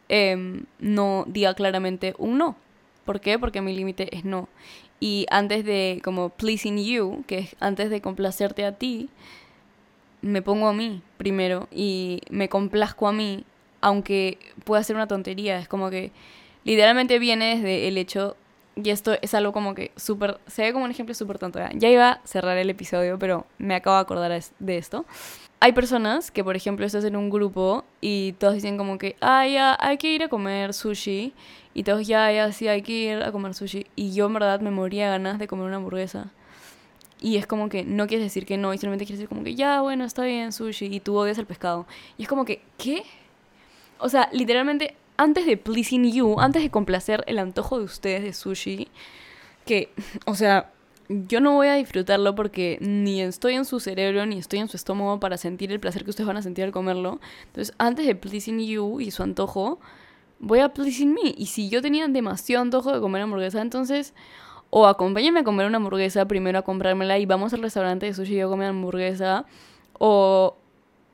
em, 0.08 0.64
no 0.78 1.24
diga 1.26 1.54
claramente 1.54 2.14
un 2.18 2.38
no. 2.38 2.56
¿Por 3.04 3.20
qué? 3.20 3.38
Porque 3.38 3.62
mi 3.62 3.74
límite 3.74 4.14
es 4.16 4.24
no. 4.24 4.48
Y 5.00 5.26
antes 5.30 5.64
de 5.64 6.00
como 6.02 6.30
pleasing 6.30 6.78
you, 6.78 7.24
que 7.26 7.38
es 7.38 7.56
antes 7.60 7.90
de 7.90 8.00
complacerte 8.00 8.64
a 8.64 8.72
ti, 8.72 9.08
me 10.22 10.42
pongo 10.42 10.68
a 10.68 10.72
mí 10.72 11.02
primero 11.16 11.68
y 11.70 12.20
me 12.30 12.48
complazco 12.48 13.06
a 13.06 13.12
mí, 13.12 13.44
aunque 13.80 14.38
pueda 14.64 14.82
ser 14.82 14.96
una 14.96 15.06
tontería. 15.06 15.58
Es 15.58 15.68
como 15.68 15.90
que 15.90 16.10
literalmente 16.64 17.18
viene 17.18 17.56
desde 17.56 17.86
el 17.86 17.96
hecho, 17.96 18.36
y 18.74 18.90
esto 18.90 19.16
es 19.22 19.34
algo 19.34 19.52
como 19.52 19.74
que 19.74 19.92
súper, 19.96 20.38
se 20.46 20.62
ve 20.62 20.72
como 20.72 20.84
un 20.84 20.90
ejemplo 20.90 21.14
súper 21.14 21.38
tonto. 21.38 21.60
Ya 21.74 21.88
iba 21.88 22.10
a 22.10 22.20
cerrar 22.24 22.58
el 22.58 22.70
episodio, 22.70 23.18
pero 23.18 23.46
me 23.58 23.74
acabo 23.76 23.96
de 23.96 24.02
acordar 24.02 24.42
de 24.58 24.78
esto. 24.78 25.04
Hay 25.60 25.72
personas 25.72 26.30
que, 26.30 26.44
por 26.44 26.54
ejemplo, 26.54 26.86
estás 26.86 27.04
en 27.04 27.16
un 27.16 27.30
grupo 27.30 27.84
y 28.00 28.32
todos 28.34 28.54
dicen 28.54 28.78
como 28.78 28.96
que, 28.96 29.16
ah, 29.20 29.46
ya, 29.46 29.76
hay 29.80 29.98
que 29.98 30.12
ir 30.12 30.22
a 30.22 30.28
comer 30.28 30.72
sushi. 30.72 31.32
Y 31.74 31.82
todos, 31.82 32.06
ya, 32.06 32.30
ya, 32.30 32.52
sí, 32.52 32.68
hay 32.68 32.82
que 32.82 32.92
ir 32.92 33.22
a 33.22 33.32
comer 33.32 33.54
sushi. 33.54 33.86
Y 33.96 34.12
yo, 34.12 34.26
en 34.26 34.34
verdad, 34.34 34.60
me 34.60 34.70
moría 34.70 35.10
ganas 35.10 35.38
de 35.38 35.48
comer 35.48 35.66
una 35.66 35.76
hamburguesa. 35.76 36.30
Y 37.20 37.36
es 37.36 37.46
como 37.46 37.68
que 37.68 37.84
no 37.84 38.06
quieres 38.06 38.24
decir 38.26 38.46
que 38.46 38.56
no, 38.56 38.72
y 38.72 38.78
solamente 38.78 39.04
quieres 39.04 39.18
decir 39.18 39.28
como 39.28 39.42
que, 39.42 39.56
ya, 39.56 39.80
bueno, 39.80 40.04
está 40.04 40.22
bien, 40.24 40.52
sushi. 40.52 40.86
Y 40.86 41.00
tú 41.00 41.16
odias 41.16 41.38
el 41.38 41.46
pescado. 41.46 41.86
Y 42.16 42.22
es 42.22 42.28
como 42.28 42.44
que, 42.44 42.62
¿qué? 42.76 43.02
O 43.98 44.08
sea, 44.08 44.28
literalmente, 44.32 44.94
antes 45.16 45.44
de 45.44 45.56
pleasing 45.56 46.12
you, 46.12 46.38
antes 46.38 46.62
de 46.62 46.70
complacer 46.70 47.24
el 47.26 47.40
antojo 47.40 47.78
de 47.78 47.84
ustedes 47.84 48.22
de 48.22 48.32
sushi, 48.32 48.88
que, 49.66 49.92
o 50.26 50.36
sea, 50.36 50.70
yo 51.08 51.40
no 51.40 51.54
voy 51.54 51.68
a 51.68 51.74
disfrutarlo 51.74 52.34
porque 52.34 52.78
ni 52.80 53.22
estoy 53.22 53.54
en 53.54 53.64
su 53.64 53.80
cerebro 53.80 54.26
ni 54.26 54.38
estoy 54.38 54.58
en 54.58 54.68
su 54.68 54.76
estómago 54.76 55.18
para 55.20 55.36
sentir 55.36 55.72
el 55.72 55.80
placer 55.80 56.04
que 56.04 56.10
ustedes 56.10 56.26
van 56.26 56.36
a 56.36 56.42
sentir 56.42 56.64
al 56.64 56.72
comerlo. 56.72 57.20
Entonces, 57.46 57.74
antes 57.78 58.06
de 58.06 58.14
pleasing 58.14 58.60
you 58.60 59.00
y 59.00 59.10
su 59.10 59.22
antojo, 59.22 59.80
voy 60.38 60.60
a 60.60 60.74
pleasing 60.74 61.14
me. 61.14 61.34
Y 61.36 61.46
si 61.46 61.68
yo 61.68 61.80
tenía 61.80 62.06
demasiado 62.08 62.62
antojo 62.62 62.92
de 62.92 63.00
comer 63.00 63.22
hamburguesa, 63.22 63.60
entonces 63.62 64.14
o 64.70 64.86
acompáñenme 64.86 65.40
a 65.40 65.44
comer 65.44 65.66
una 65.66 65.78
hamburguesa, 65.78 66.28
primero 66.28 66.58
a 66.58 66.62
comprármela 66.62 67.18
y 67.18 67.26
vamos 67.26 67.54
al 67.54 67.62
restaurante 67.62 68.06
de 68.06 68.14
sushi 68.14 68.34
y 68.34 68.38
yo 68.38 68.50
comer 68.50 68.68
hamburguesa, 68.68 69.46
o 69.94 70.56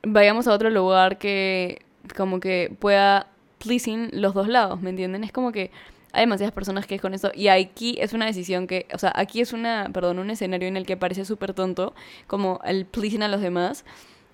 vayamos 0.03 0.49
a 0.49 0.53
otro 0.53 0.71
lugar 0.71 1.19
que 1.19 1.83
como 2.17 2.41
que 2.41 2.75
pueda 2.81 3.29
pleasing 3.59 4.11
los 4.13 4.35
dos 4.35 4.49
lados, 4.49 4.81
¿me 4.83 4.91
entienden? 4.91 5.25
Es 5.25 5.33
como 5.33 5.53
que 5.53 5.71
hay 6.15 6.23
demasiadas 6.23 6.55
personas 6.55 6.87
que 6.87 6.95
es 6.95 7.01
con 7.01 7.13
eso. 7.15 7.31
Y 7.35 7.49
aquí 7.49 7.97
es 8.01 8.13
una 8.13 8.27
decisión 8.27 8.67
que, 8.67 8.87
o 8.95 8.99
sea, 8.99 9.13
aquí 9.15 9.41
es 9.41 9.53
una, 9.53 9.91
perdón, 9.93 10.19
un 10.19 10.31
escenario 10.31 10.69
en 10.69 10.77
el 10.77 10.87
que 10.87 10.97
parece 10.97 11.25
súper 11.25 11.55
tonto, 11.55 11.95
como 12.27 12.61
el 12.65 12.87
pleasing 12.87 13.23
a 13.23 13.29
los 13.29 13.41
demás. 13.41 13.85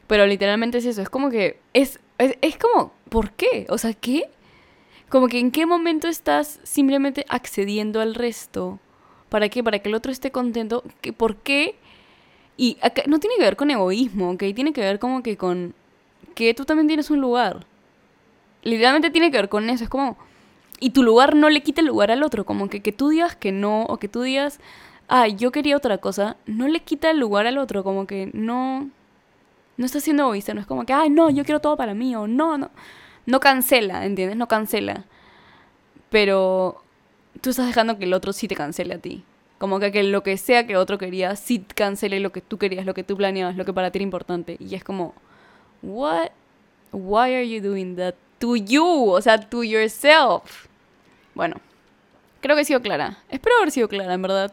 Pero 0.06 0.26
literalmente 0.26 0.78
es 0.78 0.86
eso, 0.86 1.02
es 1.02 1.08
como 1.08 1.30
que, 1.30 1.60
es, 1.72 2.00
es, 2.18 2.56
como, 2.56 2.92
¿por 3.08 3.32
qué? 3.32 3.66
O 3.68 3.78
sea, 3.78 3.94
¿qué? 3.94 4.24
Como 5.08 5.28
que 5.28 5.38
en 5.38 5.50
qué 5.50 5.66
momento 5.66 6.08
estás 6.08 6.60
simplemente 6.62 7.24
accediendo 7.28 8.00
al 8.00 8.14
resto. 8.14 8.78
¿Para 9.28 9.48
qué? 9.48 9.62
Para 9.62 9.78
que 9.78 9.88
el 9.88 9.94
otro 9.94 10.10
esté 10.12 10.30
contento. 10.30 10.82
¿Qué, 11.00 11.12
¿Por 11.12 11.36
qué? 11.36 11.76
Y 12.56 12.76
acá, 12.82 13.02
no 13.06 13.20
tiene 13.20 13.36
que 13.36 13.42
ver 13.42 13.56
con 13.56 13.70
egoísmo, 13.70 14.30
¿ok? 14.30 14.44
Tiene 14.54 14.72
que 14.72 14.80
ver 14.80 14.98
como 14.98 15.22
que 15.22 15.36
con 15.36 15.74
que 16.34 16.54
tú 16.54 16.64
también 16.64 16.88
tienes 16.88 17.10
un 17.10 17.20
lugar. 17.20 17.66
Literalmente 18.62 19.10
tiene 19.10 19.30
que 19.30 19.36
ver 19.38 19.48
con 19.48 19.70
eso. 19.70 19.84
Es 19.84 19.90
como... 19.90 20.16
Y 20.80 20.90
tu 20.90 21.02
lugar 21.02 21.36
no 21.36 21.50
le 21.50 21.62
quita 21.62 21.82
el 21.82 21.86
lugar 21.86 22.10
al 22.10 22.22
otro. 22.22 22.44
Como 22.44 22.68
que 22.68 22.80
que 22.80 22.92
tú 22.92 23.10
digas 23.10 23.36
que 23.36 23.52
no 23.52 23.84
o 23.84 23.98
que 23.98 24.08
tú 24.08 24.22
digas, 24.22 24.60
ah, 25.08 25.28
yo 25.28 25.52
quería 25.52 25.76
otra 25.76 25.98
cosa, 25.98 26.36
no 26.46 26.68
le 26.68 26.80
quita 26.80 27.10
el 27.10 27.18
lugar 27.18 27.46
al 27.46 27.58
otro. 27.58 27.84
Como 27.84 28.06
que 28.06 28.30
no... 28.32 28.90
No 29.76 29.86
está 29.86 30.00
siendo 30.00 30.24
egoísta. 30.24 30.54
No 30.54 30.60
es 30.60 30.66
como 30.66 30.84
que, 30.84 30.92
ah, 30.92 31.08
no, 31.10 31.30
yo 31.30 31.44
quiero 31.44 31.60
todo 31.60 31.76
para 31.76 31.94
mí 31.94 32.14
o 32.16 32.26
no, 32.26 32.58
no. 32.58 32.70
No 33.26 33.40
cancela, 33.40 34.04
¿entiendes? 34.04 34.36
No 34.36 34.48
cancela. 34.48 35.04
Pero 36.10 36.82
tú 37.40 37.50
estás 37.50 37.66
dejando 37.66 37.98
que 37.98 38.04
el 38.04 38.12
otro 38.14 38.32
sí 38.32 38.48
te 38.48 38.56
cancele 38.56 38.94
a 38.94 38.98
ti. 38.98 39.24
Como 39.58 39.78
que, 39.78 39.92
que 39.92 40.02
lo 40.02 40.22
que 40.22 40.38
sea 40.38 40.66
que 40.66 40.76
otro 40.76 40.96
quería, 40.96 41.36
sí 41.36 41.64
cancele 41.74 42.18
lo 42.20 42.32
que 42.32 42.40
tú 42.40 42.58
querías, 42.58 42.86
lo 42.86 42.94
que 42.94 43.04
tú 43.04 43.16
planeabas, 43.16 43.56
lo 43.56 43.64
que 43.64 43.74
para 43.74 43.90
ti 43.90 43.98
era 43.98 44.04
importante. 44.04 44.56
Y 44.58 44.74
es 44.74 44.82
como, 44.82 45.14
what? 45.82 46.30
Why 46.92 47.34
are 47.34 47.48
you 47.48 47.60
doing 47.60 47.94
that 47.96 48.14
to 48.38 48.56
you? 48.56 49.10
O 49.10 49.20
sea, 49.20 49.38
to 49.38 49.62
yourself. 49.62 50.69
Bueno, 51.34 51.56
creo 52.40 52.56
que 52.56 52.62
he 52.62 52.64
sido 52.64 52.82
clara. 52.82 53.18
Espero 53.28 53.56
haber 53.56 53.70
sido 53.70 53.88
clara, 53.88 54.14
en 54.14 54.22
verdad. 54.22 54.52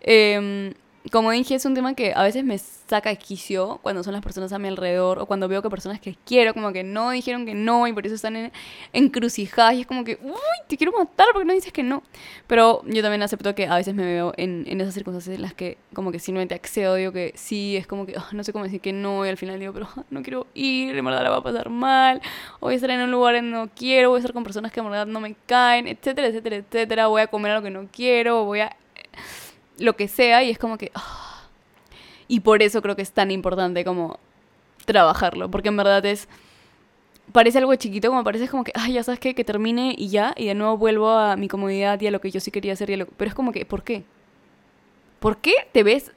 Eh, 0.00 0.74
como 1.10 1.30
dije, 1.30 1.54
es 1.54 1.64
un 1.64 1.74
tema 1.74 1.94
que 1.94 2.12
a 2.14 2.22
veces 2.22 2.44
me 2.44 2.58
saca 2.58 3.14
quicio 3.16 3.78
cuando 3.82 4.02
son 4.02 4.12
las 4.12 4.22
personas 4.22 4.52
a 4.52 4.58
mi 4.58 4.68
alrededor 4.68 5.18
o 5.18 5.26
cuando 5.26 5.48
veo 5.48 5.62
que 5.62 5.70
personas 5.70 6.00
que 6.00 6.16
quiero 6.24 6.54
como 6.54 6.72
que 6.72 6.82
no 6.82 7.10
dijeron 7.10 7.46
que 7.46 7.54
no 7.54 7.86
y 7.86 7.92
por 7.92 8.06
eso 8.06 8.14
están 8.14 8.36
en, 8.36 8.52
encrucijadas 8.92 9.74
y 9.74 9.80
es 9.82 9.86
como 9.86 10.04
que, 10.04 10.18
uy, 10.22 10.34
te 10.66 10.76
quiero 10.76 10.92
matar 10.92 11.28
porque 11.32 11.46
no 11.46 11.52
dices 11.52 11.72
que 11.72 11.82
no. 11.82 12.02
Pero 12.46 12.82
yo 12.86 13.02
también 13.02 13.22
acepto 13.22 13.54
que 13.54 13.66
a 13.66 13.76
veces 13.76 13.94
me 13.94 14.04
veo 14.04 14.32
en, 14.36 14.64
en 14.66 14.80
esas 14.80 14.94
circunstancias 14.94 15.34
en 15.34 15.42
las 15.42 15.54
que 15.54 15.78
como 15.94 16.12
que 16.12 16.18
simplemente 16.18 16.54
accedo, 16.54 16.94
digo 16.94 17.12
que 17.12 17.32
sí, 17.36 17.76
es 17.76 17.86
como 17.86 18.06
que 18.06 18.14
ah, 18.16 18.28
no 18.32 18.44
sé 18.44 18.52
cómo 18.52 18.64
decir 18.64 18.80
que 18.80 18.92
no 18.92 19.24
y 19.24 19.28
al 19.28 19.36
final 19.36 19.58
digo, 19.58 19.72
pero 19.72 19.88
ah, 19.96 20.04
no 20.10 20.22
quiero 20.22 20.46
ir, 20.54 20.96
en 20.96 21.04
verdad 21.04 21.22
la 21.22 21.30
va 21.30 21.36
a 21.36 21.42
pasar 21.42 21.70
mal, 21.70 22.20
o 22.60 22.66
voy 22.66 22.74
a 22.74 22.76
estar 22.76 22.90
en 22.90 23.00
un 23.00 23.10
lugar 23.10 23.34
en 23.36 23.50
no 23.50 23.68
quiero, 23.74 24.10
voy 24.10 24.18
a 24.18 24.20
estar 24.20 24.32
con 24.32 24.44
personas 24.44 24.72
que 24.72 24.80
en 24.80 24.90
verdad 24.90 25.06
no 25.06 25.20
me 25.20 25.34
caen, 25.46 25.86
etcétera, 25.86 26.28
etcétera, 26.28 26.56
etcétera, 26.56 27.06
voy 27.06 27.22
a 27.22 27.26
comer 27.28 27.52
algo 27.52 27.64
que 27.64 27.70
no 27.70 27.88
quiero, 27.90 28.44
voy 28.44 28.60
a 28.60 28.76
lo 29.78 29.96
que 29.96 30.08
sea 30.08 30.42
y 30.42 30.50
es 30.50 30.58
como 30.58 30.78
que... 30.78 30.90
Ah. 30.94 31.48
Y 32.28 32.40
por 32.40 32.62
eso 32.62 32.82
creo 32.82 32.94
que 32.94 33.02
es 33.02 33.12
tan 33.12 33.30
importante 33.30 33.84
como 33.84 34.18
trabajarlo, 34.84 35.50
porque 35.50 35.68
en 35.68 35.76
verdad 35.76 36.04
es... 36.06 36.28
Parece 37.32 37.58
algo 37.58 37.74
chiquito, 37.74 38.08
como 38.08 38.24
parece 38.24 38.48
como 38.48 38.64
que, 38.64 38.72
ay, 38.74 38.94
ya 38.94 39.02
sabes 39.02 39.20
qué, 39.20 39.34
que 39.34 39.44
termine 39.44 39.94
y 39.96 40.08
ya, 40.08 40.32
y 40.34 40.46
de 40.46 40.54
nuevo 40.54 40.78
vuelvo 40.78 41.10
a 41.10 41.36
mi 41.36 41.46
comodidad 41.46 42.00
y 42.00 42.06
a 42.06 42.10
lo 42.10 42.22
que 42.22 42.30
yo 42.30 42.40
sí 42.40 42.50
quería 42.50 42.72
hacer. 42.72 42.88
Y 42.88 43.04
Pero 43.04 43.28
es 43.28 43.34
como 43.34 43.52
que, 43.52 43.66
¿por 43.66 43.82
qué? 43.82 44.04
¿Por 45.20 45.36
qué 45.36 45.52
te 45.72 45.82
ves, 45.82 46.12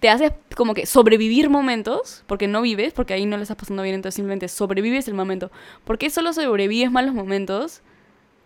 te 0.00 0.10
haces 0.10 0.32
como 0.56 0.74
que 0.74 0.84
sobrevivir 0.84 1.48
momentos, 1.48 2.24
porque 2.26 2.46
no 2.46 2.60
vives, 2.60 2.92
porque 2.92 3.14
ahí 3.14 3.24
no 3.24 3.38
le 3.38 3.44
estás 3.44 3.56
pasando 3.56 3.82
bien, 3.82 3.94
entonces 3.94 4.16
simplemente 4.16 4.48
sobrevives 4.48 5.08
el 5.08 5.14
momento? 5.14 5.50
¿Por 5.84 5.96
qué 5.96 6.10
solo 6.10 6.32
sobrevives 6.34 6.90
malos 6.90 7.14
momentos? 7.14 7.80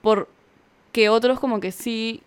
Por 0.03 0.29
que 0.93 1.09
otros 1.09 1.41
como 1.41 1.59
que 1.59 1.73
sí 1.73 2.23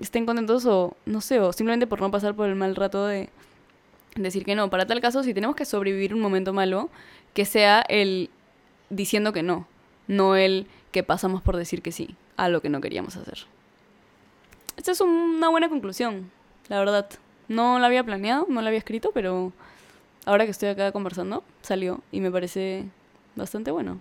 estén 0.00 0.26
contentos 0.26 0.66
o 0.66 0.96
no 1.06 1.20
sé, 1.20 1.40
o 1.40 1.52
simplemente 1.52 1.86
por 1.86 2.00
no 2.00 2.10
pasar 2.10 2.34
por 2.34 2.48
el 2.48 2.54
mal 2.54 2.76
rato 2.76 3.06
de 3.06 3.28
decir 4.16 4.44
que 4.44 4.54
no. 4.54 4.70
Para 4.70 4.86
tal 4.86 5.00
caso, 5.00 5.22
si 5.22 5.34
tenemos 5.34 5.56
que 5.56 5.64
sobrevivir 5.64 6.14
un 6.14 6.20
momento 6.20 6.52
malo, 6.52 6.88
que 7.34 7.44
sea 7.44 7.82
el 7.88 8.30
diciendo 8.90 9.32
que 9.32 9.42
no, 9.42 9.66
no 10.06 10.36
el 10.36 10.66
que 10.92 11.02
pasamos 11.02 11.42
por 11.42 11.56
decir 11.56 11.82
que 11.82 11.92
sí 11.92 12.14
a 12.36 12.48
lo 12.48 12.62
que 12.62 12.68
no 12.68 12.80
queríamos 12.80 13.16
hacer. 13.16 13.38
Esta 14.76 14.92
es 14.92 15.00
una 15.00 15.48
buena 15.48 15.68
conclusión, 15.68 16.30
la 16.68 16.78
verdad. 16.78 17.08
No 17.48 17.78
la 17.78 17.86
había 17.86 18.04
planeado, 18.04 18.46
no 18.48 18.60
la 18.60 18.68
había 18.68 18.78
escrito, 18.78 19.10
pero 19.14 19.52
ahora 20.24 20.44
que 20.44 20.50
estoy 20.50 20.68
acá 20.68 20.92
conversando, 20.92 21.44
salió 21.62 22.00
y 22.12 22.20
me 22.20 22.30
parece 22.30 22.84
bastante 23.36 23.70
bueno. 23.70 23.98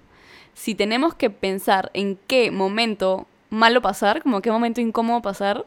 Si 0.54 0.76
tenemos 0.76 1.14
que 1.16 1.30
pensar 1.30 1.92
en 1.94 2.18
qué 2.28 2.52
momento 2.52 3.28
malo 3.50 3.82
pasar, 3.82 4.24
como 4.24 4.42
qué 4.42 4.52
momento 4.52 4.82
incómodo 4.82 5.22
pasar, 5.22 5.66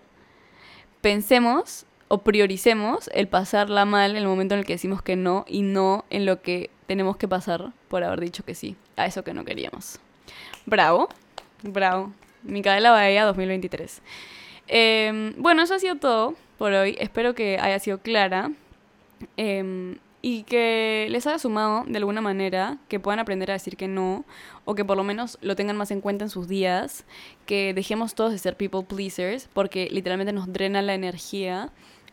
pensemos 1.00 1.86
o 2.08 2.18
prioricemos 2.18 3.10
el 3.12 3.28
pasarla 3.28 3.84
mal 3.84 4.12
en 4.12 4.16
el 4.16 4.26
momento 4.26 4.54
en 4.54 4.60
el 4.60 4.66
que 4.66 4.74
decimos 4.74 5.02
que 5.02 5.16
no 5.16 5.44
y 5.46 5.62
no 5.62 6.04
en 6.10 6.26
lo 6.26 6.40
que 6.42 6.70
tenemos 6.86 7.16
que 7.16 7.28
pasar 7.28 7.72
por 7.88 8.02
haber 8.02 8.20
dicho 8.20 8.44
que 8.44 8.54
sí 8.54 8.76
a 8.96 9.06
eso 9.06 9.22
que 9.22 9.34
no 9.34 9.44
queríamos. 9.44 10.00
Bravo, 10.66 11.08
bravo. 11.62 12.12
Micaela 12.42 12.90
Bahía 12.90 13.24
2023. 13.24 14.02
Em, 14.68 15.34
bueno, 15.36 15.62
eso 15.62 15.74
ha 15.74 15.78
sido 15.78 15.96
todo 15.96 16.34
por 16.56 16.72
hoy. 16.72 16.96
Espero 16.98 17.34
que 17.34 17.58
haya 17.58 17.78
sido 17.78 17.98
clara. 17.98 18.50
Eh, 19.36 19.96
y 20.20 20.42
que 20.42 21.06
les 21.10 21.26
haya 21.26 21.38
sumado 21.38 21.84
de 21.86 21.96
alguna 21.96 22.20
manera, 22.20 22.78
que 22.88 22.98
puedan 22.98 23.20
aprender 23.20 23.50
a 23.50 23.54
decir 23.54 23.76
que 23.76 23.86
no, 23.86 24.24
o 24.64 24.74
que 24.74 24.84
por 24.84 24.96
lo 24.96 25.04
menos 25.04 25.38
lo 25.42 25.54
tengan 25.54 25.76
más 25.76 25.90
en 25.90 26.00
cuenta 26.00 26.24
en 26.24 26.30
sus 26.30 26.48
días, 26.48 27.04
que 27.46 27.72
dejemos 27.72 28.14
todos 28.14 28.32
de 28.32 28.38
ser 28.38 28.56
people 28.56 28.82
pleasers, 28.82 29.48
porque 29.52 29.88
literalmente 29.90 30.32
nos 30.32 30.52
drena 30.52 30.82
la 30.82 30.94
energía 30.94 31.70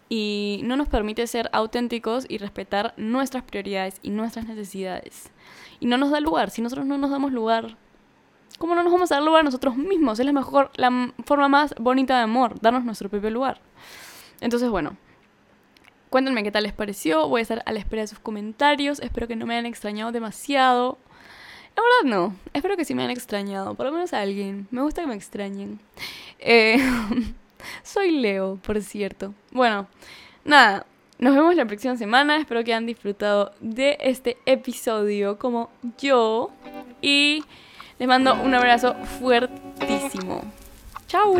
y 0.08 0.62
no 0.64 0.78
nos 0.78 0.88
permite 0.88 1.26
ser 1.26 1.50
auténticos 1.52 2.26
y 2.30 2.38
respetar 2.38 2.94
nuestras 2.96 3.44
prioridades 3.44 4.00
y 4.04 4.12
nuestras 4.12 4.46
necesidades. 4.46 5.32
Y 5.80 5.88
no 5.88 5.98
nos 5.98 6.12
da 6.12 6.20
lugar, 6.20 6.52
si 6.52 6.62
nosotros 6.62 6.86
no 6.86 6.98
nos 7.00 7.10
damos 7.10 7.32
lugar, 7.32 7.76
¿cómo 8.60 8.76
no 8.76 8.84
nos 8.84 8.94
vamos 8.94 9.12
a 9.12 9.16
dar 9.16 9.24
lugar 9.24 9.42
a 9.42 9.44
nosotros 9.44 9.76
mismos? 9.78 10.20
Es 10.20 10.26
la 10.28 10.32
mejor, 10.32 10.70
la 10.76 11.12
forma 11.26 11.50
más 11.50 11.74
bonita 11.80 12.18
de 12.18 12.24
amor, 12.24 12.60
darnos 12.62 12.86
nuestro 12.86 13.10
propio 13.10 13.32
lugar. 13.32 13.62
Entonces, 14.42 14.70
bueno, 14.70 14.96
Cuéntenme 16.16 16.44
qué 16.44 16.52
tal 16.52 16.64
les 16.64 16.72
pareció. 16.72 17.28
Voy 17.28 17.40
a 17.40 17.42
estar 17.42 17.62
a 17.66 17.74
la 17.74 17.80
espera 17.80 18.04
de 18.04 18.08
sus 18.08 18.20
comentarios. 18.20 19.02
Espero 19.02 19.28
que 19.28 19.36
no 19.36 19.46
me 19.46 19.56
hayan 19.56 19.66
extrañado 19.66 20.14
demasiado. 20.14 20.98
La 21.76 21.84
verdad 21.84 22.18
no. 22.18 22.36
Espero 22.54 22.78
que 22.78 22.86
sí 22.86 22.96
me 22.96 23.02
hayan 23.02 23.12
extrañado. 23.12 23.76
Por 23.76 23.88
lo 23.88 23.92
menos 23.92 24.14
a 24.14 24.22
alguien. 24.22 24.66
Me 24.72 24.82
gusta 24.82 25.02
que 25.02 25.08
me 25.08 25.16
extrañen. 25.16 25.78
Eh, 26.40 26.78
soy 27.84 28.12
Leo, 28.12 28.58
por 28.66 28.82
cierto. 28.82 29.34
Bueno, 29.52 29.88
nada. 30.46 30.86
Nos 31.20 31.36
vemos 31.36 31.54
la 31.54 31.66
próxima 31.66 31.98
semana. 31.98 32.38
Espero 32.38 32.64
que 32.64 32.72
hayan 32.72 32.86
disfrutado 32.86 33.52
de 33.60 33.98
este 34.00 34.38
episodio 34.46 35.38
como 35.38 35.70
yo. 35.98 36.50
Y 37.02 37.44
les 38.00 38.08
mando 38.08 38.36
un 38.36 38.56
abrazo 38.56 38.96
fuertísimo. 39.20 40.44
¡Chao! 41.08 41.36